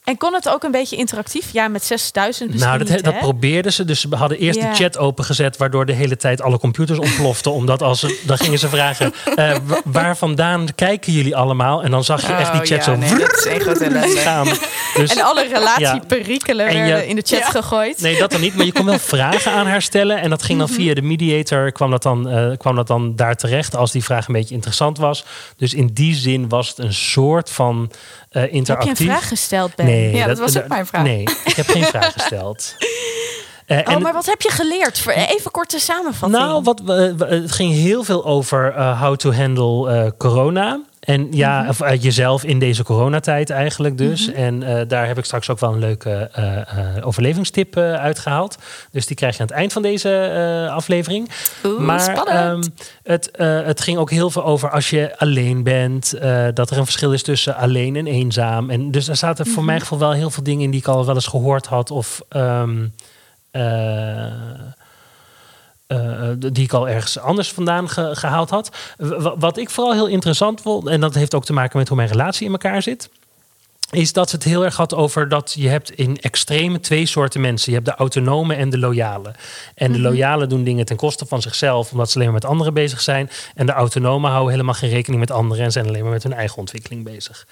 En 0.05 0.17
kon 0.17 0.35
het 0.35 0.49
ook 0.49 0.63
een 0.63 0.71
beetje 0.71 0.97
interactief? 0.97 1.53
Ja, 1.53 1.69
met 1.69 1.85
6000 1.85 2.49
misschien 2.51 2.71
nou, 2.71 2.85
dat, 2.85 2.95
niet, 2.95 3.05
dat 3.05 3.19
probeerden 3.19 3.73
ze. 3.73 3.85
Dus 3.85 4.01
ze 4.01 4.09
hadden 4.17 4.39
eerst 4.39 4.59
Ja. 4.61 4.71
de 4.71 4.77
chat 4.77 4.99
opengezet, 4.99 5.57
waardoor 5.57 5.87
de 5.87 5.93
hele 5.93 6.17
tijd 6.17 6.43
alle 6.43 6.59
computers 6.59 6.99
ontploften. 6.99 7.53
omdat 7.61 7.83
als 7.83 8.01
ze, 8.01 8.21
dan 8.27 8.39
gingen 8.39 8.59
ze 8.59 8.69
vragen: 8.69 9.15
eh, 9.35 9.57
wa- 9.65 9.81
waar 10.01 10.17
vandaan 10.17 10.67
kijken 10.75 11.13
jullie 11.13 11.37
allemaal? 11.37 11.83
En 11.83 11.91
dan 11.91 12.05
zag 12.05 12.27
je 12.27 12.33
echt 12.33 12.53
die 12.53 12.61
Oh, 12.61 12.67
chat 12.67 12.79
ja, 12.79 12.83
zo 12.83 12.97
nee, 12.97 14.17
gaan. 14.17 14.47
Dus, 14.95 15.15
En 15.15 15.23
alle 15.25 15.49
relatieperikelen 15.49 16.67
werden 16.67 17.07
in 17.07 17.17
de 17.17 17.23
chat 17.27 17.39
Ja. 17.39 17.51
gegooid. 17.51 18.01
Nee, 18.01 18.19
dat 18.19 18.31
dan 18.31 18.41
niet. 18.41 18.55
Maar 18.57 18.67
je 18.67 18.73
kon 18.73 18.85
wel 18.85 18.99
vragen 18.99 19.53
aan 19.53 19.67
haar 19.67 19.83
stellen. 19.83 20.21
En 20.21 20.31
dat 20.31 20.43
ging 20.43 20.59
dan 20.59 20.69
via 20.69 20.95
de 20.95 21.03
mediator, 21.03 21.73
kwam 21.73 21.91
dat 21.91 22.03
dan, 22.03 22.29
eh, 22.29 22.57
kwam 22.57 22.77
dat 22.77 22.87
dan 22.87 23.17
daar 23.17 23.35
terecht 23.37 23.77
als 23.77 23.93
die 23.93 24.05
vraag 24.05 24.27
een 24.29 24.35
beetje 24.35 24.55
interessant 24.55 24.99
was. 24.99 25.25
Dus 25.57 25.75
in 25.75 25.87
die 25.93 26.15
zin 26.15 26.49
was 26.49 26.69
het 26.69 26.79
een 26.79 26.95
soort 26.95 27.51
van 27.51 27.91
eh 28.31 28.43
Heb 28.43 28.51
interactief. 28.51 28.99
je 28.99 29.05
een 29.05 29.11
vraag 29.11 29.29
gesteld, 29.29 29.75
Ben? 29.75 29.87
Nee, 29.87 29.94
Ja, 29.95 30.27
dat 30.27 30.39
was 30.39 30.59
ook 30.59 30.69
mijn 30.69 30.87
vraag. 30.87 31.03
Nee, 31.03 31.21
ik 31.45 31.57
heb 31.57 31.69
geen 31.69 31.85
vraag 31.85 32.13
gesteld. 32.13 32.75
Eh, 33.67 33.79
Oh, 33.79 33.93
en- 33.93 34.03
maar 34.03 34.13
wat 34.13 34.27
heb 34.27 34.43
je 34.43 34.51
geleerd? 34.51 34.99
Voor- 34.99 35.13
Even 35.13 35.51
korte 35.51 35.79
samenvatting. 35.79 36.43
nou, 36.43 36.63
wat, 36.63 36.83
het 37.29 37.53
ging 37.53 37.73
heel 37.73 38.05
veel 38.05 38.25
over 38.25 38.73
eh, 38.75 39.01
how 39.03 39.17
to 39.17 39.33
handle 39.33 39.91
eh, 39.91 40.11
corona. 40.19 40.81
En 41.05 41.29
ja, 41.31 41.61
Mhm. 41.61 41.69
of, 41.69 41.81
eh, 41.81 42.03
jezelf 42.03 42.45
in 42.45 42.59
deze 42.59 42.83
coronatijd 42.85 43.51
eigenlijk 43.51 43.99
dus. 43.99 44.33
En 44.33 44.63
eh, 44.63 44.89
daar 44.89 45.07
heb 45.07 45.19
ik 45.19 45.25
straks 45.25 45.51
ook 45.51 45.59
wel 45.61 45.73
een 45.73 45.79
leuke 45.79 46.31
eh, 46.33 47.07
overlevingstip 47.07 47.77
eh, 47.77 47.93
uitgehaald. 47.95 48.59
Dus 48.91 49.07
die 49.07 49.17
krijg 49.17 49.35
je 49.37 49.41
aan 49.41 49.47
het 49.47 49.57
eind 49.57 49.73
van 49.73 49.83
deze 49.83 50.69
aflevering. 50.73 51.31
Oeh, 51.65 51.81
maar 51.81 52.15
ehm, 52.25 52.63
het, 53.03 53.31
het 53.65 53.81
ging 53.81 53.99
ook 53.99 54.11
heel 54.11 54.31
veel 54.31 54.45
over 54.45 54.71
als 54.71 54.91
je 54.91 55.19
alleen 55.19 55.63
bent. 55.63 56.15
dat 56.55 56.71
er 56.71 56.79
een 56.79 56.85
verschil 56.85 57.13
is 57.13 57.23
tussen 57.23 57.57
alleen 57.57 57.97
en 57.97 58.07
eenzaam. 58.07 58.71
En 58.71 58.91
dus 58.91 59.05
daar 59.05 59.17
zaten 59.17 59.47
voor 59.47 59.65
mijn 59.65 59.81
gevoel 59.81 59.99
wel 59.99 60.13
heel 60.13 60.31
veel 60.31 60.43
dingen 60.43 60.65
in 60.65 60.71
die 60.71 60.81
ik 60.81 60.87
al 60.87 61.07
wel 61.07 61.15
eens 61.15 61.27
gehoord 61.27 61.67
had. 61.67 61.91
Of 61.91 62.21
ehm, 62.29 62.85
eh, 65.87 66.29
eh, 66.31 66.37
die 66.39 66.65
ik 66.65 66.73
al 66.73 66.89
ergens 66.89 67.19
anders 67.19 67.53
vandaan 67.53 67.89
ge- 67.89 68.11
gehaald 68.17 68.51
had. 68.51 68.71
W- 68.97 69.29
wat 69.39 69.57
ik 69.59 69.71
vooral 69.71 69.93
heel 69.93 70.07
interessant 70.07 70.61
vond, 70.61 70.87
en 70.87 71.01
dat 71.01 71.15
heeft 71.15 71.35
ook 71.35 71.45
te 71.45 71.53
maken 71.53 71.79
met 71.79 71.89
hoe 71.89 71.97
mijn 71.97 72.09
relatie 72.09 72.47
in 72.47 72.53
elkaar 72.53 72.83
zit. 72.83 73.09
Is 73.91 74.13
dat 74.13 74.29
ze 74.31 74.37
het 74.37 74.45
heel 74.45 74.65
erg 74.65 74.77
had 74.77 74.95
over 74.95 75.29
dat 75.29 75.55
je 75.59 75.69
hebt 75.69 75.91
in 75.91 76.19
extreme 76.21 76.81
twee 76.81 77.07
soorten 77.07 77.41
mensen. 77.41 77.71
Je 77.73 77.79
hebt 77.79 77.91
de 77.91 77.95
autonome 77.95 78.55
en 78.55 78.71
de 78.71 78.79
loyale. 78.79 79.35
En 79.75 79.93
de 79.93 80.01
loyale 80.01 80.47
doen 80.47 80.65
dingen 80.65 80.85
ten 80.85 80.97
koste 80.97 81.27
van 81.27 81.43
zichzelf, 81.43 81.93
omdat 81.93 82.09
ze 82.11 82.15
alleen 82.15 82.31
maar 82.31 82.41
met 82.41 82.51
anderen 82.51 82.75
bezig 82.75 83.01
zijn. 83.01 83.31
En 83.55 83.67
de 83.67 83.73
autonome 83.73 84.29
houden 84.29 84.51
helemaal 84.51 84.75
geen 84.75 84.91
rekening 84.91 85.21
met 85.21 85.31
anderen 85.31 85.65
en 85.65 85.73
zijn 85.73 85.87
alleen 85.87 86.03
maar 86.03 86.13
met 86.13 86.23
hun 86.23 86.33
eigen 86.33 86.59
ontwikkeling 86.59 87.05
bezig. 87.05 87.47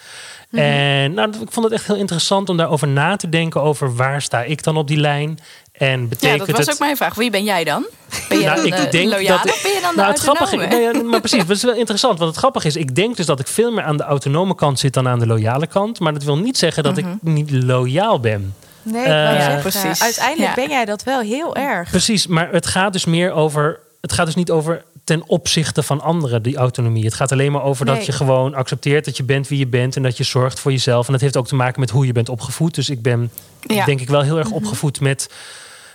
En 0.50 1.14
nou, 1.14 1.28
ik 1.40 1.52
vond 1.52 1.64
het 1.64 1.74
echt 1.74 1.86
heel 1.86 1.96
interessant 1.96 2.48
om 2.48 2.56
daarover 2.56 2.88
na 2.88 3.16
te 3.16 3.28
denken 3.28 3.62
over 3.62 3.96
waar 3.96 4.22
sta 4.22 4.42
ik 4.42 4.62
dan 4.62 4.76
op 4.76 4.88
die 4.88 4.98
lijn. 4.98 5.38
En 5.73 6.00
Ja, 6.00 6.07
betekent 6.07 6.38
dat 6.38 6.50
was 6.50 6.59
het 6.59 6.71
ook 6.71 6.79
mijn 6.79 6.97
vraag. 6.97 7.14
Wie 7.14 7.31
ben 7.31 7.45
jij 7.45 7.64
dan? 7.64 7.87
Ben 8.29 8.38
je 8.38 8.45
nou, 8.45 8.57
dan 8.57 8.67
ik 8.67 8.76
de 8.76 8.88
denk 8.88 9.11
loyale 9.11 9.41
dat 9.43 9.52
of 9.52 9.62
ben 9.62 9.73
je 9.73 9.79
dan 9.81 9.91
de 9.91 9.97
nou, 9.97 10.11
het 10.11 10.21
grappige, 10.21 10.57
nee, 10.57 10.81
ja, 10.81 11.02
maar 11.02 11.21
precies, 11.21 11.47
dat 11.47 11.57
is 11.57 11.62
wel 11.62 11.75
interessant. 11.75 12.19
Want 12.19 12.31
het 12.31 12.38
grappige 12.38 12.67
is, 12.67 12.76
ik 12.76 12.95
denk 12.95 13.17
dus 13.17 13.26
dat 13.26 13.41
ik 13.41 13.47
veel 13.47 13.73
meer 13.73 13.85
aan 13.85 13.97
de 13.97 14.02
autonome 14.02 14.55
kant 14.55 14.79
zit 14.79 14.95
dan 14.95 15.09
aan 15.09 15.19
de 15.19 15.26
loyale 15.26 15.67
kant. 15.67 16.00
Maar 16.00 16.12
dat 16.12 16.25
wil 16.25 16.38
niet 16.38 16.59
zeggen 16.59 16.83
dat 16.83 16.97
ik 16.99 17.05
niet 17.21 17.50
loyaal 17.50 18.21
ben. 18.21 18.55
Nee, 18.83 19.05
Eh, 19.05 19.61
precies. 19.61 20.02
uiteindelijk 20.02 20.49
Ja. 20.49 20.55
ben 20.55 20.71
jij 20.71 20.85
dat 20.85 21.02
wel 21.02 21.21
heel 21.21 21.57
erg. 21.57 21.91
Precies, 21.91 22.26
maar 22.26 22.49
het 22.52 22.67
gaat 22.67 22.93
dus 22.93 23.05
meer 23.05 23.33
over. 23.33 23.79
Het 24.00 24.12
gaat 24.12 24.26
dus 24.26 24.35
niet 24.35 24.50
over 24.50 24.85
ten 25.05 25.23
opzichte 25.26 25.83
van 25.83 26.00
anderen, 26.00 26.43
die 26.43 26.57
autonomie. 26.57 27.05
Het 27.05 27.14
gaat 27.14 27.33
alleen 27.33 27.52
maar 27.52 27.62
over 27.62 27.87
dat 27.87 28.07
je 28.07 28.12
gewoon 28.12 28.55
accepteert 28.55 29.05
dat 29.05 29.17
je 29.17 29.23
bent 29.23 29.49
wie 29.49 29.59
je 29.59 29.67
bent 29.67 29.97
en 29.97 30.02
dat 30.02 30.17
je 30.17 30.25
zorgt 30.25 30.61
voor 30.61 30.71
jezelf. 30.73 31.07
En 31.07 31.12
dat 31.12 31.21
heeft 31.21 31.37
ook 31.37 31.47
te 31.47 31.55
maken 31.55 31.81
met 31.81 31.91
hoe 31.91 32.07
je 32.07 32.12
bent 32.12 32.29
opgevoed. 32.29 32.75
Dus 32.75 32.91
ik 32.91 33.02
ben 33.02 33.31
Ja. 33.61 33.85
denk 33.85 34.00
ik 34.00 34.09
wel 34.09 34.21
heel 34.23 34.38
erg 34.38 34.47
Mhm. 34.49 34.57
opgevoed 34.57 35.00
met. 35.00 35.29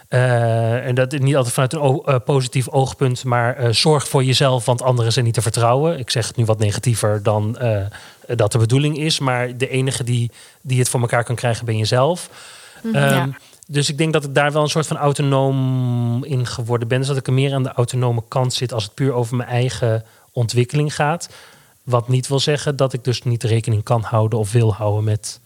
Eh, 0.08 0.86
en 0.86 0.96
dat 0.96 1.12
niet 1.12 1.36
altijd 1.36 1.54
vanuit 1.54 1.74
een 1.74 2.02
eh, 2.06 2.16
positief 2.26 2.70
oogpunt, 2.70 3.24
maar 3.24 3.56
eh, 3.56 3.70
zorg 3.70 4.08
voor 4.08 4.24
jezelf, 4.24 4.66
want 4.66 4.82
anderen 4.82 5.12
zijn 5.12 5.26
niet 5.26 5.34
te 5.34 5.42
vertrouwen. 5.42 6.00
Ik 6.00 6.10
zeg 6.10 6.28
het 6.28 6.36
nu 6.36 6.46
wat 6.46 6.60
negatiever 6.60 7.24
dan 7.24 7.58
dat 8.28 8.52
de 8.52 8.58
bedoeling 8.58 8.98
is, 8.98 9.20
maar 9.20 9.58
de 9.58 9.70
enige 9.70 10.04
die, 10.04 10.32
die 10.62 10.80
het 10.80 10.90
voor 10.90 11.00
elkaar 11.00 11.24
kan 11.24 11.36
krijgen 11.36 11.66
ben 11.66 11.78
jezelf. 11.78 12.30
Ehm, 12.84 12.96
Ja. 12.96 13.30
Dus 13.70 13.90
ik 13.90 13.98
denk 13.98 14.14
dat 14.14 14.24
ik 14.24 14.36
daar 14.36 14.52
wel 14.52 14.62
een 14.62 14.70
soort 14.70 14.88
van 14.88 14.98
autonoom 14.98 16.24
in 16.24 16.46
geworden 16.46 16.88
ben. 16.88 16.98
Dus 17.00 17.08
dat 17.08 17.18
ik 17.18 17.28
er 17.28 17.34
meer 17.34 17.54
aan 17.54 17.64
de 17.64 17.72
autonome 17.72 18.24
kant 18.28 18.54
zit 18.54 18.74
als 18.74 18.84
het 18.84 18.94
puur 18.94 19.14
over 19.14 19.36
mijn 19.36 19.50
eigen 19.50 20.06
ontwikkeling 20.32 20.96
gaat. 20.96 21.30
Wat 21.84 22.08
niet 22.08 22.28
wil 22.28 22.40
zeggen 22.40 22.76
dat 22.76 22.94
ik 22.94 23.04
dus 23.04 23.24
niet 23.24 23.44
rekening 23.44 23.84
kan 23.84 24.02
houden 24.02 24.40
of 24.40 24.52
wil 24.52 24.74
houden 24.74 25.04
met 25.04 25.40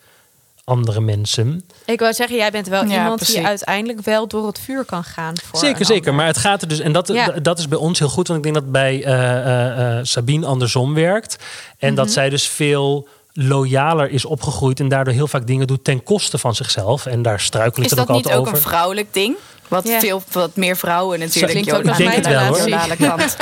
andere 0.72 1.02
mensen. 1.02 1.64
Ik 1.86 2.00
wou 2.00 2.14
zeggen, 2.14 2.38
jij 2.38 2.52
bent 2.52 2.68
wel 2.68 2.86
Ja, 2.86 2.98
iemand 2.98 3.26
die 3.28 3.46
uiteindelijk 3.46 4.02
wel 4.02 4.28
door 4.28 4.48
het 4.48 4.60
vuur 4.60 4.84
kan 4.86 5.04
gaan. 5.04 5.34
Voor 5.44 5.60
Zeker, 5.60 5.86
zeker. 5.86 5.96
ander. 6.02 6.14
Maar 6.14 6.26
het 6.26 6.38
gaat 6.38 6.62
er 6.62 6.68
dus, 6.68 6.80
en 6.80 6.92
dat, 6.92 7.08
Ja. 7.08 7.28
dat 7.42 7.60
is 7.60 7.68
bij 7.68 7.78
ons 7.78 8.00
heel 8.00 8.10
goed, 8.10 8.28
want 8.28 8.46
ik 8.46 8.54
denk 8.54 8.56
dat 8.64 8.72
bij 8.72 9.04
eh, 9.04 9.14
eh, 9.38 9.98
eh, 9.98 10.06
Sabine 10.06 10.46
andersom 10.46 10.94
werkt. 10.94 11.36
En 11.78 11.88
Mhm. 11.88 11.96
dat 11.96 12.12
zij 12.12 12.30
dus 12.30 12.48
veel 12.48 13.08
loyaler 13.34 14.10
is 14.10 14.26
opgegroeid 14.26 14.80
en 14.80 14.88
daardoor 14.88 15.14
heel 15.14 15.28
vaak 15.28 15.48
dingen 15.48 15.68
doet 15.68 15.84
ten 15.84 16.04
koste 16.04 16.38
van 16.38 16.56
zichzelf. 16.56 17.06
En 17.06 17.22
daar 17.22 17.40
struikel 17.40 17.84
ik 17.84 17.90
Is 17.90 17.96
dan 17.96 18.06
dat 18.06 18.10
ook 18.10 18.16
niet 18.16 18.26
altijd 18.26 18.42
ook 18.42 18.48
over. 18.54 18.58
een 18.66 18.70
vrouwelijk 18.70 19.14
ding? 19.14 19.36
Wat, 19.68 19.88
Ja. 19.88 20.00
veel, 20.00 20.24
wat 20.32 20.56
meer 20.56 20.78
vrouwen 20.78 21.20
natuurlijk 21.20 21.52
Klinkt 21.52 21.72
ook 21.72 21.78
ook 21.80 21.88
aan 21.88 22.24
mijn 22.24 22.52
loyale 22.52 22.96
kant. 22.96 23.38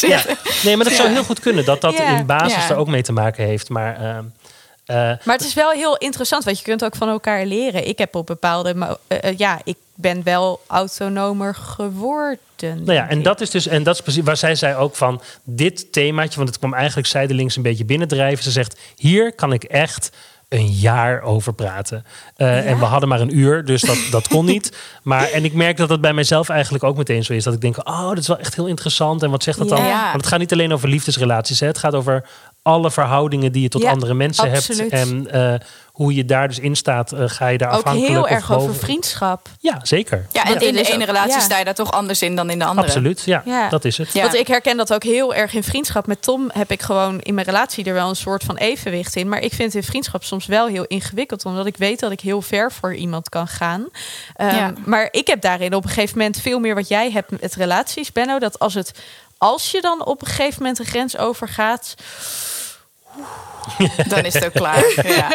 Ja. 0.00 0.22
Nee, 0.64 0.76
maar 0.76 0.84
dat 0.84 0.94
zou 0.94 1.08
heel 1.08 1.24
goed 1.24 1.40
kunnen. 1.40 1.64
Dat 1.64 1.80
dat 1.80 1.92
Ja. 1.96 2.18
in 2.18 2.26
basis 2.26 2.54
Ja. 2.66 2.70
er 2.70 2.76
ook 2.76 2.86
mee 2.86 3.02
te 3.02 3.12
maken 3.12 3.44
heeft. 3.44 3.68
Maar 3.68 3.96
ehm, 3.96 4.24
eh, 4.84 4.96
Maar 4.96 5.36
het 5.36 5.44
is 5.44 5.54
wel 5.54 5.70
heel 5.70 5.96
interessant, 5.96 6.44
want 6.44 6.58
je 6.58 6.64
kunt 6.64 6.84
ook 6.84 6.96
van 6.96 7.08
elkaar 7.08 7.46
leren. 7.46 7.88
Ik 7.88 7.98
heb 7.98 8.14
op 8.14 8.26
bepaalde, 8.26 8.98
eh, 9.06 9.38
ja, 9.38 9.60
ik 9.64 9.76
ben 9.94 10.22
wel 10.22 10.60
autonomer 10.66 11.54
geworden. 11.54 12.38
nou 12.56 12.92
ja, 12.92 13.08
en 13.08 13.22
dat 13.22 13.40
is 13.40 13.50
dus, 13.50 13.66
en 13.66 13.82
dat 13.82 13.94
is 13.94 14.00
precies 14.00 14.22
waar 14.22 14.36
zij 14.36 14.54
zei 14.54 14.74
ook 14.76 14.96
van 14.96 15.22
dit 15.44 15.92
themaatje, 15.92 16.36
want 16.36 16.48
het 16.48 16.58
kwam 16.58 16.74
eigenlijk 16.74 17.06
zijdelings 17.06 17.56
een 17.56 17.62
beetje 17.62 17.84
binnendrijven. 17.84 18.44
Ze 18.44 18.50
zegt: 18.50 18.80
hier 18.96 19.34
kan 19.34 19.52
ik 19.52 19.64
echt 19.64 20.10
een 20.48 20.66
jaar 20.66 21.22
over 21.22 21.52
praten. 21.52 22.04
En 22.36 22.78
we 22.78 22.84
hadden 22.84 23.08
maar 23.08 23.20
een 23.20 23.38
uur, 23.38 23.64
dus 23.64 23.80
dat, 23.80 23.98
dat 24.10 24.28
kon 24.28 24.44
niet. 24.44 24.72
Maar 25.02 25.30
en 25.30 25.44
ik 25.44 25.52
merk 25.52 25.76
dat 25.76 25.88
dat 25.88 26.00
bij 26.00 26.12
mijzelf 26.12 26.48
eigenlijk 26.48 26.84
ook 26.84 26.96
meteen 26.96 27.24
zo 27.24 27.32
is. 27.32 27.44
Dat 27.44 27.54
ik 27.54 27.60
denk, 27.60 27.88
oh, 27.88 28.08
dat 28.08 28.18
is 28.18 28.28
wel 28.28 28.38
echt 28.38 28.54
heel 28.54 28.66
interessant. 28.66 29.22
En 29.22 29.30
wat 29.30 29.42
zegt 29.42 29.58
dat 29.58 29.68
dan? 29.68 29.82
Want 29.84 30.14
het 30.14 30.26
gaat 30.26 30.38
niet 30.38 30.52
alleen 30.52 30.72
over 30.72 30.88
liefdesrelaties. 30.88 31.60
Hè. 31.60 31.66
Het 31.66 31.78
gaat 31.78 31.94
over 31.94 32.24
alle 32.66 32.90
verhoudingen 32.90 33.52
die 33.52 33.62
je 33.62 33.68
tot 33.68 33.82
Ja, 33.82 33.90
andere 33.90 34.14
mensen 34.14 34.50
absoluut. 34.50 34.90
hebt. 34.90 34.92
En 34.92 35.30
eh, 35.30 35.54
hoe 35.92 36.14
je 36.14 36.24
daar 36.24 36.48
dus 36.48 36.58
in 36.58 36.76
staat, 36.76 37.12
eh, 37.12 37.22
ga 37.26 37.48
je 37.48 37.58
daar 37.58 37.68
Ook 37.68 37.74
afhankelijk 37.74 38.12
heel 38.12 38.22
of 38.22 38.28
erg 38.28 38.52
over 38.52 38.74
vriendschap. 38.74 39.48
Ja, 39.60 39.80
zeker. 39.82 40.26
Ja, 40.32 40.44
en 40.44 40.60
in 40.60 40.74
de 40.74 40.82
ene 40.82 41.00
ook- 41.00 41.06
relatie 41.06 41.32
ja. 41.32 41.40
sta 41.40 41.58
je 41.58 41.64
daar 41.64 41.74
toch 41.74 41.92
anders 41.92 42.22
in 42.22 42.36
dan 42.36 42.50
in 42.50 42.58
de 42.58 42.64
andere. 42.64 42.86
Absoluut, 42.86 43.22
ja, 43.24 43.42
Ja. 43.44 43.68
dat 43.68 43.84
is 43.84 43.98
het. 43.98 44.12
Ja. 44.12 44.22
Want 44.22 44.34
ik 44.34 44.46
herken 44.46 44.76
dat 44.76 44.92
ook 44.92 45.02
heel 45.02 45.34
erg 45.34 45.54
in 45.54 45.62
vriendschap. 45.62 46.06
Met 46.06 46.22
Tom 46.22 46.50
heb 46.52 46.70
ik 46.70 46.82
gewoon 46.82 47.20
in 47.20 47.34
mijn 47.34 47.46
relatie 47.46 47.84
er 47.84 47.94
wel 47.94 48.08
een 48.08 48.16
soort 48.16 48.44
van 48.44 48.56
evenwicht 48.56 49.16
in. 49.16 49.28
Maar 49.28 49.40
ik 49.40 49.52
vind 49.54 49.72
het 49.72 49.82
in 49.82 49.88
vriendschap 49.88 50.24
soms 50.24 50.46
wel 50.46 50.66
heel 50.66 50.84
ingewikkeld. 50.84 51.44
Omdat 51.44 51.66
ik 51.66 51.76
weet 51.76 52.00
dat 52.00 52.10
ik 52.12 52.20
heel 52.20 52.42
ver 52.42 52.72
voor 52.72 52.94
iemand 52.94 53.28
kan 53.28 53.48
gaan. 53.48 53.88
Ehm, 54.36 54.56
Ja. 54.56 54.72
Maar 54.84 55.08
ik 55.10 55.26
heb 55.26 55.40
daarin 55.40 55.74
op 55.74 55.82
een 55.84 55.88
gegeven 55.90 56.18
moment 56.18 56.40
veel 56.40 56.58
meer 56.58 56.74
wat 56.74 56.88
jij 56.88 57.10
hebt 57.10 57.40
met 57.40 57.54
relaties, 57.54 58.12
Benno. 58.12 58.38
Dat 58.38 58.58
als 58.58 58.74
het 58.74 58.92
als 59.38 59.70
je 59.70 59.80
dan 59.80 60.04
op 60.04 60.20
een 60.20 60.26
gegeven 60.26 60.54
moment 60.62 60.78
een 60.78 60.84
grens 60.84 61.16
overgaat. 61.16 61.94
哇 63.18 63.53
Dan 64.08 64.24
is 64.24 64.34
het 64.34 64.44
ook 64.44 64.52
klaar. 64.52 64.84
Ja. 65.14 65.28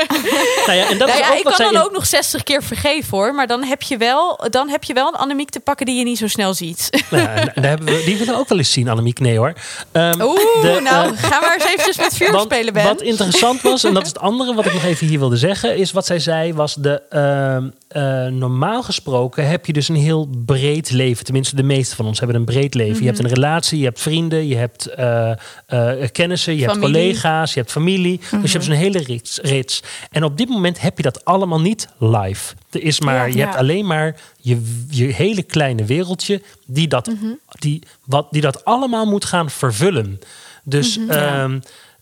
Nou 0.66 0.78
ja, 0.78 0.90
en 0.90 0.98
dat 0.98 1.08
Nou 1.08 1.20
is 1.20 1.26
ja, 1.26 1.32
ook 1.32 1.38
ik 1.38 1.44
wat 1.44 1.56
kan 1.56 1.66
dan 1.74 1.82
in- 1.82 1.88
ook 1.88 1.94
nog 1.94 2.06
60 2.06 2.44
keer 2.44 2.64
vergeven 2.64 3.18
hoor. 3.18 3.34
Maar 3.34 3.48
dan 3.48 3.64
heb 3.64 3.82
je 3.82 3.98
wel, 3.98 4.48
dan 4.50 4.70
heb 4.70 4.84
je 4.84 4.94
wel 4.94 5.08
een 5.08 5.14
Annemiek 5.20 5.50
te 5.50 5.60
pakken 5.60 5.86
die 5.86 5.96
je 5.98 6.04
niet 6.04 6.18
zo 6.18 6.28
snel 6.28 6.54
ziet. 6.54 6.90
Nou 7.10 7.24
daar 7.56 7.66
hebben 7.70 7.86
we, 7.88 8.02
die 8.06 8.18
willen 8.18 8.34
we 8.34 8.40
ook 8.40 8.50
wel 8.50 8.58
eens 8.58 8.72
zien, 8.72 8.90
Annemiek. 8.90 9.20
Nee 9.20 9.38
hoor. 9.38 9.54
Ehm, 9.92 10.22
Oeh, 10.22 10.62
de, 10.62 10.80
nou, 10.84 11.14
eh, 11.14 11.24
ga 11.24 11.40
maar 11.40 11.54
eens 11.54 11.66
eventjes 11.66 11.98
met 11.98 12.16
vuur 12.16 12.32
want 12.32 12.44
spelen, 12.44 12.74
Ben. 12.74 12.84
Wat 12.84 13.02
interessant 13.02 13.62
was, 13.62 13.84
en 13.84 13.94
dat 13.94 14.02
is 14.04 14.08
het 14.10 14.20
andere 14.20 14.54
wat 14.54 14.66
ik 14.66 14.74
nog 14.74 14.84
even 14.84 15.08
hier 15.08 15.20
wilde 15.20 15.38
zeggen, 15.38 15.78
is 15.78 15.92
wat 15.92 16.06
zij 16.06 16.20
zei, 16.20 16.54
was 16.54 16.76
de 16.76 17.02
ehm, 17.10 17.70
eh, 17.88 18.32
normaal 18.32 18.84
gesproken 18.84 19.48
heb 19.48 19.66
je 19.66 19.74
dus 19.74 19.90
een 19.90 19.96
heel 19.96 20.30
breed 20.46 20.92
leven. 20.92 21.26
Tenminste, 21.26 21.56
de 21.56 21.64
meeste 21.64 21.96
van 21.96 22.06
ons 22.06 22.20
hebben 22.20 22.38
een 22.38 22.46
breed 22.46 22.74
leven. 22.74 22.94
Je 22.94 23.00
Mhm. 23.00 23.06
hebt 23.08 23.20
een 23.20 23.28
relatie, 23.34 23.80
je 23.80 23.86
hebt 23.86 24.02
vrienden, 24.02 24.48
je 24.48 24.56
hebt 24.56 24.86
eh, 24.86 25.32
eh, 25.66 26.10
kennissen, 26.12 26.56
je 26.56 26.66
hebt 26.66 26.80
collega's, 26.80 27.54
je 27.54 27.60
hebt 27.60 27.72
familie. 27.72 28.19
Dus 28.20 28.30
je 28.30 28.36
Mhm. 28.38 28.52
hebt 28.52 28.64
zo'n 28.64 28.74
hele 28.74 29.00
rits, 29.00 29.38
rits. 29.42 29.84
En 30.12 30.24
op 30.24 30.38
dit 30.38 30.50
moment 30.50 30.82
heb 30.82 30.98
je 30.98 31.04
dat 31.04 31.26
allemaal 31.26 31.62
niet 31.62 31.88
live. 31.98 32.54
Er 32.70 32.84
is 32.84 33.00
maar, 33.00 33.16
Ja, 33.16 33.26
je 33.26 33.36
ja. 33.38 33.46
hebt 33.46 33.56
alleen 33.58 33.86
maar 33.86 34.16
je, 34.40 34.84
je 34.90 35.06
hele 35.06 35.44
kleine 35.44 35.86
wereldje 35.86 36.42
die 36.66 36.88
dat, 36.88 37.08
Mhm. 37.08 37.26
die, 37.60 37.82
wat, 38.04 38.28
die 38.32 38.42
dat 38.42 38.66
allemaal 38.66 39.06
moet 39.06 39.26
gaan 39.26 39.50
vervullen. 39.50 40.20
Dus 40.64 40.98
Mhm. 40.98 41.10
ehm, 41.10 41.60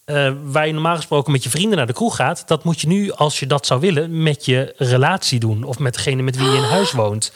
eh, 0.07 0.31
waar 0.43 0.67
je 0.67 0.73
normaal 0.73 0.95
gesproken 0.95 1.31
met 1.31 1.43
je 1.43 1.49
vrienden 1.49 1.77
naar 1.77 1.87
de 1.87 1.93
kroeg 1.93 2.15
gaat, 2.15 2.43
dat 2.47 2.63
moet 2.63 2.81
je 2.81 2.87
nu, 2.87 3.11
als 3.11 3.39
je 3.39 3.47
dat 3.47 3.65
zou 3.65 3.79
willen, 3.79 4.23
met 4.23 4.45
je 4.45 4.73
relatie 4.77 5.39
doen. 5.39 5.63
Of 5.63 5.79
met 5.79 5.93
degene 5.93 6.21
met 6.21 6.37
wie 6.37 6.49
je 6.49 6.55
in 6.57 6.63
huis 6.63 6.91
woont. 6.91 7.31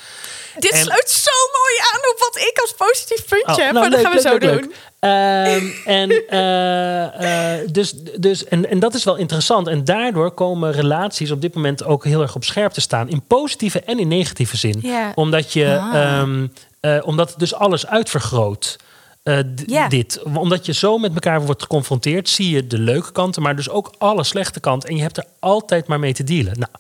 Dit 0.60 0.72
En- 0.72 0.78
sluit 0.80 1.10
zo 1.10 1.32
mooi 1.62 1.76
aan 1.94 2.12
op 2.14 2.20
wat 2.20 2.38
ik 2.44 2.58
als 2.62 2.74
positief 2.78 3.26
puntje 3.26 3.52
Oh, 3.52 3.58
heb. 3.58 3.72
nou, 3.74 3.80
maar 3.80 3.90
dat 3.90 4.00
gaan 4.00 4.12
we 4.12 4.22
leuk, 4.24 4.42
zo 4.42 4.48
leuk, 4.48 4.62
doen. 4.62 4.70
leuk. 4.70 4.76
Ehm, 5.00 5.66
en, 5.86 6.28
eh, 6.28 7.60
eh, 7.60 7.68
dus, 7.72 7.94
dus, 8.18 8.46
en, 8.46 8.70
en 8.70 8.80
dat 8.80 8.94
is 8.94 9.04
wel 9.04 9.16
interessant. 9.16 9.68
En 9.68 9.84
daardoor 9.84 10.32
komen 10.32 10.72
relaties 10.72 11.32
op 11.32 11.42
dit 11.42 11.54
moment 11.54 11.84
ook 11.84 12.06
heel 12.06 12.22
erg 12.22 12.36
op 12.36 12.44
scherp 12.44 12.72
te 12.72 12.82
staan. 12.82 13.10
In 13.10 13.22
positieve 13.28 13.80
en 13.82 14.00
in 14.00 14.08
negatieve 14.08 14.58
zin. 14.58 14.86
Omdat, 15.16 15.54
je, 15.54 15.78
Ah. 15.80 15.96
ehm, 16.20 16.48
eh, 16.80 16.98
omdat 17.04 17.30
het 17.30 17.40
dus 17.40 17.54
alles 17.54 17.88
uitvergroot. 17.88 18.78
Eh, 19.24 19.38
d- 19.40 19.64
Ja. 19.66 19.88
Dit. 19.88 20.22
Omdat 20.34 20.66
je 20.66 20.74
zo 20.74 20.98
met 20.98 21.14
elkaar 21.14 21.42
wordt 21.46 21.62
geconfronteerd, 21.62 22.30
zie 22.30 22.50
je 22.56 22.68
de 22.68 22.78
leuke 22.80 23.12
kanten, 23.12 23.42
maar 23.42 23.56
dus 23.56 23.70
ook 23.70 23.94
alle 23.98 24.24
slechte 24.24 24.60
kanten. 24.60 24.90
En 24.90 24.96
je 24.96 25.02
hebt 25.02 25.18
er 25.18 25.24
altijd 25.40 25.88
maar 25.88 26.00
mee 26.00 26.14
te 26.14 26.24
dealen. 26.24 26.54
Nou, 26.60 26.72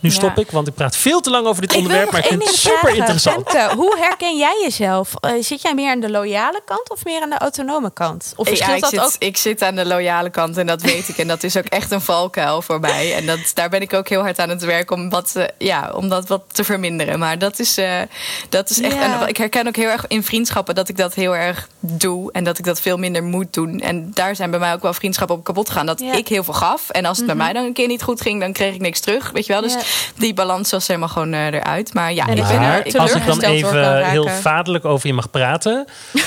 nu 0.00 0.08
Ja. 0.10 0.14
stop 0.14 0.38
ik, 0.38 0.50
want 0.50 0.66
ik 0.68 0.74
praat 0.74 0.96
veel 0.96 1.20
te 1.20 1.30
lang 1.30 1.46
over 1.46 1.60
dit 1.62 1.70
Ik 1.70 1.76
onderwerp, 1.76 2.10
maar 2.10 2.20
ik 2.20 2.26
vind 2.26 2.44
het 2.44 2.54
super 2.54 2.78
vragen. 2.78 2.98
interessant. 2.98 3.50
Femke, 3.50 3.74
hoe 3.76 3.96
herken 3.98 4.36
jij 4.38 4.60
jezelf? 4.62 5.14
Eh, 5.20 5.30
zit 5.40 5.62
jij 5.62 5.74
meer 5.74 5.90
aan 5.90 6.00
de 6.00 6.10
loyale 6.10 6.62
kant 6.64 6.90
of 6.90 7.04
meer 7.04 7.22
aan 7.22 7.30
de 7.30 7.38
autonome 7.38 7.92
kant? 7.92 8.32
Of 8.36 8.48
Ja, 8.48 8.54
verschilt 8.54 8.76
ik, 8.76 8.80
dat 8.82 8.90
zit, 8.90 9.00
ook? 9.00 9.28
ik 9.28 9.36
zit 9.36 9.62
aan 9.62 9.74
de 9.74 9.86
loyale 9.86 10.30
kant 10.30 10.56
en 10.56 10.66
dat 10.66 10.82
weet 10.82 11.08
ik. 11.08 11.18
En 11.18 11.28
dat 11.28 11.42
is 11.42 11.56
ook 11.56 11.64
echt 11.66 11.90
een 11.90 12.00
valkuil 12.00 12.62
voor 12.62 12.80
mij. 12.80 13.14
En 13.14 13.26
dat, 13.26 13.50
daar 13.54 13.68
ben 13.68 13.80
ik 13.80 13.92
ook 13.92 14.08
heel 14.08 14.20
hard 14.20 14.38
aan 14.38 14.48
het 14.48 14.62
werk 14.64 14.90
om, 14.90 15.10
wat, 15.10 15.32
eh, 15.36 15.44
ja, 15.58 15.90
om 15.94 16.08
dat 16.08 16.28
wat 16.28 16.42
te 16.52 16.64
verminderen. 16.64 17.18
Maar 17.18 17.38
dat 17.38 17.58
is, 17.58 17.76
eh, 17.76 18.00
dat 18.48 18.70
is 18.70 18.80
echt. 18.80 18.94
Ja. 18.94 19.20
En 19.22 19.28
ik 19.28 19.36
herken 19.36 19.66
ook 19.66 19.76
heel 19.76 19.88
erg 19.88 20.04
in 20.08 20.22
vriendschappen 20.24 20.74
dat 20.74 20.88
ik 20.88 20.96
dat 20.96 21.14
heel 21.14 21.36
erg 21.36 21.68
doe. 21.80 22.32
En 22.32 22.44
dat 22.44 22.58
ik 22.58 22.64
dat 22.64 22.80
veel 22.80 22.96
minder 22.96 23.22
moet 23.24 23.52
doen. 23.54 23.80
En 23.80 24.10
daar 24.14 24.36
zijn 24.36 24.50
bij 24.50 24.60
mij 24.60 24.72
ook 24.72 24.82
wel 24.82 24.92
vriendschappen 24.92 25.36
op 25.36 25.44
kapot 25.44 25.68
gegaan. 25.68 25.86
Dat 25.86 26.00
Ja. 26.00 26.12
ik 26.12 26.28
heel 26.28 26.44
veel 26.44 26.54
gaf. 26.54 26.90
En 26.90 27.04
als 27.04 27.16
het 27.16 27.26
bij 27.26 27.34
mij 27.34 27.52
dan 27.52 27.64
een 27.64 27.72
keer 27.72 27.86
niet 27.88 28.02
goed 28.02 28.20
ging, 28.20 28.40
dan 28.40 28.52
kreeg 28.52 28.74
ik 28.74 28.80
niks 28.80 29.00
terug. 29.00 29.30
Weet 29.30 29.46
je 29.46 29.52
wel? 29.52 29.62
Dus 29.62 29.72
Ja. 29.72 29.80
die 30.16 30.34
balans 30.34 30.70
was 30.70 30.86
helemaal 30.86 31.08
gewoon 31.08 31.32
eh, 31.32 31.46
eruit. 31.46 31.94
Maar 31.94 32.12
ja, 32.12 32.26
En 32.26 32.36
ik 32.36 32.38
ik 32.42 32.48
ben 32.48 32.60
er. 32.62 32.86
ik- 32.86 32.92
Maar 32.92 33.02
als 33.02 33.12
ik 33.14 33.26
dan 33.26 33.40
even 33.40 34.04
heel 34.10 34.28
vaderlijk 34.28 34.84
over 34.84 35.06
je 35.06 35.14
mag 35.14 35.30
praten, 35.30 35.84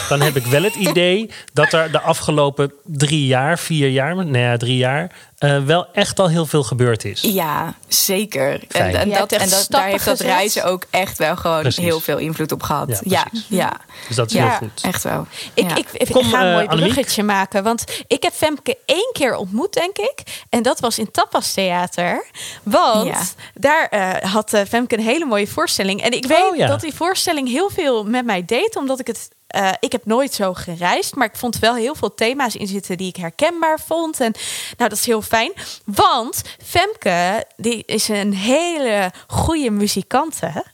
dan 0.09 0.21
heb 0.21 0.35
ik 0.35 0.45
wel 0.45 0.63
het 0.63 0.75
idee 0.89 1.29
dat 1.53 1.73
er 1.73 1.91
de 1.91 1.99
afgelopen 2.01 2.73
drie 2.85 3.25
jaar, 3.25 3.59
vier 3.59 3.89
jaar, 3.89 4.25
nee, 4.25 4.41
ja, 4.43 4.57
drie 4.57 4.77
jaar, 4.77 5.11
eh, 5.43 5.63
wel 5.63 5.87
echt 5.93 6.19
al 6.19 6.27
heel 6.29 6.45
veel 6.45 6.63
gebeurd 6.63 7.05
is. 7.05 7.21
Ja, 7.21 7.73
zeker. 7.87 8.59
Fijn. 8.69 8.95
En, 8.95 9.01
en, 9.01 9.09
dat, 9.09 9.31
en 9.31 9.49
dat, 9.49 9.65
daar 9.69 9.85
heeft 9.87 10.05
dat 10.05 10.19
reizen 10.19 10.63
ook 10.63 10.85
echt 10.89 11.17
wel 11.17 11.35
gewoon 11.35 11.61
Precies. 11.61 11.83
heel 11.83 11.99
veel 11.99 12.17
invloed 12.17 12.51
op 12.51 12.63
gehad. 12.63 13.01
Ja, 13.03 13.27
Ja, 13.47 13.73
Dus 14.07 14.15
dat 14.15 14.27
is 14.27 14.33
ja, 14.33 14.47
heel 14.49 14.57
goed. 14.57 14.81
echt 14.81 15.03
wel. 15.03 15.27
Ik, 15.53 15.69
Ja. 15.69 15.75
ik, 15.75 15.87
ik 15.93 16.11
Kom, 16.11 16.23
ga 16.25 16.39
een 16.41 16.47
eh, 16.47 16.53
mooi 16.53 16.67
Annemiek. 16.67 16.93
bruggetje 16.93 17.23
maken. 17.23 17.63
Want 17.63 17.83
ik 18.07 18.23
heb 18.23 18.33
Femke 18.33 18.77
één 18.85 19.09
keer 19.13 19.35
ontmoet, 19.35 19.73
denk 19.73 19.97
ik. 19.97 20.23
En 20.49 20.63
dat 20.63 20.79
was 20.79 20.99
in 20.99 21.11
Tapas 21.11 21.53
Theater. 21.53 22.25
Want 22.63 23.07
Ja. 23.07 23.21
daar 23.53 23.87
eh, 23.87 24.31
had 24.33 24.61
Femke 24.67 24.97
een 24.97 25.03
hele 25.03 25.25
mooie 25.25 25.47
voorstelling. 25.47 26.01
En 26.01 26.11
ik 26.11 26.25
weet 26.25 26.41
Oh, 26.51 26.55
ja. 26.55 26.67
dat 26.67 26.81
die 26.81 26.93
voorstelling 26.93 27.47
heel 27.49 27.69
veel 27.69 28.03
met 28.03 28.25
mij 28.25 28.45
deed. 28.45 28.75
Omdat 28.75 28.99
ik 28.99 29.07
het... 29.07 29.29
eh, 29.53 29.69
ik 29.79 29.91
heb 29.91 30.05
nooit 30.05 30.33
zo 30.33 30.53
gereisd, 30.53 31.15
maar 31.15 31.27
ik 31.27 31.35
vond 31.35 31.59
wel 31.59 31.75
heel 31.75 31.95
veel 31.95 32.13
thema's 32.13 32.55
in 32.55 32.67
zitten 32.67 32.97
die 32.97 33.07
ik 33.07 33.15
herkenbaar 33.15 33.79
vond. 33.79 34.19
En 34.19 34.31
nou, 34.77 34.89
dat 34.89 34.97
is 34.97 35.05
heel 35.05 35.21
fijn. 35.21 35.53
Want 35.85 36.41
Femke, 36.65 37.45
die 37.55 37.83
is 37.85 38.07
een 38.07 38.33
hele 38.33 39.11
goede 39.27 39.69
muzikante. 39.69 40.65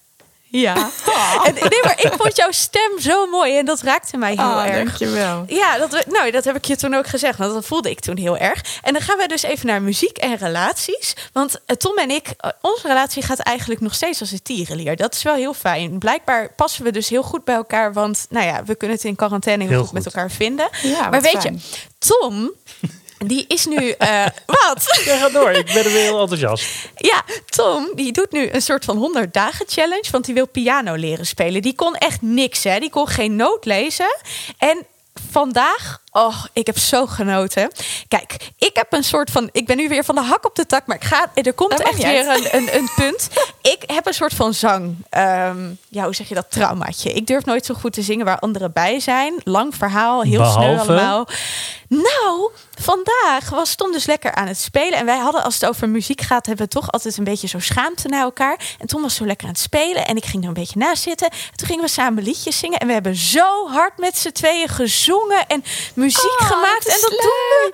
Ja. 0.52 0.76
En, 1.44 1.54
nee, 1.54 1.80
maar 1.84 2.00
ik 2.02 2.14
vond 2.18 2.36
jouw 2.38 2.52
stem 2.52 3.00
zo 3.00 3.28
mooi 3.28 3.58
en 3.58 3.66
dat 3.66 3.82
raakte 3.82 4.18
mij 4.18 4.34
heel 4.36 4.46
Oh, 4.46 4.66
erg. 4.66 4.76
dankjewel. 4.76 5.44
Ja, 5.48 5.78
dat, 5.78 5.92
we- 5.92 6.04
nou, 6.08 6.32
dat 6.32 6.44
heb 6.44 6.56
ik 6.56 6.66
je 6.66 6.76
toen 6.76 6.94
ook 6.94 7.08
gezegd. 7.08 7.38
Want 7.38 7.54
dat 7.54 7.66
voelde 7.66 7.90
ik 7.90 8.00
toen 8.00 8.18
heel 8.18 8.38
erg. 8.38 8.62
En 8.82 8.94
dan 8.94 9.02
gaan 9.02 9.18
we 9.18 9.28
dus 9.28 9.42
even 9.44 9.68
naar 9.68 9.82
muziek 9.82 10.18
en 10.18 10.36
relaties. 10.38 11.14
Want 11.34 11.60
eh, 11.66 11.76
Tom 11.76 11.98
en 11.98 12.10
ik, 12.12 12.28
eh, 12.38 12.50
onze 12.62 12.88
relatie 12.88 13.24
gaat 13.24 13.40
eigenlijk 13.40 13.82
nog 13.82 13.94
steeds 13.94 14.20
als 14.20 14.32
een 14.32 14.42
tierenlier. 14.42 14.96
Dat 14.96 15.14
is 15.16 15.24
wel 15.24 15.36
heel 15.36 15.54
fijn. 15.54 15.98
Blijkbaar 16.00 16.54
passen 16.56 16.84
we 16.84 16.92
dus 16.92 17.10
heel 17.10 17.24
goed 17.24 17.44
bij 17.44 17.56
elkaar. 17.56 17.94
Want 17.94 18.26
nou 18.30 18.46
ja, 18.46 18.64
we 18.64 18.76
kunnen 18.76 18.98
het 18.98 19.06
in 19.06 19.16
quarantaine 19.16 19.64
heel, 19.64 19.72
Heel 19.72 19.84
goed, 19.84 19.94
met 19.94 20.06
elkaar 20.06 20.32
vinden. 20.32 20.70
Ja, 20.82 21.10
maar 21.10 21.22
weet 21.22 21.40
fijn. 21.42 21.54
je, 21.54 21.88
Tom, 22.20 22.52
die 23.26 23.46
is 23.48 23.66
nu... 23.66 23.90
eh, 23.90 24.26
wat? 24.66 25.02
Ja, 25.06 25.18
ga 25.18 25.30
door. 25.30 25.52
Ik 25.52 25.66
ben 25.66 25.86
er 25.86 25.92
weer 25.92 26.02
heel 26.02 26.20
enthousiast. 26.20 26.66
Ja, 26.96 27.22
Tom, 27.46 27.92
die 27.96 28.12
doet 28.12 28.32
nu 28.32 28.50
een 28.52 28.62
soort 28.62 28.86
van 28.86 28.98
100 28.98 29.34
dagen 29.34 29.66
challenge. 29.70 30.08
Want 30.12 30.26
die 30.26 30.34
wil 30.34 30.48
piano 30.48 30.94
leren 30.96 31.26
spelen. 31.26 31.62
Die 31.62 31.76
kon 31.76 31.96
echt 31.96 32.22
niks, 32.22 32.64
hè. 32.64 32.80
Die 32.80 32.90
kon 32.90 33.08
geen 33.08 33.36
noot 33.36 33.66
lezen. 33.66 34.18
En 34.58 34.86
vandaag, 35.32 36.02
oh, 36.12 36.44
ik 36.54 36.66
heb 36.66 36.78
zo 36.78 37.06
genoten. 37.06 37.72
Kijk, 38.08 38.36
ik 38.58 38.72
heb 38.74 38.94
een 38.94 39.04
soort 39.04 39.32
van... 39.32 39.50
Ik 39.52 39.66
ben 39.66 39.78
nu 39.78 39.88
weer 39.88 40.04
van 40.06 40.16
de 40.16 40.22
hak 40.22 40.46
op 40.46 40.56
de 40.56 40.66
tak. 40.66 40.88
Maar 40.88 40.96
ik 40.96 41.04
ga, 41.04 41.32
er 41.34 41.54
komt 41.54 41.80
echt 41.82 42.04
weer 42.04 42.28
een, 42.28 42.48
een, 42.52 42.76
een 42.76 42.90
punt. 42.96 43.28
Ik 43.62 43.84
heb 43.86 44.08
een 44.08 44.14
soort 44.14 44.34
van 44.34 44.54
zang... 44.54 44.96
ehm, 45.10 45.58
ja, 45.90 46.04
hoe 46.04 46.16
zeg 46.16 46.30
je 46.30 46.36
dat? 46.36 46.46
Traumaatje. 46.50 47.14
Ik 47.14 47.28
durf 47.28 47.46
nooit 47.46 47.66
zo 47.66 47.74
goed 47.74 47.94
te 47.94 48.02
zingen 48.02 48.26
waar 48.26 48.40
anderen 48.40 48.72
bij 48.74 49.00
zijn. 49.00 49.34
Lang 49.44 49.76
verhaal, 49.76 50.22
heel 50.22 50.46
snel 50.46 50.78
allemaal. 50.80 51.28
Nou, 51.90 52.52
vandaag 52.80 53.50
was 53.50 53.76
Tom 53.76 53.92
dus 53.92 54.06
lekker 54.06 54.34
aan 54.36 54.48
het 54.48 54.58
spelen. 54.60 54.98
En 55.00 55.06
wij 55.06 55.18
hadden, 55.18 55.44
als 55.44 55.54
het 55.54 55.66
over 55.66 55.90
muziek 55.90 56.22
gaat, 56.22 56.46
hebben 56.46 56.66
we 56.66 56.72
toch 56.72 56.92
altijd 56.92 57.18
een 57.18 57.24
beetje 57.24 57.48
zo 57.48 57.60
schaamte 57.60 58.08
naar 58.08 58.22
elkaar. 58.22 58.60
En 58.80 58.88
Tom 58.88 59.02
was 59.02 59.16
zo 59.16 59.26
lekker 59.26 59.48
aan 59.48 59.54
het 59.54 59.62
spelen. 59.62 60.06
En 60.08 60.16
ik 60.18 60.26
ging 60.26 60.42
er 60.44 60.48
een 60.48 60.54
beetje 60.54 60.80
naast 60.80 61.04
zitten. 61.04 61.30
En 61.30 61.38
toen 61.56 61.68
gingen 61.68 61.84
we 61.84 61.90
samen 61.90 62.24
liedjes 62.24 62.58
zingen. 62.60 62.80
En 62.80 62.88
we 62.88 62.94
hebben 62.94 63.16
zo 63.16 63.68
hard 63.70 63.98
met 63.98 64.18
z'n 64.18 64.32
tweeën 64.32 64.68
gezongen 64.68 65.48
en 65.48 65.64
muziek 65.94 66.40
Oh, 66.42 66.48
gemaakt. 66.48 66.86
dat 66.86 66.94
en 66.94 67.00
dat 67.02 67.10
doen 67.10 67.20
we 67.20 67.72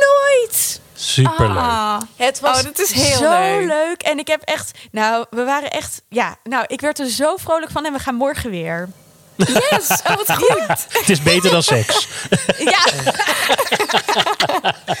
nooit. 0.00 0.80
Superleuk. 0.96 1.56
Ah. 1.58 2.00
Het 2.16 2.40
was 2.40 2.58
Oh, 2.58 2.64
dat 2.64 2.78
is 2.78 2.90
heel 2.90 3.16
zo 3.16 3.30
leuk. 3.30 3.66
leuk. 3.66 4.02
En 4.02 4.18
ik 4.18 4.26
heb 4.26 4.40
echt, 4.42 4.78
nou, 4.90 5.26
we 5.30 5.44
waren 5.44 5.70
echt, 5.70 6.02
ja, 6.08 6.36
nou, 6.42 6.64
ik 6.66 6.80
werd 6.80 6.98
er 6.98 7.08
zo 7.10 7.36
vrolijk 7.36 7.70
van. 7.72 7.84
En 7.86 7.92
we 7.92 7.98
gaan 7.98 8.14
morgen 8.14 8.50
weer. 8.50 8.88
Yes, 9.36 10.00
oh, 10.06 10.16
wat 10.16 10.32
goed. 10.36 10.68
Het 10.98 11.08
is 11.08 11.22
beter 11.22 11.50
dan 11.50 11.62
seks. 11.62 12.06
Ja. 12.58 12.78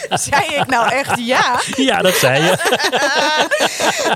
Zei 0.30 0.44
ik 0.54 0.66
nou 0.66 0.92
echt 0.92 1.18
ja? 1.18 1.60
Ja, 1.76 2.02
dat 2.02 2.14
zei 2.14 2.42
je. 2.44 2.56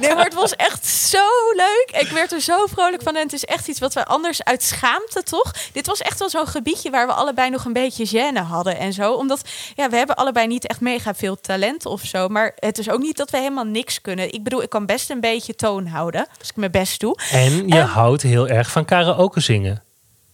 Nee, 0.00 0.14
maar 0.14 0.24
het 0.24 0.35
was 0.35 0.57
echt 0.57 0.87
zo 0.87 1.24
leuk. 1.57 2.00
Ik 2.00 2.09
werd 2.09 2.33
er 2.33 2.40
zo 2.40 2.66
vrolijk 2.66 3.02
van. 3.02 3.16
En 3.16 3.22
het 3.22 3.33
is 3.33 3.44
echt 3.44 3.68
iets 3.68 3.81
wat 3.81 3.94
we 3.94 4.04
anders 4.07 4.44
uit 4.44 4.62
schaamte, 4.62 5.22
toch? 5.22 5.52
Dit 5.72 5.87
was 5.87 6.00
echt 6.00 6.18
wel 6.18 6.31
zo'n 6.31 6.46
gebiedje 6.46 6.90
waar 6.90 7.07
we 7.07 7.12
allebei 7.12 7.50
nog 7.50 7.64
een 7.64 7.72
beetje 7.72 8.09
gêne 8.09 8.46
hadden 8.48 8.78
en 8.78 8.92
zo. 8.92 9.12
Omdat, 9.12 9.40
ja, 9.74 9.88
we 9.90 9.96
hebben 9.96 10.16
allebei 10.16 10.46
niet 10.46 10.66
echt 10.66 10.81
mega 10.81 11.14
veel 11.14 11.40
talent 11.40 11.87
of 11.87 12.02
zo. 12.04 12.28
Maar 12.28 12.52
het 12.57 12.78
is 12.78 12.90
ook 12.90 13.00
niet 13.00 13.16
dat 13.16 13.31
we 13.31 13.37
helemaal 13.37 13.64
niks 13.64 14.00
kunnen. 14.00 14.33
Ik 14.33 14.42
bedoel, 14.44 14.62
ik 14.62 14.68
kan 14.70 14.87
best 14.87 15.11
een 15.11 15.20
beetje 15.20 15.54
toon 15.54 15.87
houden. 15.87 16.26
Als 16.38 16.48
ik 16.48 16.57
mijn 16.57 16.70
best 16.70 17.00
doe. 17.00 17.18
En 17.31 17.68
je 17.68 17.74
En- 17.78 17.87
houdt 17.87 18.22
heel 18.22 18.48
erg 18.48 18.70
van 18.70 18.85
karaoke 18.85 19.40
zingen. 19.40 19.83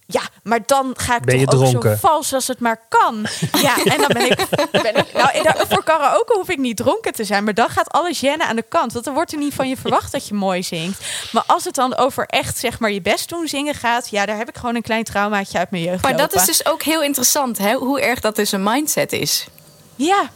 Ja, 0.07 0.21
maar 0.43 0.59
dan 0.65 0.93
ga 0.97 1.15
ik 1.15 1.21
Ben 1.21 1.45
toch 1.45 1.59
ook 1.61 1.65
dronken? 1.69 1.97
zo 1.99 2.07
vals 2.07 2.33
als 2.33 2.47
het 2.47 2.59
maar 2.59 2.79
kan. 2.89 3.25
Ja, 3.61 3.83
en 3.83 3.97
dan 3.97 4.07
ben 4.07 4.31
ik... 4.31 4.37
Ben 4.83 4.95
ik 4.95 5.13
nou, 5.13 5.55
voor 5.69 5.83
karaoke 5.83 6.33
hoef 6.33 6.49
ik 6.49 6.57
niet 6.57 6.77
dronken 6.77 7.13
te 7.13 7.23
zijn. 7.23 7.43
Maar 7.43 7.53
dan 7.53 7.69
gaat 7.69 7.89
alles 7.91 8.19
jennen 8.19 8.47
aan 8.47 8.55
de 8.55 8.65
kant. 8.69 8.93
Want 8.93 9.07
er 9.07 9.13
wordt 9.13 9.31
er 9.31 9.37
niet 9.37 9.53
van 9.53 9.69
je 9.69 9.77
verwacht 9.77 10.11
dat 10.11 10.27
je 10.27 10.33
mooi 10.33 10.63
zingt. 10.63 11.05
Maar 11.31 11.43
als 11.47 11.63
het 11.63 11.75
dan 11.75 11.95
over 11.95 12.25
echt, 12.25 12.57
zeg 12.57 12.79
maar, 12.79 12.91
je 12.91 13.01
best 13.01 13.29
doen 13.29 13.47
zingen 13.47 13.73
gaat... 13.75 14.09
Ja, 14.09 14.25
daar 14.25 14.37
heb 14.37 14.49
ik 14.49 14.55
gewoon 14.57 14.75
een 14.75 14.81
klein 14.81 15.03
traumaatje 15.03 15.57
uit 15.57 15.71
mijn 15.71 15.83
jeugd 15.83 16.01
Maar 16.03 16.17
dat 16.17 16.35
is 16.35 16.45
dus 16.45 16.65
ook 16.65 16.83
heel 16.83 17.03
interessant, 17.03 17.57
hè? 17.57 17.73
hoe 17.73 18.01
erg 18.01 18.19
dat 18.19 18.35
dus 18.35 18.51
een 18.51 18.63
mindset 18.63 19.11
is. 19.11 19.47
Ja, 19.95 20.29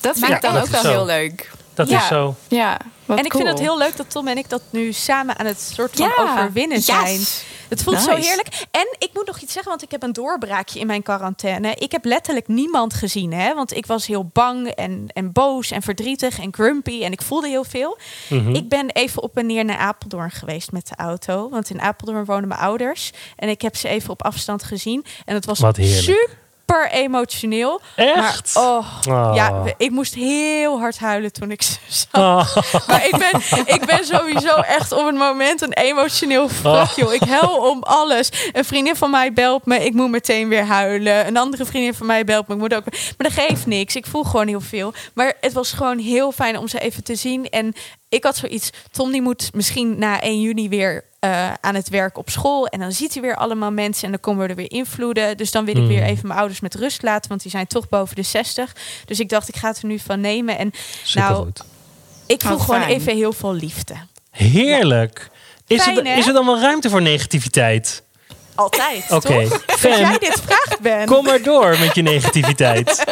Dat 0.00 0.16
vind 0.18 0.28
Ja, 0.28 0.36
ik 0.36 0.42
dan 0.42 0.56
ook 0.56 0.66
wel 0.66 0.82
zo. 0.82 0.88
heel 0.88 1.04
leuk. 1.04 1.50
Dat 1.74 1.88
Ja. 1.88 1.98
is 2.00 2.06
zo. 2.06 2.34
Ja, 2.48 2.76
wat 3.08 3.18
en 3.18 3.24
ik 3.24 3.30
cool. 3.30 3.44
vind 3.44 3.58
het 3.58 3.66
heel 3.66 3.78
leuk 3.78 3.96
dat 3.96 4.10
Tom 4.10 4.28
en 4.28 4.38
ik 4.38 4.48
dat 4.48 4.62
nu 4.70 4.92
samen 4.92 5.38
aan 5.38 5.46
het 5.46 5.60
soort 5.60 5.96
van 5.96 6.10
Ja, 6.16 6.22
overwinnen 6.22 6.76
yes. 6.76 6.86
zijn. 6.86 7.20
Het 7.68 7.82
voelt 7.82 8.00
zo 8.00 8.14
heerlijk. 8.16 8.66
En 8.70 8.96
ik 8.98 9.10
moet 9.12 9.26
nog 9.26 9.40
iets 9.40 9.52
zeggen, 9.52 9.70
want 9.70 9.82
ik 9.82 9.90
heb 9.90 10.02
een 10.02 10.12
doorbraakje 10.12 10.80
in 10.80 10.86
mijn 10.86 11.02
quarantaine. 11.02 11.74
Ik 11.74 11.92
heb 11.92 12.04
letterlijk 12.04 12.48
niemand 12.48 12.94
gezien, 12.94 13.32
hè? 13.32 13.54
Want 13.54 13.76
ik 13.76 13.86
was 13.86 14.06
heel 14.06 14.30
bang 14.32 14.68
en, 14.68 15.06
en 15.12 15.32
boos 15.32 15.70
en 15.70 15.82
verdrietig 15.82 16.38
en 16.38 16.54
grumpy 16.54 17.02
en 17.02 17.12
ik 17.12 17.22
voelde 17.22 17.48
heel 17.48 17.64
veel. 17.64 17.98
Mhm. 18.28 18.54
Ik 18.54 18.68
ben 18.68 18.90
even 18.90 19.22
op 19.22 19.36
en 19.36 19.46
neer 19.46 19.64
naar 19.64 19.78
Apeldoorn 19.78 20.30
geweest 20.30 20.72
met 20.72 20.88
de 20.88 20.96
auto, 20.96 21.48
want 21.48 21.70
in 21.70 21.80
Apeldoorn 21.80 22.24
wonen 22.24 22.48
mijn 22.48 22.60
ouders 22.60 23.12
en 23.36 23.48
ik 23.48 23.62
heb 23.62 23.76
ze 23.76 23.88
even 23.88 24.10
op 24.10 24.24
afstand 24.24 24.62
gezien 24.62 25.04
en 25.24 25.34
het 25.34 25.44
was 25.44 25.58
Wat 25.58 25.76
heerlijk. 25.76 26.36
Super 26.68 26.90
emotioneel. 26.90 27.80
Echt? 27.96 28.54
Maar, 28.54 28.64
oh, 28.64 28.86
Oh. 29.08 29.30
ja, 29.34 29.62
ik 29.76 29.90
moest 29.90 30.14
heel 30.14 30.78
hard 30.78 30.98
huilen 30.98 31.32
toen 31.32 31.50
ik 31.50 31.62
ze 31.62 31.76
zag. 31.86 32.56
Oh. 32.56 32.86
Maar 32.88 33.06
ik 33.06 33.16
ben, 33.18 33.64
ik 33.74 33.86
ben 33.86 34.04
sowieso 34.04 34.54
echt 34.54 34.92
op 34.92 35.06
het 35.06 35.14
moment 35.14 35.60
een 35.60 35.72
emotioneel 35.72 36.48
wrak, 36.62 36.90
joh. 36.90 37.12
Ik 37.12 37.22
huil 37.22 37.70
om 37.70 37.82
alles. 37.82 38.30
Een 38.52 38.64
vriendin 38.64 38.96
van 38.96 39.10
mij 39.10 39.32
belt 39.32 39.66
me, 39.66 39.84
ik 39.84 39.92
moet 39.92 40.10
meteen 40.10 40.48
weer 40.48 40.64
huilen. 40.64 41.26
Een 41.26 41.36
andere 41.36 41.64
vriendin 41.64 41.94
van 41.94 42.06
mij 42.06 42.24
belt 42.24 42.48
me, 42.48 42.54
ik 42.54 42.60
moet 42.60 42.74
ook... 42.74 42.84
Maar 42.84 43.14
dat 43.16 43.32
geeft 43.32 43.66
niks, 43.66 43.96
ik 43.96 44.06
voel 44.06 44.24
gewoon 44.24 44.48
heel 44.48 44.60
veel. 44.60 44.92
Maar 45.14 45.34
het 45.40 45.52
was 45.52 45.72
gewoon 45.72 45.98
heel 45.98 46.32
fijn 46.32 46.58
om 46.58 46.68
ze 46.68 46.78
even 46.78 47.04
te 47.04 47.14
zien. 47.14 47.48
En 47.48 47.74
ik 48.08 48.24
had 48.24 48.36
zoiets, 48.36 48.70
Tom 48.90 49.12
die 49.12 49.22
moet 49.22 49.50
misschien 49.54 49.98
na 49.98 50.20
1 50.20 50.40
juni 50.40 50.68
weer 50.68 51.04
eh, 51.18 51.52
aan 51.60 51.74
het 51.74 51.88
werk 51.88 52.18
op 52.18 52.30
school. 52.30 52.66
En 52.66 52.80
dan 52.80 52.92
ziet 52.92 53.12
hij 53.12 53.22
weer 53.22 53.36
allemaal 53.36 53.70
mensen 53.70 54.04
en 54.04 54.10
dan 54.10 54.20
komen 54.20 54.42
we 54.42 54.48
er 54.48 54.56
weer 54.56 54.70
invloeden. 54.70 55.36
Dus 55.36 55.50
dan 55.50 55.64
wil 55.64 55.76
ik 55.76 55.88
weer 55.88 56.02
even 56.02 56.26
mijn 56.26 56.38
ouders 56.38 56.60
met 56.60 56.74
rust 56.74 57.02
laten, 57.02 57.28
want 57.28 57.42
die 57.42 57.50
zijn 57.50 57.66
toch 57.66 57.88
boven 57.88 58.16
de 58.16 58.22
60. 58.22 58.76
Dus 59.04 59.20
ik 59.20 59.28
dacht, 59.28 59.48
ik 59.48 59.56
ga 59.56 59.68
het 59.68 59.78
er 59.78 59.86
nu 59.86 59.98
van 59.98 60.20
nemen. 60.20 60.58
En 60.58 60.72
nou, 61.14 61.48
ik 62.26 62.42
voel 62.42 62.56
Wat 62.56 62.60
gewoon 62.60 62.82
even 62.82 63.16
heel 63.16 63.32
veel 63.32 63.54
liefde. 63.54 63.94
Heerlijk. 64.30 65.30
Is, 65.66 65.82
Fijn, 65.82 66.06
er, 66.06 66.18
is 66.18 66.26
er 66.26 66.32
dan 66.32 66.46
wel 66.46 66.60
ruimte 66.60 66.90
voor 66.90 67.02
negativiteit? 67.02 68.02
Altijd, 68.58 69.04
Oké. 69.10 69.48
Als 69.66 69.80
jij 69.80 70.18
dit 70.18 70.40
vraagt, 70.46 70.80
Ben. 70.80 71.06
Kom 71.06 71.24
maar 71.24 71.42
door 71.42 71.78
met 71.78 71.94
je 71.94 72.02
negativiteit. 72.02 73.04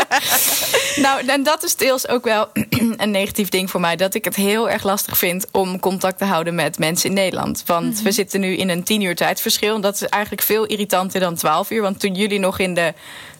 Nou, 0.97 1.27
en 1.27 1.43
dat 1.43 1.65
is 1.65 1.77
deels 1.77 2.09
ook 2.09 2.25
wel 2.25 2.49
een 2.97 3.11
negatief 3.11 3.49
ding 3.49 3.71
voor 3.71 3.81
mij. 3.81 3.97
Dat 3.97 4.15
ik 4.15 4.25
het 4.25 4.37
heel 4.37 4.71
erg 4.71 4.83
lastig 4.83 5.19
vind 5.19 5.47
om 5.53 5.81
contact 5.81 6.19
te 6.19 6.25
houden 6.25 6.55
met 6.55 6.79
mensen 6.79 7.09
in 7.09 7.15
Nederland. 7.15 7.63
Want 7.67 7.95
Mhm. 7.95 8.03
we 8.05 8.13
zitten 8.13 8.41
nu 8.41 8.57
in 8.57 8.69
een 8.69 8.83
tien 8.83 9.01
uur 9.01 9.15
tijdsverschil. 9.17 9.75
En 9.75 9.81
dat 9.81 9.95
is 9.95 10.03
eigenlijk 10.03 10.43
veel 10.43 10.65
irritanter 10.65 11.21
dan 11.21 11.35
12 11.35 11.71
uur. 11.71 11.83
Want 11.83 12.01
toen 12.01 12.15
jullie 12.15 12.39
nog 12.39 12.59
in 12.59 12.75
de 12.75 12.93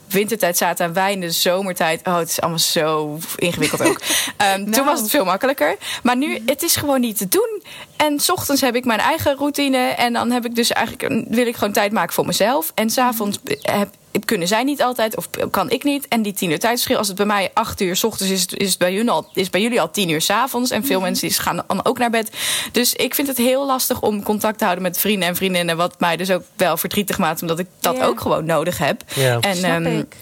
wintertijd 0.09 0.57
zaten 0.57 0.87
en 0.87 0.93
wij 0.93 1.13
in 1.13 1.21
de 1.21 1.31
zomertijd. 1.31 2.07
Oh, 2.07 2.17
het 2.17 2.29
is 2.29 2.41
allemaal 2.41 2.59
zo 2.59 3.19
ingewikkeld 3.37 3.83
ook. 3.83 4.01
Ehm, 4.37 4.61
Nou. 4.61 4.71
Toen 4.71 4.85
was 4.85 5.01
het 5.01 5.11
veel 5.11 5.25
makkelijker. 5.25 5.77
Maar 6.03 6.17
nu, 6.17 6.43
het 6.47 6.63
is 6.63 6.77
gewoon 6.77 7.01
niet 7.01 7.17
te 7.17 7.29
doen. 7.29 7.63
En 7.97 8.21
s 8.21 8.31
ochtends 8.31 8.61
heb 8.61 8.75
ik 8.75 8.85
mijn 8.85 9.01
eigen 9.01 9.37
routine. 9.37 9.79
En 9.79 10.13
dan 10.13 10.31
heb 10.31 10.45
ik 10.45 10.55
dus 10.55 10.73
eigenlijk, 10.73 11.25
wil 11.29 11.47
ik 11.47 11.57
gewoon 11.57 11.73
tijd 11.73 11.93
maken 11.93 12.15
voor 12.15 12.27
mezelf. 12.27 12.73
En 12.75 12.91
s'avonds 12.91 13.39
heb 13.63 13.89
kunnen 14.25 14.49
zij 14.49 14.65
niet 14.65 14.83
altijd, 14.83 15.17
of 15.17 15.29
kan 15.51 15.71
ik 15.71 15.85
niet. 15.85 16.09
En 16.09 16.23
die 16.23 16.33
tien 16.33 16.51
uur 16.51 16.59
tijdsverschil, 16.59 16.99
als 16.99 17.09
het 17.09 17.17
bij 17.17 17.27
mij 17.27 17.51
acht 17.55 17.81
uur 17.81 17.97
s 17.97 18.05
ochtends 18.05 18.33
is, 18.33 18.47
is 18.47 18.69
het 18.69 18.79
bij 18.79 18.93
jullie 18.93 19.11
al, 19.11 19.29
is 19.33 19.51
bij 19.51 19.63
jullie 19.63 19.81
al 19.81 19.91
tien 19.91 20.09
uur 20.09 20.21
s 20.21 20.31
avonds. 20.31 20.71
En 20.71 20.85
veel 20.85 21.01
mensen 21.01 21.29
die 21.29 21.39
gaan 21.39 21.65
dan 21.67 21.85
ook 21.85 21.99
naar 21.99 22.11
bed. 22.11 22.31
Dus 22.73 22.95
ik 22.95 23.15
vind 23.15 23.29
het 23.29 23.37
heel 23.37 23.67
lastig 23.67 24.03
om 24.03 24.23
contact 24.23 24.59
te 24.59 24.65
houden 24.65 24.85
met 24.85 24.99
vrienden 24.99 25.29
en 25.29 25.37
vriendinnen. 25.37 25.77
Wat 25.77 26.01
mij 26.01 26.17
dus 26.17 26.31
ook 26.31 26.43
wel 26.57 26.77
verdrietig 26.77 27.19
maakt, 27.19 27.43
omdat 27.43 27.59
ik 27.59 27.67
dat 27.81 28.01
ook 28.01 28.21
gewoon 28.21 28.45
nodig 28.45 28.79
heb. 28.79 29.03
Ja. 29.15 29.41
En, 29.41 29.57
Snap 29.57 29.71
ehm, 29.71 29.99
ik. 29.99 30.17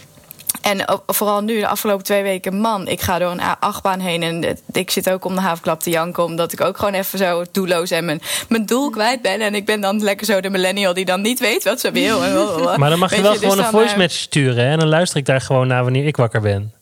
En 0.60 1.00
vooral 1.06 1.42
nu, 1.42 1.60
de 1.60 1.66
afgelopen 1.66 2.04
twee 2.04 2.22
weken, 2.22 2.60
man, 2.60 2.88
ik 2.88 3.00
ga 3.00 3.18
door 3.18 3.30
een 3.30 3.40
achtbaan 3.60 4.00
heen. 4.00 4.22
En 4.22 4.58
ik 4.72 4.90
zit 4.90 5.10
ook 5.10 5.24
om 5.24 5.34
de 5.34 5.40
havenklap 5.40 5.80
te 5.80 5.90
janken, 5.90 6.24
omdat 6.24 6.52
ik 6.52 6.60
ook 6.60 6.78
gewoon 6.78 6.94
even 6.94 7.18
zo 7.18 7.44
doelloos 7.52 7.90
en 7.90 8.04
mijn, 8.04 8.20
mijn 8.48 8.66
doel 8.66 8.90
kwijt 8.90 9.22
ben. 9.22 9.40
En 9.40 9.54
ik 9.54 9.66
ben 9.66 9.80
dan 9.80 10.02
lekker 10.02 10.26
zo 10.26 10.40
de 10.40 10.50
millennial 10.50 10.94
die 10.94 11.04
dan 11.04 11.20
niet 11.20 11.40
weet 11.40 11.64
wat 11.64 11.80
ze 11.80 11.90
wil. 11.90 12.18
Maar 12.78 12.90
dan 12.90 12.98
mag 12.98 13.16
je 13.16 13.22
wel 13.22 13.32
dus 13.32 13.40
gewoon 13.40 13.58
een 13.58 13.64
voice 13.64 13.92
eh, 13.92 13.98
match 13.98 14.14
sturen. 14.14 14.64
hè? 14.64 14.70
En 14.70 14.78
dan 14.78 14.88
luister 14.88 15.18
ik 15.18 15.26
daar 15.26 15.40
gewoon 15.40 15.66
naar 15.66 15.82
wanneer 15.82 16.06
ik 16.06 16.16
wakker 16.16 16.40
ben. 16.40 16.72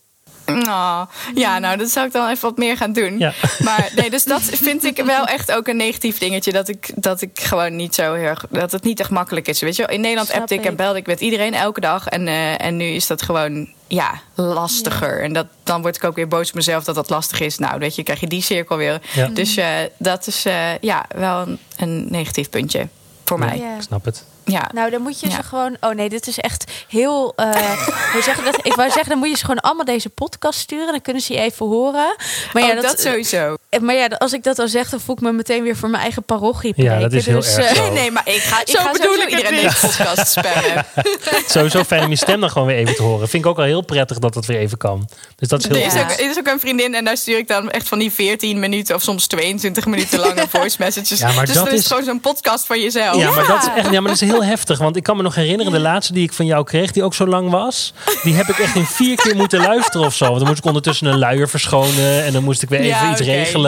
Oh, 0.61 1.03
ja, 1.35 1.59
nou, 1.59 1.77
dat 1.77 1.91
zou 1.91 2.07
ik 2.07 2.13
dan 2.13 2.29
even 2.29 2.49
wat 2.49 2.57
meer 2.57 2.77
gaan 2.77 2.93
doen. 2.93 3.19
Ja. 3.19 3.33
Maar 3.59 3.91
nee, 3.97 4.11
dus 4.11 4.25
dat 4.25 4.43
vind 4.67 4.85
ik 4.85 5.03
wel 5.05 5.25
echt 5.25 5.53
ook 5.53 5.67
een 5.67 5.77
negatief 5.77 6.19
dingetje. 6.19 6.53
Dat 6.53 6.69
ik, 6.69 6.91
dat 6.95 7.21
ik 7.21 7.41
gewoon 7.41 7.77
niet 7.77 7.95
zo 7.95 8.15
heel 8.15 8.25
erg. 8.25 8.45
Dat 8.51 8.73
het 8.73 8.83
niet 8.83 9.01
echt 9.01 9.11
makkelijk 9.11 9.49
is. 9.49 9.61
Weet 9.61 9.77
je, 9.77 9.87
in 9.87 10.01
Nederland 10.01 10.29
Snap 10.29 10.41
appte 10.41 10.55
ik 10.55 10.65
en 10.65 10.77
belde 10.77 10.99
ik 10.99 11.07
met 11.07 11.21
iedereen 11.21 11.55
elke 11.55 11.81
dag. 11.81 12.09
En, 12.09 12.29
eh, 12.29 12.65
en 12.65 12.77
nu 12.77 12.85
is 12.85 13.07
dat 13.07 13.23
gewoon. 13.23 13.69
Ja, 13.87 14.21
lastiger. 14.35 15.23
En 15.23 15.33
dat, 15.33 15.47
dan 15.63 15.83
word 15.83 15.97
ik 15.97 16.05
ook 16.05 16.17
weer 16.17 16.29
boos 16.29 16.49
op 16.49 16.55
mezelf 16.55 16.85
dat 16.85 16.95
dat 16.95 17.11
lastig 17.11 17.41
is. 17.41 17.59
Nou, 17.59 17.79
weet 17.79 17.95
je, 17.95 18.03
krijg 18.03 18.21
je 18.21 18.27
die 18.27 18.43
cirkel 18.43 18.77
weer. 18.77 19.01
Ja. 19.13 19.27
Dus 19.27 19.57
eh, 19.57 19.69
dat 19.99 20.27
is 20.27 20.45
eh, 20.45 20.79
ja, 20.79 21.05
wel 21.15 21.41
een, 21.41 21.59
een 21.77 22.07
negatief 22.11 22.51
puntje 22.51 22.89
voor 23.25 23.39
mij. 23.39 23.59
Ja. 23.59 23.77
Ik 23.77 23.83
snap 23.83 24.05
het. 24.05 24.25
Ja. 24.45 24.71
Nou, 24.75 24.91
dan 24.91 25.03
moet 25.03 25.21
je 25.21 25.29
Ja. 25.29 25.35
ze 25.35 25.43
gewoon. 25.43 25.77
Oh 25.81 25.91
nee, 25.91 26.09
dit 26.09 26.27
is 26.27 26.39
echt 26.39 26.71
heel. 26.89 27.33
eh, 27.37 27.87
hoe 28.13 28.23
zeg 28.23 28.37
je 28.37 28.43
dat? 28.43 28.59
Ik 28.67 28.75
wou 28.75 28.91
zeggen, 28.91 29.09
dan 29.09 29.19
moet 29.19 29.29
je 29.29 29.37
ze 29.37 29.45
gewoon 29.45 29.61
allemaal 29.61 29.85
deze 29.85 30.09
podcast 30.09 30.59
sturen. 30.59 30.87
Dan 30.87 31.01
kunnen 31.03 31.23
ze 31.23 31.33
je 31.33 31.39
even 31.41 31.67
horen. 31.67 32.17
Maar 32.53 32.63
ja, 32.63 32.75
Oh, 32.77 32.83
dat, 32.83 33.01
sowieso. 33.01 33.57
Maar 33.81 33.95
ja, 33.95 34.07
als 34.07 34.33
ik 34.33 34.43
dat 34.43 34.59
al 34.59 34.69
zeg, 34.69 34.89
dan 34.89 35.01
voel 35.01 35.15
ik 35.15 35.21
me 35.21 35.33
meteen 35.33 35.63
weer 35.63 35.77
voor 35.77 35.91
mijn 35.91 36.03
eigen 36.03 36.23
parochie 36.23 36.73
Ja, 36.77 36.99
dat 36.99 37.13
is 37.13 37.27
heel 37.27 37.41
dus, 37.41 37.57
erg 37.57 37.67
eh, 37.67 37.85
zo. 37.85 37.93
Nee, 38.03 38.11
maar 38.11 38.23
ik 38.25 38.41
ga, 38.41 38.61
ik 38.61 38.69
Zo 38.69 38.79
ga 38.79 38.95
sowieso 38.95 39.27
iedereen 39.29 39.53
niet. 39.55 39.63
deze 39.63 39.87
podcast 39.87 40.29
spammen. 40.31 40.87
Sowieso 41.47 41.85
fijn 41.85 42.05
om 42.05 42.11
je 42.11 42.17
stem 42.17 42.41
dan 42.41 42.51
gewoon 42.51 42.67
weer 42.69 42.77
even 42.77 42.95
te 42.95 43.03
horen. 43.03 43.29
Vind 43.29 43.45
ik 43.45 43.51
ook 43.51 43.59
al 43.59 43.65
heel 43.65 43.81
prettig 43.81 44.19
dat 44.19 44.35
het 44.35 44.47
weer 44.47 44.59
even 44.59 44.79
kan. 44.79 45.09
Dus 45.37 45.49
dat 45.49 45.61
is 45.61 45.67
heel 45.67 45.77
Er 45.77 45.87
is, 45.87 45.95
ook, 46.03 46.11
er 46.11 46.31
is 46.31 46.39
ook 46.39 46.47
een 46.47 46.61
vriendin 46.61 46.95
en 46.95 47.05
daar 47.05 47.17
stuur 47.17 47.39
ik 47.39 47.49
dan 47.49 47.71
echt 47.71 47.89
van 47.89 47.99
die 47.99 48.13
14 48.13 48.59
minuten 48.59 48.95
of 48.95 49.03
soms 49.03 49.27
22 49.27 49.87
minuten 49.87 50.19
lange 50.27 50.47
voice 50.49 50.77
messages. 50.79 51.19
Ja, 51.19 51.33
maar 51.33 51.47
dus 51.47 51.55
dat 51.55 51.73
is 51.73 51.87
gewoon 51.87 52.05
zo'n 52.05 52.21
podcast 52.21 52.67
van 52.67 52.81
jezelf. 52.81 53.17
Ja, 53.17 53.31
maar 53.31 53.47
dat 53.47 53.63
is 53.63 53.69
echt 53.77 53.91
ja, 53.91 54.01
maar 54.01 54.13
dat 54.13 54.23
is 54.23 54.29
heel 54.29 54.45
heftig. 54.45 54.79
Want 54.79 54.97
ik 54.97 55.03
kan 55.03 55.17
me 55.17 55.23
nog 55.23 55.35
herinneren, 55.35 55.73
de 55.73 55.81
laatste 55.81 56.13
die 56.13 56.23
ik 56.23 56.33
van 56.33 56.47
jou 56.47 56.65
kreeg, 56.65 56.93
die 56.93 57.03
ook 57.03 57.15
zo 57.15 57.27
lang 57.27 57.51
was, 57.51 57.93
die 58.23 58.35
heb 58.35 58.49
ik 58.49 58.59
echt 58.59 58.75
in 58.75 58.87
vier 58.87 59.17
keer 59.17 59.37
moeten 59.37 59.61
luisteren 59.61 60.07
of 60.07 60.15
zo. 60.15 60.25
Want 60.25 60.39
dan 60.39 60.47
moest 60.47 60.59
ik 60.59 60.65
ondertussen 60.65 61.07
een 61.07 61.19
luier 61.19 61.49
verschonen 61.49 62.25
en 62.25 62.33
dan 62.33 62.45
moest 62.45 62.63
ik 62.63 62.69
weer 62.69 62.81
even 62.81 62.91
Ja, 62.91 63.11
iets 63.11 63.21
regelen. 63.21 63.62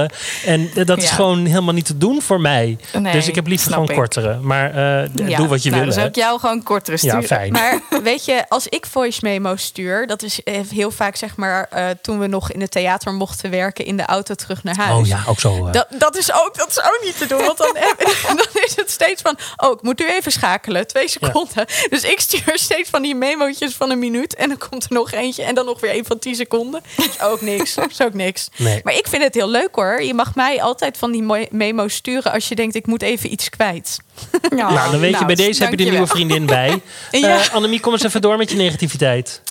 En 0.45 0.71
dat 0.85 0.99
is 0.99 1.09
Ja. 1.09 1.15
gewoon 1.15 1.45
helemaal 1.47 1.75
niet 1.75 1.87
te 1.87 1.99
doen 1.99 2.23
voor 2.23 2.41
mij. 2.41 2.79
Nee, 2.99 3.13
dus 3.13 3.29
ik 3.29 3.35
heb 3.35 3.47
liever 3.47 3.73
gewoon 3.73 3.89
ik. 3.89 3.95
kortere. 3.97 4.39
Maar 4.41 4.79
Ja, 4.79 5.37
doe 5.37 5.49
wat 5.49 5.63
je 5.63 5.71
nou, 5.71 5.83
wil. 5.83 5.91
Dan 5.91 5.93
zou 5.93 6.07
ik 6.09 6.15
jou 6.15 6.41
gewoon 6.41 6.63
kortere 6.63 6.97
sturen. 6.97 7.21
Ja, 7.21 7.27
fijn. 7.27 7.53
Maar 7.53 7.81
weet 8.03 8.25
je, 8.25 8.45
als 8.49 8.67
ik 8.69 8.87
voice 8.87 9.19
memo's 9.23 9.63
stuur, 9.63 10.07
dat 10.07 10.23
is 10.23 10.43
eh, 10.43 10.61
heel 10.71 10.91
vaak 10.91 11.17
zeg 11.17 11.37
maar 11.37 11.67
eh, 11.71 11.87
toen 12.03 12.19
we 12.19 12.27
nog 12.27 12.53
in 12.53 12.61
het 12.61 12.71
theater 12.71 13.13
mochten 13.13 13.51
werken 13.51 13.85
in 13.85 13.97
de 13.97 14.05
auto 14.05 14.35
terug 14.35 14.63
naar 14.65 14.77
huis. 14.77 14.99
Oh 15.01 15.07
ja, 15.07 15.23
ook 15.29 15.41
zo. 15.41 15.71
Dat, 15.71 15.87
dat, 15.99 16.17
is 16.17 16.33
ook, 16.33 16.51
dat 16.57 16.69
is 16.69 16.81
ook 16.81 17.01
niet 17.05 17.19
te 17.19 17.27
doen. 17.27 17.39
Want 17.45 17.59
dan, 17.59 17.77
dan 18.37 18.63
is 18.65 18.77
het 18.77 18.91
steeds 18.91 19.23
van... 19.23 19.37
Oh, 19.57 19.73
ik 19.73 19.83
moet 19.83 20.01
u 20.01 20.09
even 20.09 20.33
schakelen. 20.33 20.87
Twee 20.87 21.09
seconden. 21.09 21.67
Dus 21.91 22.03
ik 22.05 22.21
stuur 22.21 22.53
steeds 22.59 22.91
van 22.91 23.03
die 23.03 23.15
memo'tjes 23.15 23.75
van 23.75 23.91
een 23.91 23.99
minuut. 23.99 24.35
En 24.35 24.49
dan 24.49 24.59
komt 24.71 24.85
er 24.85 24.93
nog 24.93 25.13
eentje. 25.13 25.43
En 25.43 25.55
dan 25.55 25.65
nog 25.65 25.81
weer 25.81 25.95
een 25.97 26.05
van 26.05 26.19
tien 26.19 26.35
seconden. 26.35 26.83
Is 26.97 27.21
ook 27.21 27.41
niks. 27.41 27.77
Is 27.91 28.01
ook 28.03 28.15
niks. 28.15 28.49
Nee. 28.57 28.81
Maar 28.85 28.95
ik 28.95 29.07
vind 29.07 29.23
het 29.23 29.35
heel 29.35 29.49
leuk 29.49 29.69
hoor. 29.75 29.84
Je 29.93 30.15
mag 30.15 30.35
mij 30.35 30.63
altijd 30.63 30.99
van 30.99 31.13
die 31.13 31.23
mo- 31.23 31.47
memo's 31.51 31.95
sturen... 31.95 32.33
als 32.33 32.49
je 32.49 32.55
denkt, 32.55 32.75
ik 32.75 32.87
moet 32.87 33.03
even 33.03 33.33
iets 33.33 33.49
kwijt. 33.49 33.97
Ja, 34.57 34.71
nou, 34.71 34.91
dan 34.91 35.01
weet 35.01 35.11
je, 35.11 35.15
nou, 35.15 35.27
bij 35.27 35.35
deze 35.35 35.63
heb 35.63 35.71
je 35.71 35.77
de 35.77 35.91
nieuwe 35.91 36.07
vriendin 36.07 36.47
bij. 36.47 36.81
Ja. 37.11 37.39
Eh, 37.39 37.55
Annemie, 37.55 37.81
kom 37.81 37.93
eens 37.93 38.03
even 38.03 38.21
door 38.21 38.37
met 38.37 38.51
je 38.51 38.57
negativiteit. 38.57 39.43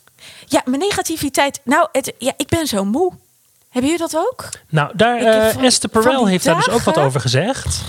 Ja, 0.45 0.61
mijn 0.65 0.79
negativiteit. 0.79 1.59
Nou, 1.63 1.87
het, 1.91 2.13
ja, 2.17 2.33
ik 2.37 2.47
ben 2.47 2.67
zo 2.67 2.85
moe. 2.85 3.11
Hebben 3.69 3.91
jullie 3.91 4.07
dat 4.11 4.17
ook? 4.29 4.49
Nou, 4.69 4.91
daar, 4.95 5.17
eh, 5.17 5.49
van- 5.49 5.63
Esther 5.63 5.89
Perel 5.89 6.27
heeft 6.27 6.45
daar 6.45 6.55
dus 6.55 6.69
ook 6.69 6.81
wat 6.81 6.97
over 6.97 7.21
gezegd. 7.21 7.81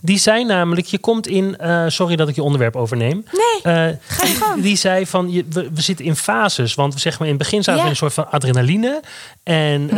Die 0.00 0.18
zei 0.18 0.44
namelijk, 0.44 0.86
je 0.86 0.98
komt 0.98 1.26
in... 1.26 1.56
eh, 1.56 1.84
sorry 1.88 2.16
dat 2.16 2.28
ik 2.28 2.34
je 2.34 2.42
onderwerp 2.42 2.76
overneem. 2.76 3.24
Nee, 3.32 3.74
Eh, 3.74 3.94
ga 4.06 4.24
je 4.26 4.34
gang. 4.34 4.62
die 4.62 4.76
zei 4.76 5.06
van, 5.06 5.30
je, 5.32 5.44
we, 5.50 5.68
we 5.74 5.80
zitten 5.80 6.04
in 6.04 6.16
fases. 6.16 6.74
Want 6.74 7.00
zeg 7.00 7.18
maar, 7.18 7.28
in 7.28 7.34
het 7.34 7.42
begin 7.42 7.62
zaten 7.62 7.72
we 7.72 7.78
Ja. 7.78 7.84
in 7.84 7.90
een 7.90 7.96
soort 7.96 8.12
van 8.12 8.30
adrenaline. 8.30 9.00
En 9.42 9.80
Mm. 9.82 9.88
eh, 9.88 9.96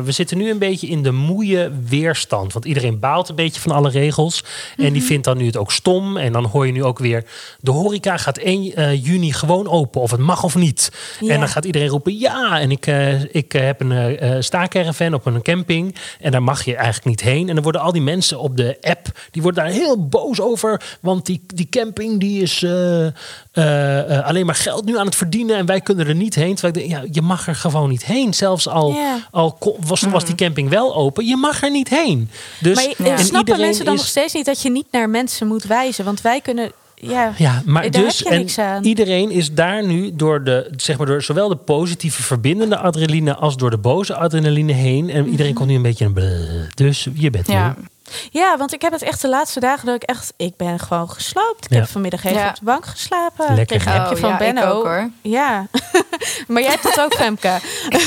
we 0.00 0.12
zitten 0.12 0.38
nu 0.38 0.50
een 0.50 0.58
beetje 0.58 0.86
in 0.86 1.02
de 1.02 1.12
moeie 1.12 1.68
weerstand. 1.88 2.52
Want 2.52 2.64
iedereen 2.64 2.98
baalt 2.98 3.28
een 3.28 3.34
beetje 3.34 3.60
van 3.60 3.72
alle 3.72 3.90
regels. 3.90 4.44
En 4.76 4.82
Mhm. 4.84 4.92
die 4.92 5.02
vindt 5.02 5.24
dan 5.24 5.36
nu 5.36 5.46
het 5.46 5.56
ook 5.56 5.72
stom. 5.72 6.16
En 6.16 6.32
dan 6.32 6.44
hoor 6.44 6.66
je 6.66 6.72
nu 6.72 6.84
ook 6.84 6.98
weer... 6.98 7.24
de 7.60 7.70
horeca 7.70 8.16
gaat 8.16 8.38
1 8.38 8.74
eh, 8.74 9.04
juni 9.04 9.32
gewoon 9.32 9.68
open. 9.68 10.00
Of 10.00 10.10
het 10.10 10.20
mag 10.20 10.42
of 10.42 10.54
niet. 10.54 10.90
Ja. 11.20 11.32
En 11.34 11.38
dan 11.38 11.48
gaat 11.48 11.64
iedereen 11.64 11.88
roepen 11.88 12.18
ja. 12.18 12.60
En 12.60 12.70
ik, 12.70 12.86
ik 13.32 13.52
heb 13.52 13.80
een 13.80 14.42
staakerven 14.44 15.14
op 15.14 15.26
een 15.26 15.42
camping. 15.42 15.94
En 16.20 16.30
daar 16.30 16.42
mag 16.42 16.64
je 16.64 16.74
eigenlijk 16.76 17.04
niet 17.06 17.20
heen. 17.20 17.48
En 17.48 17.54
dan 17.54 17.62
worden 17.62 17.80
al 17.80 17.92
die 17.92 18.02
mensen 18.02 18.38
op 18.38 18.56
de 18.56 18.76
app... 18.80 19.22
die 19.30 19.42
worden 19.42 19.64
daar 19.64 19.72
heel 19.72 20.08
boos 20.08 20.40
over. 20.40 20.96
Want 21.00 21.26
die, 21.26 21.42
die 21.54 21.66
camping 21.70 22.20
die 22.20 22.42
is 22.42 22.62
eh, 22.62 23.06
eh, 23.06 24.26
alleen 24.26 24.46
maar 24.46 24.54
geld 24.54 24.84
nu 24.84 24.98
aan 24.98 25.06
het 25.06 25.14
verdienen. 25.16 25.56
En 25.56 25.66
wij 25.66 25.80
kunnen 25.80 26.06
er 26.06 26.14
niet 26.14 26.34
heen. 26.34 26.54
Terwijl 26.54 26.74
ik 26.84 26.90
denk, 26.90 27.02
ja, 27.02 27.08
je 27.12 27.22
mag 27.22 27.46
er 27.48 27.54
gewoon 27.54 27.88
niet 27.88 28.04
heen. 28.04 28.34
Zelfs 28.34 28.68
al, 28.68 28.96
al 29.30 29.58
was, 29.80 30.00
was 30.02 30.24
die 30.24 30.34
camping 30.34 30.68
wel 30.68 30.94
open. 30.94 31.26
Je 31.26 31.36
mag 31.36 31.62
er 31.62 31.70
niet 31.70 31.88
heen. 31.88 32.30
Dus, 32.60 32.74
maar 32.74 32.84
je- 32.84 32.94
Ja. 32.98 33.10
en 33.10 33.18
snappen 33.18 33.38
iedereen 33.38 33.60
mensen 33.60 33.84
dan 33.84 33.94
is- 33.94 34.00
nog 34.00 34.08
steeds 34.08 34.32
niet... 34.32 34.46
dat 34.46 34.62
je 34.62 34.70
niet 34.70 34.86
naar 34.90 35.10
mensen 35.10 35.46
moet 35.46 35.64
wijzen? 35.64 36.04
Want 36.04 36.20
wij 36.20 36.40
kunnen... 36.40 36.72
Ja, 36.96 37.32
Ja, 37.38 37.62
maar 37.64 37.90
Daar 37.90 38.02
dus 38.02 38.18
heb 38.18 38.32
je 38.32 38.38
niks 38.38 38.56
en 38.56 38.64
aan. 38.64 38.84
iedereen 38.84 39.30
is 39.30 39.52
daar 39.52 39.86
nu 39.86 40.16
door 40.16 40.44
de 40.44 40.70
zeg 40.76 40.96
maar 40.98 41.06
door 41.06 41.22
zowel 41.22 41.48
de 41.48 41.56
positieve 41.56 42.22
verbindende 42.22 42.76
adrenaline 42.78 43.34
als 43.34 43.56
door 43.56 43.70
de 43.70 43.78
boze 43.78 44.14
adrenaline 44.14 44.72
heen 44.72 45.10
en 45.10 45.20
Mhm. 45.22 45.30
iedereen 45.30 45.54
komt 45.54 45.68
nu 45.68 45.74
een 45.74 45.82
beetje 45.82 46.04
een 46.04 46.12
bleh. 46.12 46.30
Dus 46.74 47.08
je 47.14 47.30
bent 47.30 47.46
Ja. 47.46 47.74
nu. 47.78 47.84
Ja, 48.30 48.56
want 48.56 48.72
ik 48.72 48.82
heb 48.82 48.92
het 48.92 49.02
echt 49.02 49.20
de 49.20 49.28
laatste 49.28 49.60
dagen 49.60 49.86
dat 49.86 49.94
ik 49.94 50.02
echt... 50.02 50.32
Ik 50.36 50.56
ben 50.56 50.78
gewoon 50.78 51.10
gesloopt. 51.10 51.64
Ik 51.64 51.70
Ja. 51.70 51.78
heb 51.78 51.88
vanmiddag 51.88 52.24
even 52.24 52.38
Ja. 52.38 52.48
op 52.48 52.54
de 52.54 52.64
bank 52.64 52.86
geslapen. 52.86 53.54
Lekker, 53.54 53.76
Ik 53.76 53.82
kreeg 53.82 53.84
een 53.84 53.92
hè? 53.92 53.98
appje 53.98 54.14
Oh, 54.14 54.20
van 54.20 54.30
ja, 54.30 54.36
Benno. 54.36 54.70
ook, 54.72 54.84
hoor. 54.84 55.10
Ja. 55.22 55.66
maar 56.48 56.62
jij 56.62 56.70
hebt 56.70 56.82
dat 56.82 57.00
ook, 57.00 57.14
Femke. 57.14 57.58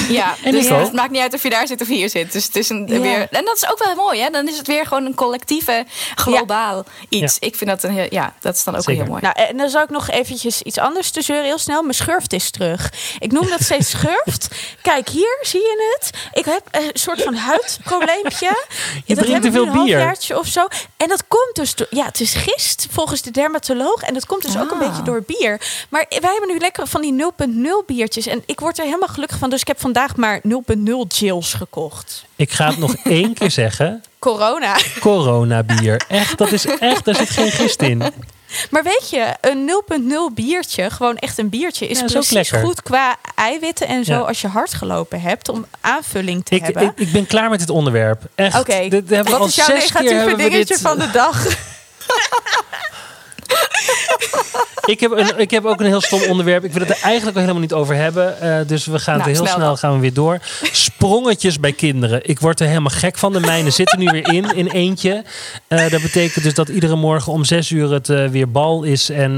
Ja, 0.09 0.35
En 0.43 0.51
dus 0.51 0.69
het 0.69 0.93
maakt 0.93 1.11
niet 1.11 1.21
uit 1.21 1.33
of 1.33 1.43
je 1.43 1.49
daar 1.49 1.67
zit 1.67 1.81
of 1.81 1.87
hier 1.87 2.09
zit. 2.09 2.31
Dus 2.31 2.45
het 2.45 2.55
is 2.55 2.69
een, 2.69 2.87
Ja. 2.87 2.99
weer. 2.99 3.27
En 3.31 3.45
dat 3.45 3.55
is 3.55 3.69
ook 3.71 3.83
wel 3.83 3.95
mooi, 3.95 4.21
hè? 4.21 4.29
Dan 4.29 4.47
is 4.47 4.57
het 4.57 4.67
weer 4.67 4.85
gewoon 4.85 5.05
een 5.05 5.15
collectieve, 5.15 5.85
globaal 6.15 6.85
iets. 7.09 7.39
Ik 7.39 7.55
vind 7.55 7.69
dat 7.69 7.83
een 7.83 7.91
heel. 7.91 8.07
Ja, 8.09 8.33
dat 8.39 8.55
is 8.55 8.63
dan 8.63 8.75
ook 8.75 8.81
Zeker. 8.83 9.01
heel 9.01 9.11
mooi. 9.11 9.21
Nou, 9.23 9.47
en 9.49 9.57
dan 9.57 9.69
zou 9.69 9.83
ik 9.83 9.89
nog 9.89 10.09
eventjes 10.09 10.61
iets 10.61 10.77
anders 10.77 11.11
te 11.11 11.21
zeuren. 11.21 11.45
Heel 11.45 11.57
snel. 11.57 11.81
Mijn 11.81 11.93
schurft 11.93 12.33
is 12.33 12.49
terug. 12.51 12.93
Ik 13.19 13.31
noem 13.31 13.47
dat 13.49 13.61
steeds 13.63 13.89
schurft. 13.97 14.47
Kijk, 14.81 15.09
hier 15.09 15.37
zie 15.41 15.59
je 15.61 15.95
het. 15.99 16.09
Ik 16.33 16.45
heb 16.45 16.61
een 16.71 16.89
soort 16.93 17.23
van 17.23 17.35
huidprobleempje. 17.35 18.65
Je 19.05 19.15
dat 19.15 19.23
drinkt 19.23 19.41
te 19.43 19.51
veel 19.51 19.71
bier. 19.71 19.85
Halfjaartje 19.93 20.39
of 20.39 20.47
zo. 20.47 20.67
En 20.97 21.07
dat 21.07 21.23
komt 21.27 21.55
dus 21.55 21.75
door... 21.75 21.87
Ja, 21.89 22.05
het 22.05 22.19
is 22.21 22.33
gist 22.33 22.87
volgens 22.91 23.21
de 23.21 23.31
dermatoloog. 23.31 24.01
En 24.01 24.13
dat 24.13 24.25
komt 24.25 24.41
dus 24.41 24.57
ook 24.57 24.71
een 24.71 24.81
Ah. 24.81 24.87
beetje 24.87 25.03
door 25.03 25.23
bier. 25.27 25.85
Maar 25.89 26.05
wij 26.09 26.31
hebben 26.31 26.49
nu 26.49 26.57
lekker 26.59 26.87
van 26.87 27.01
die 27.01 27.13
0.0 27.13 27.85
biertjes. 27.85 28.27
En 28.27 28.43
ik 28.45 28.59
word 28.59 28.77
er 28.77 28.85
helemaal 28.85 29.07
gelukkig 29.07 29.37
van. 29.37 29.49
Dus 29.49 29.61
ik 29.61 29.67
heb 29.67 29.79
vandaag 29.79 30.15
maar 30.15 30.41
0.0 30.43 31.07
gels 31.07 31.53
gekocht. 31.53 32.25
Ik 32.35 32.51
ga 32.51 32.67
het 32.69 32.77
nog 32.77 32.95
één 33.03 33.33
keer 33.33 33.51
zeggen. 33.51 34.03
Corona. 34.19 34.77
Corona 34.99 35.63
bier. 35.63 36.01
Echt, 36.07 36.37
dat 36.37 36.51
is 36.51 36.65
echt, 36.65 37.05
daar 37.05 37.15
zit 37.15 37.29
geen 37.29 37.51
gist 37.51 37.81
in. 37.81 38.03
Maar 38.69 38.83
weet 38.83 39.09
je, 39.09 39.35
een 39.41 39.71
0.0 40.31 40.33
biertje, 40.33 40.89
gewoon 40.89 41.17
echt 41.17 41.37
een 41.37 41.49
biertje, 41.49 41.87
is 41.87 41.99
Ja, 41.99 42.05
precies 42.05 42.51
goed 42.51 42.81
qua 42.81 43.15
eiwitten 43.35 43.87
en 43.87 44.05
zo 44.05 44.13
Ja. 44.13 44.19
als 44.19 44.41
je 44.41 44.47
hard 44.47 44.73
gelopen 44.73 45.21
hebt 45.21 45.49
om 45.49 45.65
aanvulling 45.81 46.45
te 46.45 46.55
Ik, 46.55 46.61
hebben. 46.63 46.83
ik, 46.83 46.91
ik 46.99 47.11
ben 47.11 47.25
klaar 47.25 47.49
met 47.49 47.59
dit 47.59 47.69
onderwerp. 47.69 48.21
Echt. 48.35 48.59
Oké, 48.59 48.89
wat 49.23 49.47
is 49.47 49.55
jouw 49.55 49.67
negatieve 49.67 50.33
dingetje 50.35 50.63
dit- 50.65 50.81
van 50.81 50.99
de 50.99 51.11
dag? 51.11 51.45
Ik 54.87 54.99
heb, 54.99 55.11
een, 55.11 55.39
ik 55.39 55.51
heb 55.51 55.65
ook 55.65 55.79
een 55.79 55.85
heel 55.85 56.01
stom 56.01 56.21
onderwerp. 56.29 56.63
Ik 56.63 56.71
wil 56.71 56.81
het 56.81 56.89
er 56.89 57.03
eigenlijk 57.03 57.37
ook 57.37 57.41
helemaal 57.41 57.61
niet 57.61 57.73
over 57.73 57.95
hebben. 57.95 58.41
Eh, 58.41 58.67
dus 58.67 58.85
we 58.85 58.99
gaan 58.99 59.17
Nou, 59.17 59.29
het 59.29 59.39
heel 59.39 59.47
snel 59.47 59.77
gaan 59.77 59.93
we 59.93 59.99
weer 59.99 60.13
door. 60.13 60.39
Sprongetjes 60.71 61.59
bij 61.59 61.71
kinderen. 61.71 62.19
Ik 62.23 62.39
word 62.39 62.59
er 62.59 62.67
helemaal 62.67 62.91
gek 62.93 63.17
van. 63.17 63.33
De 63.33 63.39
mijne 63.39 63.69
zitten 63.69 63.99
nu 63.99 64.05
weer 64.05 64.33
in, 64.33 64.55
in 64.55 64.67
eentje. 64.67 65.23
Eh, 65.67 65.89
dat 65.89 66.01
betekent 66.01 66.43
dus 66.43 66.53
dat 66.53 66.69
iedere 66.69 66.95
morgen 66.95 67.33
om 67.33 67.43
zes 67.43 67.69
uur 67.69 67.91
het 67.91 68.09
eh, 68.09 68.25
weer 68.25 68.51
bal 68.51 68.83
is. 68.83 69.09
En, 69.09 69.35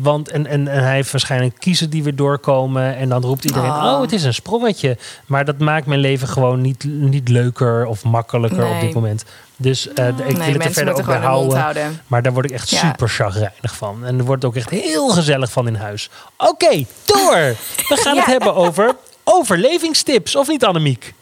want, 0.00 0.30
en, 0.30 0.46
en, 0.46 0.68
en 0.68 0.84
hij 0.84 0.94
heeft 0.94 1.10
waarschijnlijk 1.10 1.54
kiezen 1.58 1.90
die 1.90 2.02
weer 2.02 2.16
doorkomen. 2.16 2.96
En 2.96 3.08
dan 3.08 3.22
roept 3.22 3.44
iedereen, 3.44 3.70
Oh. 3.70 3.92
oh, 3.92 4.00
het 4.00 4.12
is 4.12 4.24
een 4.24 4.34
sprongetje. 4.34 4.96
Maar 5.26 5.44
dat 5.44 5.58
maakt 5.58 5.86
mijn 5.86 6.00
leven 6.00 6.28
gewoon 6.28 6.60
niet, 6.60 6.84
niet 6.84 7.28
leuker 7.28 7.86
of 7.86 8.04
makkelijker 8.04 8.66
op 8.66 8.80
dit 8.80 8.94
moment. 8.94 9.24
Dus 9.56 9.88
eh, 9.88 10.08
ik 10.08 10.14
wil 10.16 10.26
nee, 10.36 10.52
het 10.52 10.64
er 10.64 10.72
verder 10.72 10.94
ook 10.94 11.04
bij 11.06 11.18
houden. 11.18 11.58
houden. 11.58 12.02
Maar 12.06 12.22
daar 12.22 12.32
word 12.32 12.44
ik 12.44 12.50
echt 12.50 12.70
Ja. 12.70 12.78
super 12.78 13.08
chagrijnig 13.08 13.76
van. 13.76 14.04
En 14.04 14.18
er 14.18 14.24
wordt 14.24 14.44
ook 14.44 14.56
echt 14.56 14.70
heel 14.70 15.08
gezellig 15.08 15.50
van 15.52 15.66
in 15.66 15.74
huis. 15.74 16.08
Oké, 16.36 16.84
door! 17.04 17.56
We 17.88 17.96
gaan 17.96 18.16
het 18.22 18.26
hebben 18.26 18.54
over 18.54 18.96
overlevingstips. 19.24 20.36
Of 20.36 20.48
niet, 20.48 20.64
Annemiek? 20.64 21.14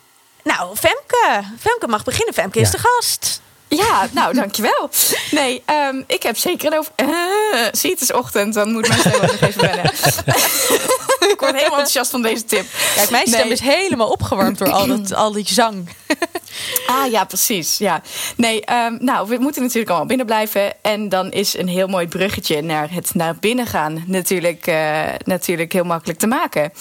Nou, 0.44 0.76
Femke. 0.76 1.42
Femke 1.58 1.86
mag 1.88 2.04
beginnen. 2.04 2.34
Femke 2.34 2.60
is 2.60 2.70
de 2.70 2.78
gast. 2.78 3.40
Ja, 3.68 4.06
nou, 4.12 4.34
dankjewel. 4.34 4.90
Nee, 5.30 5.62
ehm, 5.66 6.02
ik 6.06 6.22
heb 6.22 6.36
zeker 6.36 6.72
een 6.72 6.78
over... 6.78 6.92
Eh, 6.96 7.06
zie, 7.72 7.90
het 7.90 8.00
is 8.00 8.12
ochtend, 8.12 8.54
dan 8.54 8.72
moet 8.72 8.88
mijn 8.88 9.00
stem 9.00 9.12
ook 9.14 9.20
nog 9.22 9.40
even 9.40 9.60
wennen. 9.60 9.84
ik 11.32 11.36
word 11.38 11.52
helemaal 11.52 11.62
enthousiast 11.62 12.10
van 12.10 12.22
deze 12.22 12.44
tip. 12.44 12.66
Kijk, 12.94 13.10
mijn 13.10 13.26
stem 13.26 13.42
Nee. 13.42 13.52
is 13.52 13.60
helemaal 13.60 14.08
opgewarmd 14.08 14.58
door 14.58 14.70
al, 14.70 14.86
dat, 14.86 15.14
al 15.22 15.32
die 15.32 15.46
zang. 15.48 15.88
Ah 16.86 17.10
ja, 17.10 17.24
precies. 17.24 17.78
Ja. 17.78 18.02
Nee, 18.36 18.64
ehm, 18.64 18.96
nou, 18.98 19.28
we 19.28 19.36
moeten 19.38 19.62
natuurlijk 19.62 19.88
allemaal 19.88 20.06
binnen 20.08 20.26
blijven. 20.26 20.82
En 20.82 21.08
dan 21.08 21.30
is 21.30 21.56
een 21.56 21.68
heel 21.68 21.86
mooi 21.86 22.08
bruggetje 22.08 22.62
naar 22.62 22.90
het 22.90 23.14
naar 23.14 23.36
binnen 23.40 23.66
gaan 23.66 24.04
natuurlijk, 24.06 24.66
eh, 24.66 25.00
natuurlijk 25.24 25.72
heel 25.72 25.84
makkelijk 25.84 26.18
te 26.18 26.26
maken. 26.26 26.72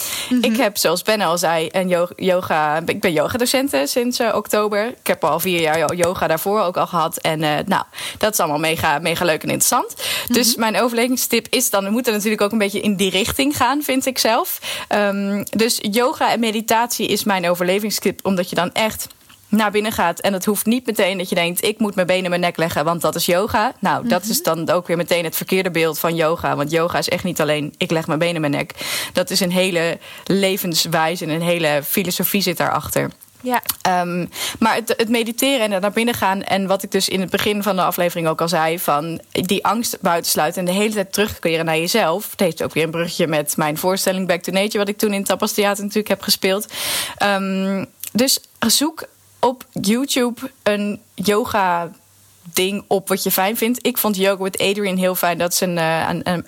Ik 0.42 0.58
heb, 0.58 0.78
zoals 0.78 1.02
Ben 1.02 1.22
al 1.22 1.38
zei, 1.38 1.70
een 1.72 1.88
yo- 1.88 2.10
yoga. 2.16 2.82
Ik 2.86 3.02
ben 3.02 3.14
yogadocenten 3.14 3.88
sinds 3.88 4.20
eh, 4.20 4.36
oktober. 4.36 4.88
Ik 4.88 5.08
heb 5.08 5.24
al 5.24 5.40
vier 5.40 5.62
jaar 5.62 5.96
yoga 5.96 6.28
daarvoor 6.28 6.62
ook 6.62 6.78
al 6.78 6.88
gehad. 6.88 7.18
En 7.18 7.44
eh, 7.44 7.50
nou, 7.66 7.84
dat 8.18 8.34
is 8.34 8.40
allemaal 8.40 8.60
mega, 8.60 9.00
mega 9.00 9.26
leuk 9.26 9.44
en 9.44 9.50
interessant. 9.50 9.96
Dus 10.28 10.56
mijn 10.56 10.82
overlevingstip 10.82 11.48
is 11.50 11.70
dan, 11.70 11.84
we 11.84 11.90
moeten 11.90 12.14
natuurlijk 12.14 12.42
ook 12.42 12.52
een 12.52 12.58
beetje 12.58 12.82
in 12.82 12.96
die 12.96 13.10
richting 13.10 13.58
gaan, 13.58 13.84
vind 13.84 14.06
ik 14.06 14.18
zelf. 14.18 14.60
Ehm, 14.88 15.44
dus 15.50 15.80
yoga 15.82 16.32
en 16.32 16.40
meditatie 16.40 17.08
is 17.08 17.24
mijn 17.24 17.50
overlevingstip, 17.50 18.20
omdat 18.26 18.50
je 18.50 18.56
dan 18.56 18.72
echt 18.74 19.08
naar 19.52 19.72
binnen 19.72 19.92
gaat. 19.92 20.20
En 20.20 20.34
het 20.34 20.46
hoeft 20.46 20.66
niet 20.66 20.86
meteen 20.86 21.18
dat 21.18 21.30
je 21.30 21.36
denkt: 21.36 21.64
ik 21.64 21.80
moet 21.80 21.96
mijn 21.96 22.08
benen 22.08 22.24
in 22.24 22.30
mijn 22.30 22.42
nek 22.42 22.58
leggen, 22.58 22.86
want 22.86 23.02
dat 23.02 23.16
is 23.16 23.26
yoga. 23.26 23.74
Nou, 23.80 24.08
dat 24.08 24.24
is 24.24 24.44
dan 24.44 24.70
ook 24.70 24.88
weer 24.88 24.98
meteen 24.98 25.24
het 25.24 25.36
verkeerde 25.36 25.72
beeld 25.72 26.00
van 26.00 26.16
yoga. 26.16 26.56
Want 26.56 26.72
yoga 26.72 26.98
is 26.98 27.10
echt 27.10 27.24
niet 27.24 27.42
alleen: 27.42 27.74
ik 27.78 27.92
leg 27.92 28.08
mijn 28.08 28.20
benen 28.20 28.36
in 28.36 28.42
mijn 28.42 28.54
nek. 28.54 28.74
Dat 29.14 29.30
is 29.30 29.40
een 29.40 29.52
hele 29.52 30.00
levenswijze 30.26 31.26
en 31.26 31.30
een 31.30 31.42
hele 31.42 31.82
filosofie 31.84 32.42
zit 32.42 32.58
daarachter. 32.58 33.10
Ja. 33.42 33.62
Um, 34.02 34.30
maar 34.60 34.76
het, 34.76 34.94
het, 34.98 35.10
mediteren 35.10 35.72
en 35.72 35.82
naar 35.82 35.92
binnen 35.92 36.14
gaan. 36.14 36.44
En 36.44 36.68
wat 36.68 36.84
ik 36.84 36.92
dus 36.92 37.10
in 37.10 37.22
het 37.22 37.30
begin 37.30 37.64
van 37.64 37.76
de 37.76 37.82
aflevering 37.82 38.28
ook 38.28 38.42
al 38.42 38.48
zei: 38.48 38.80
van 38.80 39.22
die 39.32 39.66
angst 39.66 40.02
buitensluiten 40.02 40.60
en 40.60 40.74
de 40.74 40.80
hele 40.80 40.94
tijd 40.94 41.14
terugkeren 41.14 41.66
naar 41.66 41.78
jezelf. 41.78 42.32
Het 42.32 42.40
heeft 42.40 42.64
ook 42.64 42.74
weer 42.74 42.84
een 42.84 42.92
brugje 42.92 43.28
met 43.28 43.58
mijn 43.58 43.78
voorstelling 43.78 44.28
Back 44.28 44.42
to 44.42 44.52
Nature, 44.52 44.78
wat 44.78 44.88
ik 44.88 44.98
toen 44.98 45.12
in 45.12 45.20
het 45.20 45.28
Tapas 45.28 45.52
Theater 45.52 45.82
natuurlijk 45.82 46.08
heb 46.08 46.22
gespeeld. 46.22 46.74
Um, 47.24 47.86
dus 48.12 48.40
zoek 48.68 49.08
op 49.42 49.66
YouTube 49.82 50.52
een 50.64 51.00
yoga 51.16 51.92
ding 52.54 52.84
op 52.88 53.08
wat 53.08 53.24
je 53.24 53.32
fijn 53.32 53.58
vindt. 53.58 53.86
Ik 53.86 53.98
vond 53.98 54.16
Yoga 54.16 54.44
with 54.44 54.58
Adrian 54.58 54.98
heel 54.98 55.16
fijn. 55.16 55.38
Dat 55.38 55.52
is 55.54 55.60
een, 55.60 55.78
uh, 55.78 56.10
een, 56.10 56.22
een, 56.24 56.44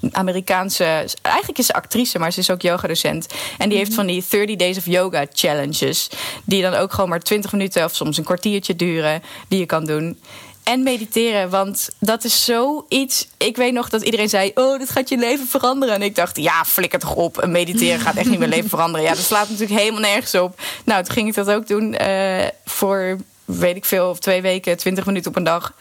een 0.00 0.14
Amerikaanse. 0.14 1.08
Eigenlijk 1.22 1.58
is 1.58 1.66
ze 1.66 1.72
actrice, 1.72 2.18
maar 2.18 2.32
ze 2.32 2.40
is 2.40 2.50
ook 2.50 2.62
yogadocent. 2.62 3.26
En 3.58 3.68
die 3.68 3.78
heeft 3.78 3.90
mhm. 3.90 3.98
van 3.98 4.06
die 4.06 4.24
30 4.28 4.56
Days 4.56 4.76
of 4.76 4.86
Yoga 4.86 5.26
challenges. 5.32 6.10
Die 6.44 6.62
dan 6.62 6.74
ook 6.74 6.92
gewoon 6.92 7.08
maar 7.08 7.20
20 7.20 7.52
minuten 7.52 7.84
of 7.84 7.94
soms 7.94 8.16
een 8.16 8.24
kwartiertje 8.24 8.76
duren. 8.76 9.22
Die 9.48 9.58
je 9.58 9.66
kan 9.66 9.84
doen. 9.84 10.18
En 10.64 10.82
mediteren, 10.82 11.50
want 11.50 11.88
dat 11.98 12.24
is 12.24 12.44
zoiets. 12.44 13.28
Ik 13.36 13.56
weet 13.56 13.72
nog 13.72 13.88
dat 13.88 14.02
iedereen 14.02 14.28
zei: 14.28 14.50
Oh, 14.54 14.78
dit 14.78 14.90
gaat 14.90 15.08
je 15.08 15.16
leven 15.16 15.46
veranderen. 15.46 15.94
En 15.94 16.02
ik 16.02 16.14
dacht: 16.14 16.36
Ja, 16.36 16.64
flikker 16.64 16.98
toch 16.98 17.14
op. 17.14 17.46
Mediteren 17.46 18.00
gaat 18.00 18.16
echt 18.16 18.28
niet 18.28 18.38
mijn 18.38 18.50
leven 18.50 18.68
veranderen. 18.68 19.06
Ja, 19.06 19.14
dat 19.14 19.24
slaat 19.24 19.48
natuurlijk 19.48 19.80
helemaal 19.80 20.00
nergens 20.00 20.34
op. 20.34 20.60
Nou, 20.84 21.04
toen 21.04 21.14
ging 21.14 21.28
ik 21.28 21.34
dat 21.34 21.50
ook 21.50 21.66
doen 21.66 21.96
uh, 22.02 22.46
voor 22.64 23.18
weet 23.44 23.76
ik 23.76 23.84
veel, 23.84 24.14
twee 24.14 24.42
weken, 24.42 24.76
twintig 24.76 25.06
minuten 25.06 25.30
op 25.30 25.36
een 25.36 25.44
dag. 25.44 25.72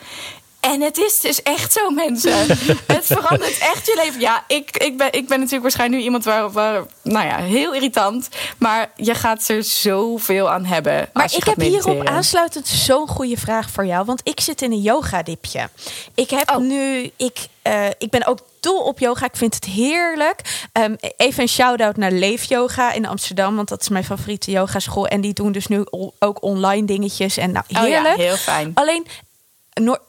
En 0.71 0.81
het 0.81 0.97
is 0.97 1.19
dus 1.19 1.41
echt 1.41 1.73
zo, 1.73 1.89
mensen. 1.89 2.47
het 2.95 3.05
verandert 3.05 3.57
echt 3.57 3.85
je 3.85 4.01
leven. 4.03 4.19
Ja, 4.19 4.43
ik, 4.47 4.77
ik, 4.77 4.97
ben, 4.97 5.07
ik 5.13 5.27
ben 5.27 5.37
natuurlijk 5.37 5.61
waarschijnlijk 5.61 5.99
nu 5.99 6.05
iemand 6.05 6.23
waar, 6.23 6.51
waar, 6.51 6.83
nou 7.01 7.25
ja, 7.27 7.37
heel 7.37 7.73
irritant. 7.73 8.27
Maar 8.57 8.91
je 8.95 9.13
gaat 9.15 9.47
er 9.47 9.63
zoveel 9.63 10.49
aan 10.51 10.65
hebben. 10.65 11.09
Maar 11.13 11.33
ik 11.35 11.43
heb 11.43 11.59
hierop 11.59 12.05
aansluitend 12.05 12.67
zo'n 12.67 13.07
goede 13.07 13.37
vraag 13.37 13.69
voor 13.69 13.85
jou. 13.85 14.05
Want 14.05 14.21
ik 14.23 14.39
zit 14.39 14.61
in 14.61 14.71
een 14.71 14.81
yoga-dipje. 14.81 15.69
Ik 16.15 16.29
heb 16.29 16.49
oh. 16.49 16.57
nu, 16.57 17.11
ik, 17.17 17.47
uh, 17.63 17.85
ik 17.97 18.09
ben 18.09 18.25
ook 18.25 18.39
dol 18.59 18.79
op 18.79 18.99
yoga. 18.99 19.25
Ik 19.25 19.35
vind 19.35 19.55
het 19.55 19.65
heerlijk. 19.65 20.67
Um, 20.73 20.95
even 21.17 21.41
een 21.41 21.49
shout-out 21.49 21.97
naar 21.97 22.11
Leef 22.11 22.43
Yoga 22.43 22.91
in 22.91 23.05
Amsterdam. 23.05 23.55
Want 23.55 23.67
dat 23.67 23.81
is 23.81 23.89
mijn 23.89 24.03
favoriete 24.03 24.51
yogaschool. 24.51 25.07
En 25.07 25.21
die 25.21 25.33
doen 25.33 25.51
dus 25.51 25.67
nu 25.67 25.85
ook 26.19 26.43
online 26.43 26.85
dingetjes. 26.85 27.37
En 27.37 27.51
nou, 27.51 27.65
heerlijk. 27.67 28.13
Oh 28.13 28.19
ja, 28.19 28.23
heel 28.23 28.35
fijn. 28.35 28.71
Alleen 28.73 29.07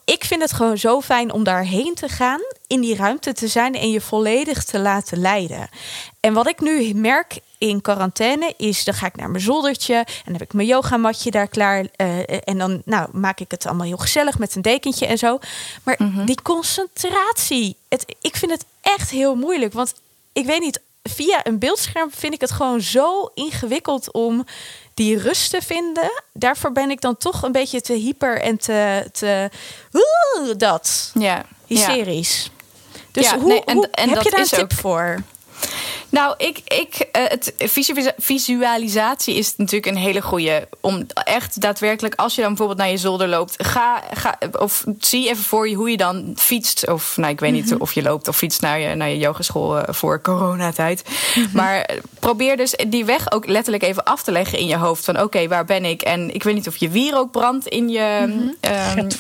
ik 0.05 0.25
vind 0.25 0.43
het 0.43 0.53
gewoon 0.53 0.79
zo 0.79 1.01
fijn 1.01 1.33
om 1.33 1.45
daarheen 1.45 1.95
te 1.95 2.09
gaan, 2.09 2.41
in 2.67 2.81
die 2.81 2.97
ruimte 2.97 3.33
te 3.33 3.49
zijn 3.49 3.75
en 3.75 3.91
je 3.91 4.01
volledig 4.01 4.65
te 4.65 4.79
laten 4.79 5.19
leiden. 5.19 5.69
En 6.21 6.33
wat 6.33 6.49
ik 6.49 6.61
nu 6.61 6.95
merk 6.95 7.39
in 7.59 7.81
quarantaine 7.81 8.55
is, 8.57 8.85
dan 8.85 8.95
ga 8.95 9.07
ik 9.07 9.17
naar 9.17 9.31
mijn 9.31 9.43
zoldertje 9.43 9.95
en 9.95 10.23
dan 10.25 10.33
heb 10.33 10.43
ik 10.43 10.53
mijn 10.53 10.69
yogamatje 10.69 11.31
daar 11.31 11.49
klaar. 11.49 11.81
Uh, 11.81 12.49
en 12.49 12.59
dan 12.59 12.83
nou, 12.85 13.09
maak 13.13 13.41
ik 13.41 13.51
het 13.51 13.67
allemaal 13.67 13.87
heel 13.87 13.97
gezellig 13.97 14.39
met 14.39 14.55
een 14.55 14.63
dekentje 14.63 15.07
en 15.07 15.19
zo. 15.19 15.39
Maar 15.83 15.97
mhm. 15.99 16.25
die 16.25 16.43
concentratie, 16.43 17.77
het, 17.89 18.15
ik 18.21 18.37
vind 18.37 18.53
het 18.53 18.65
echt 18.81 19.11
heel 19.11 19.35
moeilijk. 19.35 19.73
Want 19.73 19.95
ik 20.33 20.47
weet 20.47 20.61
niet, 20.61 20.81
via 21.03 21.47
een 21.47 21.59
beeldscherm 21.59 22.11
vind 22.11 22.35
ik 22.35 22.41
het 22.41 22.51
gewoon 22.51 22.81
zo 22.81 23.31
ingewikkeld 23.35 24.13
om 24.13 24.45
die 24.95 25.19
rust 25.19 25.51
te 25.51 25.61
vinden. 25.63 26.23
Daarvoor 26.33 26.73
ben 26.73 26.91
ik 26.91 27.01
dan 27.01 27.17
toch 27.17 27.43
een 27.43 27.53
beetje 27.53 27.81
te 27.81 27.93
hyper 27.93 28.41
en 28.41 28.59
te, 28.59 29.09
te 29.13 29.51
dat. 30.57 31.11
Ja. 31.15 31.45
Hysterisch. 31.67 32.51
Dus 33.11 33.31
ja, 33.31 33.39
hoe, 33.39 33.49
nee, 33.49 33.65
en, 33.65 33.91
en 33.91 34.09
heb 34.09 34.23
je 34.23 34.31
daar 34.31 34.41
een 34.41 34.47
tip 34.47 34.73
voor? 34.73 35.23
Nou, 36.09 36.35
ik, 36.37 36.59
ik, 36.65 37.09
uh, 37.17 37.23
het, 37.29 37.55
visualisatie 38.17 39.35
is 39.35 39.57
natuurlijk 39.57 39.97
een 39.97 40.03
hele 40.03 40.23
goede. 40.23 40.69
Om 40.81 41.07
echt 41.25 41.61
daadwerkelijk, 41.61 42.15
als 42.15 42.35
je 42.35 42.41
dan 42.41 42.49
bijvoorbeeld 42.49 42.79
naar 42.79 42.91
je 42.91 42.97
zolder 42.97 43.29
loopt, 43.29 43.55
ga, 43.65 44.03
ga 44.13 44.39
of 44.59 44.85
zie 44.99 45.29
even 45.29 45.45
voor 45.45 45.69
je 45.69 45.75
hoe 45.75 45.91
je 45.91 45.97
dan 45.97 46.33
fietst. 46.37 46.89
Of 46.89 47.17
nou, 47.17 47.33
ik 47.33 47.41
weet 47.41 47.53
niet 47.53 47.71
mhm. 47.71 47.81
of 47.81 47.93
je 47.93 48.03
loopt 48.03 48.29
of 48.29 48.37
fietst 48.37 48.61
naar 48.61 48.81
je, 48.81 48.95
naar 48.95 49.09
je 49.09 49.19
yogeschool 49.19 49.77
uh, 49.77 49.83
voor 49.89 50.21
coronatijd. 50.21 51.03
Mm 51.35 51.49
Maar 51.53 51.91
probeer 52.19 52.57
dus 52.57 52.75
die 52.89 53.05
weg 53.05 53.33
ook 53.33 53.47
letterlijk 53.47 53.85
even 53.85 54.05
af 54.05 54.23
te 54.23 54.33
leggen 54.33 54.59
in 54.59 54.67
je 54.67 54.77
hoofd. 54.77 55.05
Van 55.05 55.21
oké, 55.21 55.49
waar 55.49 55.65
ben 55.65 55.85
ik? 55.85 56.03
En 56.03 56.35
ik 56.35 56.43
weet 56.43 56.55
niet 56.55 56.69
of 56.69 56.77
je 56.77 56.89
wier 56.89 57.17
ook 57.17 57.31
brandt 57.31 57.67
in 57.67 57.89
je. 57.89 58.25
Mm 58.27 58.43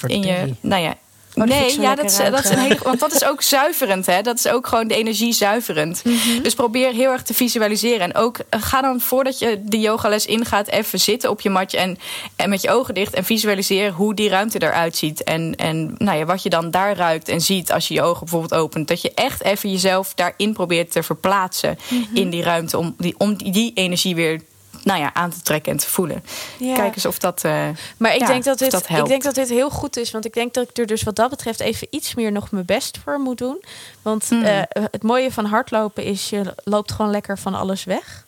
in 0.06 0.22
je 0.22 0.54
nou 0.60 0.82
ja, 0.82 0.94
Oh, 1.34 1.44
nee, 1.44 1.80
ja, 1.80 1.94
dat 1.94 2.04
is, 2.04 2.16
dat 2.16 2.44
is 2.44 2.50
een 2.50 2.58
hele, 2.58 2.78
want 2.82 3.00
dat 3.00 3.14
is 3.14 3.24
ook 3.24 3.42
zuiverend. 3.56 4.06
Hè? 4.06 4.22
Dat 4.22 4.38
is 4.38 4.48
ook 4.48 4.66
gewoon 4.66 4.88
de 4.88 4.94
energie 4.94 5.32
zuiverend. 5.32 6.04
Mhm. 6.04 6.42
Dus 6.42 6.54
probeer 6.54 6.92
heel 6.92 7.10
erg 7.10 7.22
te 7.22 7.34
visualiseren. 7.34 8.00
En 8.00 8.14
ook 8.14 8.38
eh, 8.48 8.62
ga 8.62 8.80
dan 8.80 9.00
voordat 9.00 9.38
je 9.38 9.60
de 9.62 9.80
yogales 9.80 10.26
ingaat, 10.26 10.68
even 10.68 11.00
zitten 11.00 11.30
op 11.30 11.40
je 11.40 11.50
matje 11.50 11.78
en, 11.78 11.98
en 12.36 12.48
met 12.48 12.62
je 12.62 12.70
ogen 12.70 12.94
dicht 12.94 13.14
en 13.14 13.24
visualiseer 13.24 13.90
hoe 13.90 14.14
die 14.14 14.28
ruimte 14.28 14.62
eruit 14.62 14.96
ziet. 14.96 15.24
En, 15.24 15.54
en 15.56 15.94
nou 15.98 16.18
ja, 16.18 16.24
wat 16.24 16.42
je 16.42 16.50
dan 16.50 16.70
daar 16.70 16.96
ruikt 16.96 17.28
en 17.28 17.40
ziet 17.40 17.72
als 17.72 17.88
je 17.88 17.94
je 17.94 18.02
ogen 18.02 18.20
bijvoorbeeld 18.20 18.54
opent. 18.54 18.88
Dat 18.88 19.02
je 19.02 19.12
echt 19.14 19.42
even 19.42 19.70
jezelf 19.70 20.14
daarin 20.14 20.52
probeert 20.52 20.90
te 20.90 21.02
verplaatsen 21.02 21.78
mhm. 21.88 22.16
in 22.16 22.30
die 22.30 22.42
ruimte 22.42 22.78
om 22.78 22.94
die, 22.98 23.14
om 23.18 23.36
die 23.36 23.72
energie 23.74 24.14
weer 24.14 24.40
nou 24.84 25.00
ja, 25.00 25.14
aan 25.14 25.30
te 25.30 25.42
trekken 25.42 25.72
en 25.72 25.78
te 25.78 25.90
voelen. 25.90 26.24
Ja. 26.58 26.74
Kijk 26.74 26.94
eens 26.94 27.06
of 27.06 27.18
dat. 27.18 27.44
Uh, 27.44 27.68
maar 27.96 28.14
ik, 28.14 28.26
denk 28.26 28.44
dat 28.44 28.58
dit, 28.58 28.74
ik 28.88 29.06
denk 29.06 29.22
dat 29.22 29.34
dit 29.34 29.48
heel 29.48 29.70
goed 29.70 29.96
is. 29.96 30.10
Want 30.10 30.24
ik 30.24 30.34
denk 30.34 30.54
dat 30.54 30.68
ik 30.68 30.78
er 30.78 30.86
dus 30.86 31.02
wat 31.02 31.16
dat 31.16 31.30
betreft 31.30 31.60
even 31.60 31.86
iets 31.90 32.14
meer 32.14 32.32
nog 32.32 32.50
mijn 32.50 32.64
best 32.64 32.98
voor 33.04 33.20
moet 33.20 33.38
doen. 33.38 33.64
Want 34.02 34.30
mm. 34.30 34.42
uh, 34.42 34.60
het 34.72 35.02
mooie 35.02 35.32
van 35.32 35.44
hardlopen 35.44 36.04
is, 36.04 36.30
je 36.30 36.54
loopt 36.64 36.92
gewoon 36.92 37.10
lekker 37.10 37.38
van 37.38 37.54
alles 37.54 37.84
weg. 37.84 38.24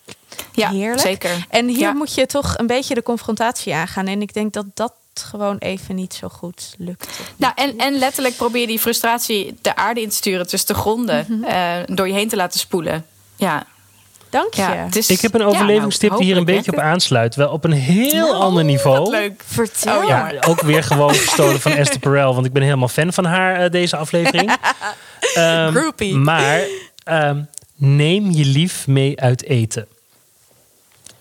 Ja, 0.53 0.71
Heerlijk. 0.71 1.01
zeker. 1.01 1.47
En 1.49 1.69
hier 1.69 1.95
moet 1.95 2.15
je 2.15 2.27
toch 2.27 2.59
een 2.59 2.67
beetje 2.67 2.95
de 2.95 3.03
confrontatie 3.03 3.75
aangaan. 3.75 4.07
En 4.07 4.23
ik 4.23 4.35
denk 4.35 4.53
dat 4.53 4.65
dat 4.75 4.93
gewoon 5.15 5.59
even 5.59 5.95
niet 5.95 6.15
zo 6.15 6.29
goed 6.29 6.75
lukt. 6.79 7.21
Nou, 7.37 7.53
en, 7.57 7.79
en 7.79 7.99
letterlijk 7.99 8.37
probeer 8.37 8.67
die 8.67 8.79
frustratie 8.79 9.59
de 9.63 9.77
aarde 9.77 10.01
in 10.01 10.09
te 10.09 10.15
sturen, 10.15 10.47
tussen 10.47 10.75
de 10.75 10.81
gronden, 10.81 11.27
mm 11.29 11.45
uh, 11.45 11.77
door 11.87 12.07
je 12.07 12.13
heen 12.13 12.29
te 12.29 12.37
laten 12.37 12.61
spoelen. 12.61 13.07
Ja, 13.37 13.67
Dank 14.31 14.55
je. 14.55 15.05
ik 15.07 15.21
heb 15.21 15.35
een 15.35 15.43
overlevingstip 15.43 16.17
die 16.17 16.25
hier 16.25 16.37
een 16.37 16.45
beetje 16.45 16.73
op 16.73 16.79
aansluit. 16.79 17.35
Wel 17.35 17.51
op 17.51 17.65
een 17.65 17.73
heel 17.73 18.29
oh, 18.29 18.41
ander 18.41 18.65
niveau. 18.65 19.11
leuk. 19.11 19.43
Vertel. 19.47 19.99
Oh, 19.99 20.09
ja, 20.09 20.33
ook 20.47 20.61
weer 20.61 20.83
gewoon 20.83 21.15
gestolen 21.25 21.61
van 21.61 21.73
Esther 21.73 22.01
Perel. 22.01 22.35
Want 22.35 22.47
ik 22.47 22.53
ben 22.53 22.63
helemaal 22.63 22.89
fan 22.89 23.13
van 23.13 23.25
haar 23.25 23.65
uh, 23.65 23.71
deze 23.71 23.97
aflevering. 23.97 24.53
um, 25.39 26.23
maar 26.23 26.61
um, 27.09 27.49
neem 27.77 28.31
je 28.31 28.45
lief 28.45 28.87
mee 28.87 29.21
uit 29.21 29.45
eten. 29.45 29.87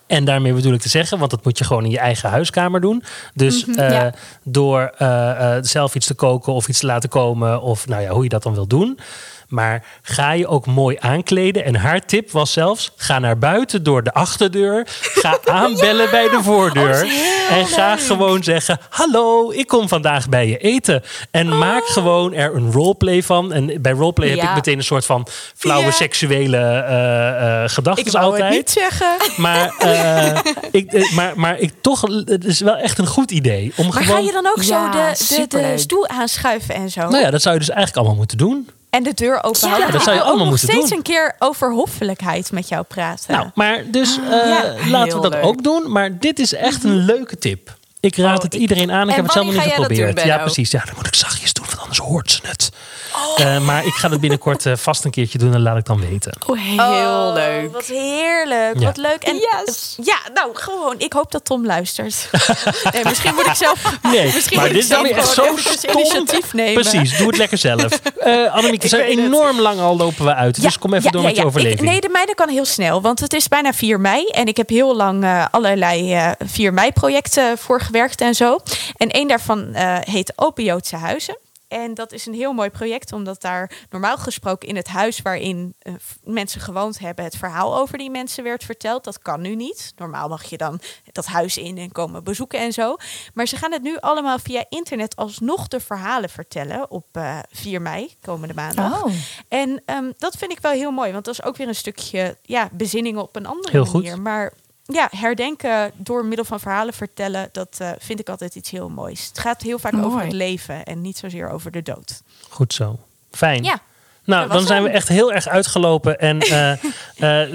En 0.07 0.25
daarmee 0.25 0.53
bedoel 0.53 0.73
ik 0.73 0.81
te 0.81 0.89
zeggen, 0.89 1.17
want 1.17 1.31
dat 1.31 1.43
moet 1.43 1.57
je 1.57 1.63
gewoon 1.63 1.83
in 1.83 1.89
je 1.89 1.99
eigen 1.99 2.29
huiskamer 2.29 2.81
doen. 2.81 3.03
Dus 3.33 3.65
mm 3.65 3.73
-hmm, 3.73 3.91
uh, 3.91 4.05
door 4.43 4.93
uh, 4.99 5.55
zelf 5.61 5.95
iets 5.95 6.07
te 6.07 6.13
koken 6.13 6.53
of 6.53 6.67
iets 6.67 6.79
te 6.79 6.85
laten 6.85 7.09
komen, 7.09 7.61
of 7.61 7.87
nou 7.87 8.01
ja, 8.01 8.09
hoe 8.09 8.23
je 8.23 8.29
dat 8.29 8.43
dan 8.43 8.53
wil 8.53 8.67
doen. 8.67 8.99
Maar 9.47 9.85
ga 10.01 10.31
je 10.31 10.47
ook 10.47 10.65
mooi 10.65 10.97
aankleden. 10.99 11.65
En 11.65 11.75
haar 11.75 12.05
tip 12.05 12.31
was 12.31 12.53
zelfs: 12.53 12.91
ga 12.95 13.19
naar 13.19 13.37
buiten 13.37 13.83
door 13.83 14.03
de 14.03 14.13
achterdeur. 14.13 14.87
Ga 15.01 15.39
aanbellen 15.61 16.09
bij 16.09 16.29
de 16.29 16.39
voordeur. 16.43 17.03
Oh, 17.03 17.57
en 17.57 17.65
ga 17.65 17.97
gewoon 17.97 18.43
zeggen: 18.43 18.79
Hallo, 18.89 19.51
ik 19.51 19.67
kom 19.67 19.87
vandaag 19.87 20.29
bij 20.29 20.47
je 20.47 20.57
eten. 20.57 21.03
En 21.31 21.51
oh. 21.51 21.59
maak 21.59 21.85
gewoon 21.85 22.33
er 22.33 22.55
een 22.55 22.71
roleplay 22.71 23.23
van. 23.23 23.53
En 23.53 23.81
bij 23.81 23.91
roleplay 23.91 24.29
heb 24.29 24.41
ik 24.41 24.53
meteen 24.53 24.77
een 24.77 24.83
soort 24.83 25.05
van 25.05 25.27
flauwe 25.55 25.91
seksuele 25.91 26.57
uh, 26.57 27.63
uh, 27.63 27.69
gedachten 27.69 28.05
ik 28.05 28.13
altijd. 28.13 28.43
Het 28.43 28.53
niet 28.53 28.69
zeggen. 28.69 29.07
Maar, 29.37 29.73
uh, 29.83 30.39
ik, 30.81 31.11
maar, 31.11 31.33
maar 31.35 31.59
ik 31.59 31.73
toch, 31.81 32.01
het 32.25 32.45
is 32.45 32.59
wel 32.59 32.75
echt 32.75 32.97
een 32.97 33.07
goed 33.07 33.31
idee. 33.31 33.73
Om 33.75 33.87
maar 33.87 34.03
gewoon... 34.03 34.17
ga 34.17 34.25
je 34.25 34.31
dan 34.31 34.47
ook 34.47 34.63
zo 34.63 34.89
de, 34.89 35.25
de, 35.27 35.47
de 35.47 35.77
stoel 35.77 36.07
aanschuiven 36.07 36.75
en 36.75 36.89
zo? 36.89 37.01
Nou 37.01 37.23
ja, 37.23 37.29
dat 37.29 37.41
zou 37.41 37.53
je 37.53 37.59
dus 37.59 37.69
eigenlijk 37.69 37.97
allemaal 37.97 38.17
moeten 38.17 38.37
doen 38.37 38.69
en 38.95 39.03
de 39.03 39.13
deur 39.13 39.43
open 39.43 39.59
houden. 39.59 39.85
Ja, 39.87 39.91
dat 39.91 40.03
zou 40.03 40.15
je 40.15 40.21
allemaal 40.21 40.45
moeten 40.45 40.67
doen. 40.67 40.75
steeds 40.75 40.91
een 40.91 41.01
keer 41.01 41.35
over 41.39 41.71
hoffelijkheid 41.71 42.51
met 42.51 42.69
jou 42.69 42.83
praten. 42.83 43.33
Nou, 43.33 43.49
maar 43.53 43.83
dus 43.91 44.17
uh, 44.17 44.89
laten 44.89 45.21
we 45.21 45.29
dat 45.29 45.41
ook 45.41 45.63
doen. 45.63 45.91
Maar 45.91 46.19
dit 46.19 46.39
is 46.39 46.53
echt 46.53 46.83
een 46.83 46.95
leuke 46.95 47.37
tip. 47.37 47.77
Ik 47.99 48.17
raad 48.17 48.37
oh, 48.37 48.43
het 48.43 48.53
iedereen 48.53 48.91
aan. 48.91 49.09
Ik 49.09 49.15
heb 49.15 49.23
het 49.23 49.33
zelf 49.33 49.45
nog 49.45 49.55
niet 49.55 49.73
geprobeerd. 49.73 50.23
ja, 50.23 50.37
precies. 50.37 50.71
Ja, 50.71 50.83
dan 50.85 50.93
moet 50.95 51.07
ik 51.07 51.15
zachtjes 51.15 51.53
doen, 51.53 51.65
want 51.65 51.79
anders 51.79 51.99
hoort 51.99 52.31
ze 52.31 52.39
het. 52.43 52.69
Oh. 53.15 53.45
Uh, 53.45 53.59
maar 53.65 53.85
ik 53.85 53.93
ga 53.93 54.09
het 54.09 54.19
binnenkort 54.19 54.65
uh, 54.65 54.75
vast 54.75 55.05
een 55.05 55.11
keertje 55.11 55.37
doen 55.37 55.53
en 55.53 55.61
laat 55.61 55.77
ik 55.77 55.85
dan 55.85 55.99
weten. 55.99 56.37
Oh, 56.47 56.57
heel 56.59 57.27
oh, 57.27 57.33
leuk. 57.33 57.71
Wat 57.71 57.85
heerlijk. 57.85 58.79
Ja. 58.79 58.85
Wat 58.85 58.97
leuk. 58.97 59.23
En 59.23 59.35
yes. 59.35 59.97
ja, 60.03 60.17
nou 60.33 60.49
gewoon. 60.53 60.95
Ik 60.97 61.13
hoop 61.13 61.31
dat 61.31 61.45
Tom 61.45 61.65
luistert. 61.65 62.29
nee, 62.93 63.03
misschien 63.03 63.35
moet 63.35 63.45
ik 63.45 63.53
zelf. 63.53 63.83
Nee, 64.01 64.33
misschien 64.33 64.57
maar 64.57 64.67
dit 64.67 64.77
is 64.77 64.87
dan 64.87 65.05
echt 65.05 65.27
zo 65.27 65.57
stom. 65.57 65.99
initiatief 65.99 66.53
nemen. 66.53 66.73
Precies, 66.81 67.17
doe 67.17 67.27
het 67.27 67.37
lekker 67.37 67.57
zelf. 67.57 67.83
Uh, 68.25 68.55
Annemieke, 68.55 68.87
zo 68.87 68.97
enorm 68.97 69.59
lang 69.59 69.79
al 69.79 69.97
lopen 69.97 70.25
we 70.25 70.33
uit. 70.33 70.61
dus 70.61 70.79
kom 70.79 70.93
even 70.93 71.11
door 71.11 71.23
met 71.23 71.35
je 71.35 71.45
overleving. 71.45 71.79
Ik, 71.79 71.85
nee, 71.85 72.01
de 72.01 72.09
mijne 72.09 72.35
kan 72.35 72.49
heel 72.49 72.65
snel, 72.65 73.01
want 73.01 73.19
het 73.19 73.33
is 73.33 73.47
bijna 73.47 73.73
4 73.73 73.99
mei 73.99 74.25
en 74.25 74.45
ik 74.45 74.57
heb 74.57 74.69
heel 74.69 74.95
lang 74.95 75.23
uh, 75.23 75.45
allerlei 75.51 76.33
4 76.45 76.73
mei 76.73 76.91
projecten 76.91 77.57
voor 77.57 77.81
gewerkt 77.81 78.21
en 78.21 78.33
zo. 78.33 78.59
En 78.97 79.09
één 79.09 79.27
daarvan 79.27 79.75
heet 79.99 80.33
Open 80.35 80.63
Joodse 80.63 80.95
Huizen. 80.95 81.37
En 81.67 81.93
dat 81.93 82.11
is 82.11 82.25
een 82.25 82.33
heel 82.33 82.53
mooi 82.53 82.69
project, 82.69 83.13
omdat 83.13 83.41
daar 83.41 83.71
normaal 83.89 84.17
gesproken 84.17 84.67
in 84.67 84.75
het 84.75 84.87
huis 84.87 85.21
waarin 85.21 85.75
uh, 85.81 85.93
mensen 86.23 86.61
gewoond 86.61 86.99
hebben, 86.99 87.25
het 87.25 87.37
verhaal 87.37 87.77
over 87.77 87.97
die 87.97 88.09
mensen 88.09 88.43
werd 88.43 88.63
verteld. 88.63 89.03
Dat 89.03 89.19
kan 89.19 89.41
nu 89.41 89.55
niet. 89.55 89.93
Normaal 89.95 90.27
mag 90.27 90.43
je 90.43 90.57
dan 90.57 90.79
dat 91.11 91.25
huis 91.25 91.57
in 91.57 91.77
en 91.77 91.91
komen 91.91 92.23
bezoeken 92.23 92.59
en 92.59 92.73
zo. 92.73 92.95
Maar 93.33 93.47
ze 93.47 93.55
gaan 93.55 93.71
het 93.71 93.81
nu 93.81 93.97
allemaal 93.99 94.39
via 94.39 94.65
internet 94.69 95.15
alsnog 95.15 95.67
de 95.67 95.79
verhalen 95.79 96.29
vertellen 96.29 96.91
op 96.91 97.05
uh, 97.17 97.39
4 97.51 97.81
mei, 97.81 98.15
komende 98.21 98.53
maandag. 98.53 99.03
Oh. 99.03 99.11
En 99.47 99.81
um, 99.85 100.13
dat 100.17 100.35
vind 100.37 100.51
ik 100.51 100.59
wel 100.59 100.71
heel 100.71 100.91
mooi, 100.91 101.11
want 101.11 101.25
dat 101.25 101.33
is 101.33 101.43
ook 101.43 101.57
weer 101.57 101.67
een 101.67 101.75
stukje 101.75 102.37
ja, 102.41 102.69
bezinning 102.71 103.17
op 103.17 103.35
een 103.35 103.45
andere 103.45 103.71
heel 103.71 103.85
manier. 103.91 104.11
Goed. 104.11 104.21
Maar 104.21 104.53
ja, 104.85 105.07
herdenken 105.11 105.91
door 105.95 106.25
middel 106.25 106.45
van 106.45 106.59
verhalen 106.59 106.93
vertellen, 106.93 107.49
dat 107.51 107.77
uh, 107.81 107.89
vind 107.99 108.19
ik 108.19 108.29
altijd 108.29 108.55
iets 108.55 108.71
heel 108.71 108.89
moois. 108.89 109.25
Het 109.27 109.39
gaat 109.39 109.61
heel 109.61 109.79
vaak 109.79 109.91
Mooi. 109.91 110.05
over 110.05 110.21
het 110.21 110.31
leven 110.33 110.83
en 110.83 111.01
niet 111.01 111.17
zozeer 111.17 111.49
over 111.49 111.71
de 111.71 111.81
dood. 111.81 112.21
Goed 112.49 112.73
zo. 112.73 112.99
Fijn. 113.31 113.63
Ja. 113.63 113.79
Nou, 114.23 114.49
dan 114.49 114.65
zijn 114.67 114.83
we 114.83 114.89
echt 114.89 115.07
heel 115.07 115.33
erg 115.33 115.47
uitgelopen. 115.47 116.19
En 116.19 116.35
uh, 116.45 116.71
uh, 116.71 116.79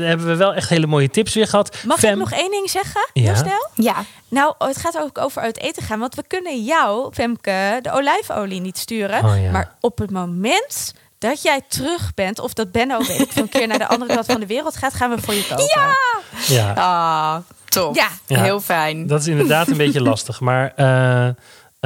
hebben 0.07 0.27
we 0.27 0.37
wel 0.37 0.55
echt 0.55 0.69
hele 0.69 0.87
mooie 0.87 1.11
tips 1.11 1.35
weer 1.35 1.47
gehad. 1.47 1.77
Mag 1.85 1.99
Fem- 1.99 2.13
ik 2.13 2.19
nog 2.19 2.33
één 2.33 2.51
ding 2.51 2.71
zeggen, 2.71 3.09
Ja. 3.13 3.23
heel 3.23 3.37
snel? 3.37 3.69
Ja. 3.75 4.05
Nou, 4.29 4.55
het 4.59 4.77
gaat 4.77 4.99
ook 4.99 5.19
over 5.19 5.43
uit 5.43 5.59
eten 5.59 5.83
gaan. 5.83 5.99
Want 5.99 6.15
we 6.15 6.25
kunnen 6.27 6.65
jou, 6.65 7.13
Femke, 7.15 7.79
de 7.83 7.93
olijfolie 7.93 8.61
niet 8.61 8.79
sturen. 8.79 9.25
Oh, 9.25 9.43
ja. 9.43 9.51
Maar 9.51 9.75
op 9.81 9.99
het 9.99 10.11
moment 10.11 10.95
dat 11.19 11.43
jij 11.43 11.61
terug 11.69 12.15
bent... 12.15 12.39
of 12.39 12.53
dat 12.53 12.73
Benno, 12.73 12.99
weet 12.99 13.29
veel, 13.33 13.43
een 13.43 13.49
keer 13.49 13.67
naar 13.67 13.79
de 13.79 13.87
andere 13.87 14.15
kant 14.15 14.27
van 14.27 14.41
de 14.41 14.47
wereld 14.47 14.77
gaat... 14.77 14.95
gaan 14.95 15.11
we 15.11 15.21
voor 15.21 15.35
je 15.35 15.47
koken. 15.49 15.65
Ja! 15.65 15.95
Ja, 16.49 16.73
Ah, 16.73 17.37
top. 17.69 17.95
Ja. 17.95 18.09
Ja. 18.27 18.43
Heel 18.43 18.61
fijn. 18.61 19.07
dat 19.07 19.21
is 19.21 19.27
inderdaad 19.27 19.69
een 19.69 19.77
beetje 19.77 20.03
lastig. 20.11 20.41
Maar 20.41 20.73
uh, 20.77 21.29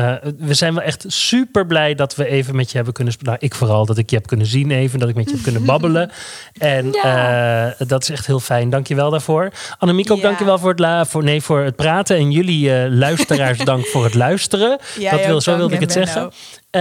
uh, 0.05 0.15
we 0.39 0.55
zijn 0.55 0.75
wel 0.75 0.83
echt 0.83 1.05
super 1.07 1.67
blij 1.67 1.95
dat 1.95 2.15
we 2.15 2.27
even 2.27 2.57
met 2.57 2.69
je 2.71 2.77
hebben 2.77 2.95
kunnen 2.95 3.13
spreken. 3.13 3.33
Nou, 3.41 3.47
ik 3.53 3.55
vooral, 3.59 3.87
dat 3.87 3.99
ik 3.99 4.11
je 4.11 4.17
heb 4.17 4.27
kunnen 4.27 4.47
zien 4.47 4.71
even. 4.71 4.99
Dat 4.99 5.09
ik 5.09 5.15
met 5.15 5.25
je 5.29 5.35
heb 5.35 5.43
kunnen 5.43 5.65
babbelen. 5.73 6.11
En 6.59 6.93
Ja. 6.93 7.67
uh, 7.67 7.73
dat 7.89 8.03
is 8.03 8.11
echt 8.11 8.27
heel 8.27 8.41
fijn. 8.41 8.71
Dank 8.71 8.87
je 8.87 8.95
wel 8.95 9.11
daarvoor. 9.11 9.51
Annemiek, 9.79 10.11
ook 10.11 10.17
Ja. 10.17 10.23
dank 10.23 10.39
je 10.39 10.45
wel 10.45 10.59
voor 10.59 10.71
het, 10.71 10.79
la- 10.79 11.05
voor, 11.07 11.25
nee, 11.25 11.41
voor 11.43 11.61
het 11.61 11.77
praten. 11.77 12.17
En 12.17 12.31
jullie 12.31 12.69
uh, 12.69 12.85
luisteraars, 12.99 13.59
dank 13.75 13.87
voor 13.87 14.05
het 14.05 14.15
luisteren. 14.15 14.79
Jij 14.99 15.11
dat 15.11 15.27
wil, 15.27 15.35
ook, 15.35 15.43
zo 15.43 15.57
wilde 15.57 15.75
ik 15.75 15.81
het 15.81 15.95
Benno. 15.95 16.05
zeggen. 16.07 16.33
Eh, 16.75 16.81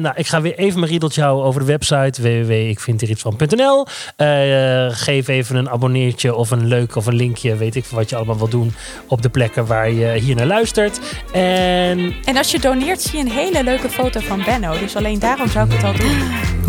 nou, 0.00 0.12
ik 0.14 0.26
ga 0.26 0.40
weer 0.40 0.54
even 0.54 0.78
mijn 0.78 0.90
riedeltje 0.90 1.22
houden 1.22 1.44
over 1.44 1.60
de 1.60 1.66
website 1.66 2.22
www.ikvinderietsvan.nl. 2.22 3.86
Uh, 4.16 4.86
eh, 4.86 4.92
geef 4.92 5.28
even 5.28 5.56
een 5.56 5.70
abonneertje 5.70 6.34
of 6.34 6.50
een 6.50 6.66
leuk 6.66 6.96
of 6.96 7.06
een 7.06 7.14
linkje, 7.14 7.56
weet 7.56 7.74
ik 7.74 7.84
wat 7.84 8.10
je 8.10 8.16
allemaal 8.16 8.38
wil 8.38 8.48
doen 8.48 8.74
op 9.08 9.22
de 9.22 9.28
plekken 9.28 9.66
waar 9.66 9.90
je 9.90 10.12
hier 10.12 10.36
naar 10.36 10.46
luistert. 10.46 11.00
En, 11.32 12.14
en 12.24 12.36
als 12.36 12.50
je 12.50 12.58
doneert 12.58 13.02
zie 13.02 13.18
je 13.18 13.24
een 13.24 13.30
hele 13.30 13.64
leuke 13.64 13.90
foto 13.90 14.20
van 14.20 14.42
Benno, 14.44 14.78
dus 14.78 14.96
alleen 14.96 15.18
daarom 15.18 15.48
zou 15.48 15.66
ik 15.66 15.72
het 15.72 15.84
al 15.84 15.92
doen. 15.92 16.18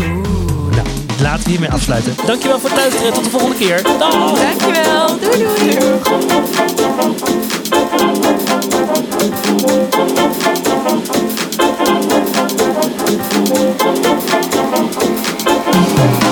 Oeh. 0.00 0.76
Nou, 0.76 0.88
laten 1.22 1.44
we 1.44 1.50
hiermee 1.50 1.70
afsluiten. 1.70 2.14
Dankjewel 2.26 2.58
voor 2.58 2.70
het 2.70 2.78
luisteren. 2.78 3.12
Tot 3.12 3.24
de 3.24 3.30
volgende 3.30 3.56
keer. 3.56 3.82
Dankjewel. 3.82 5.18
Doei 5.18 5.38
doei. 5.38 5.56
Thank 11.78 12.12
you. 16.22 16.25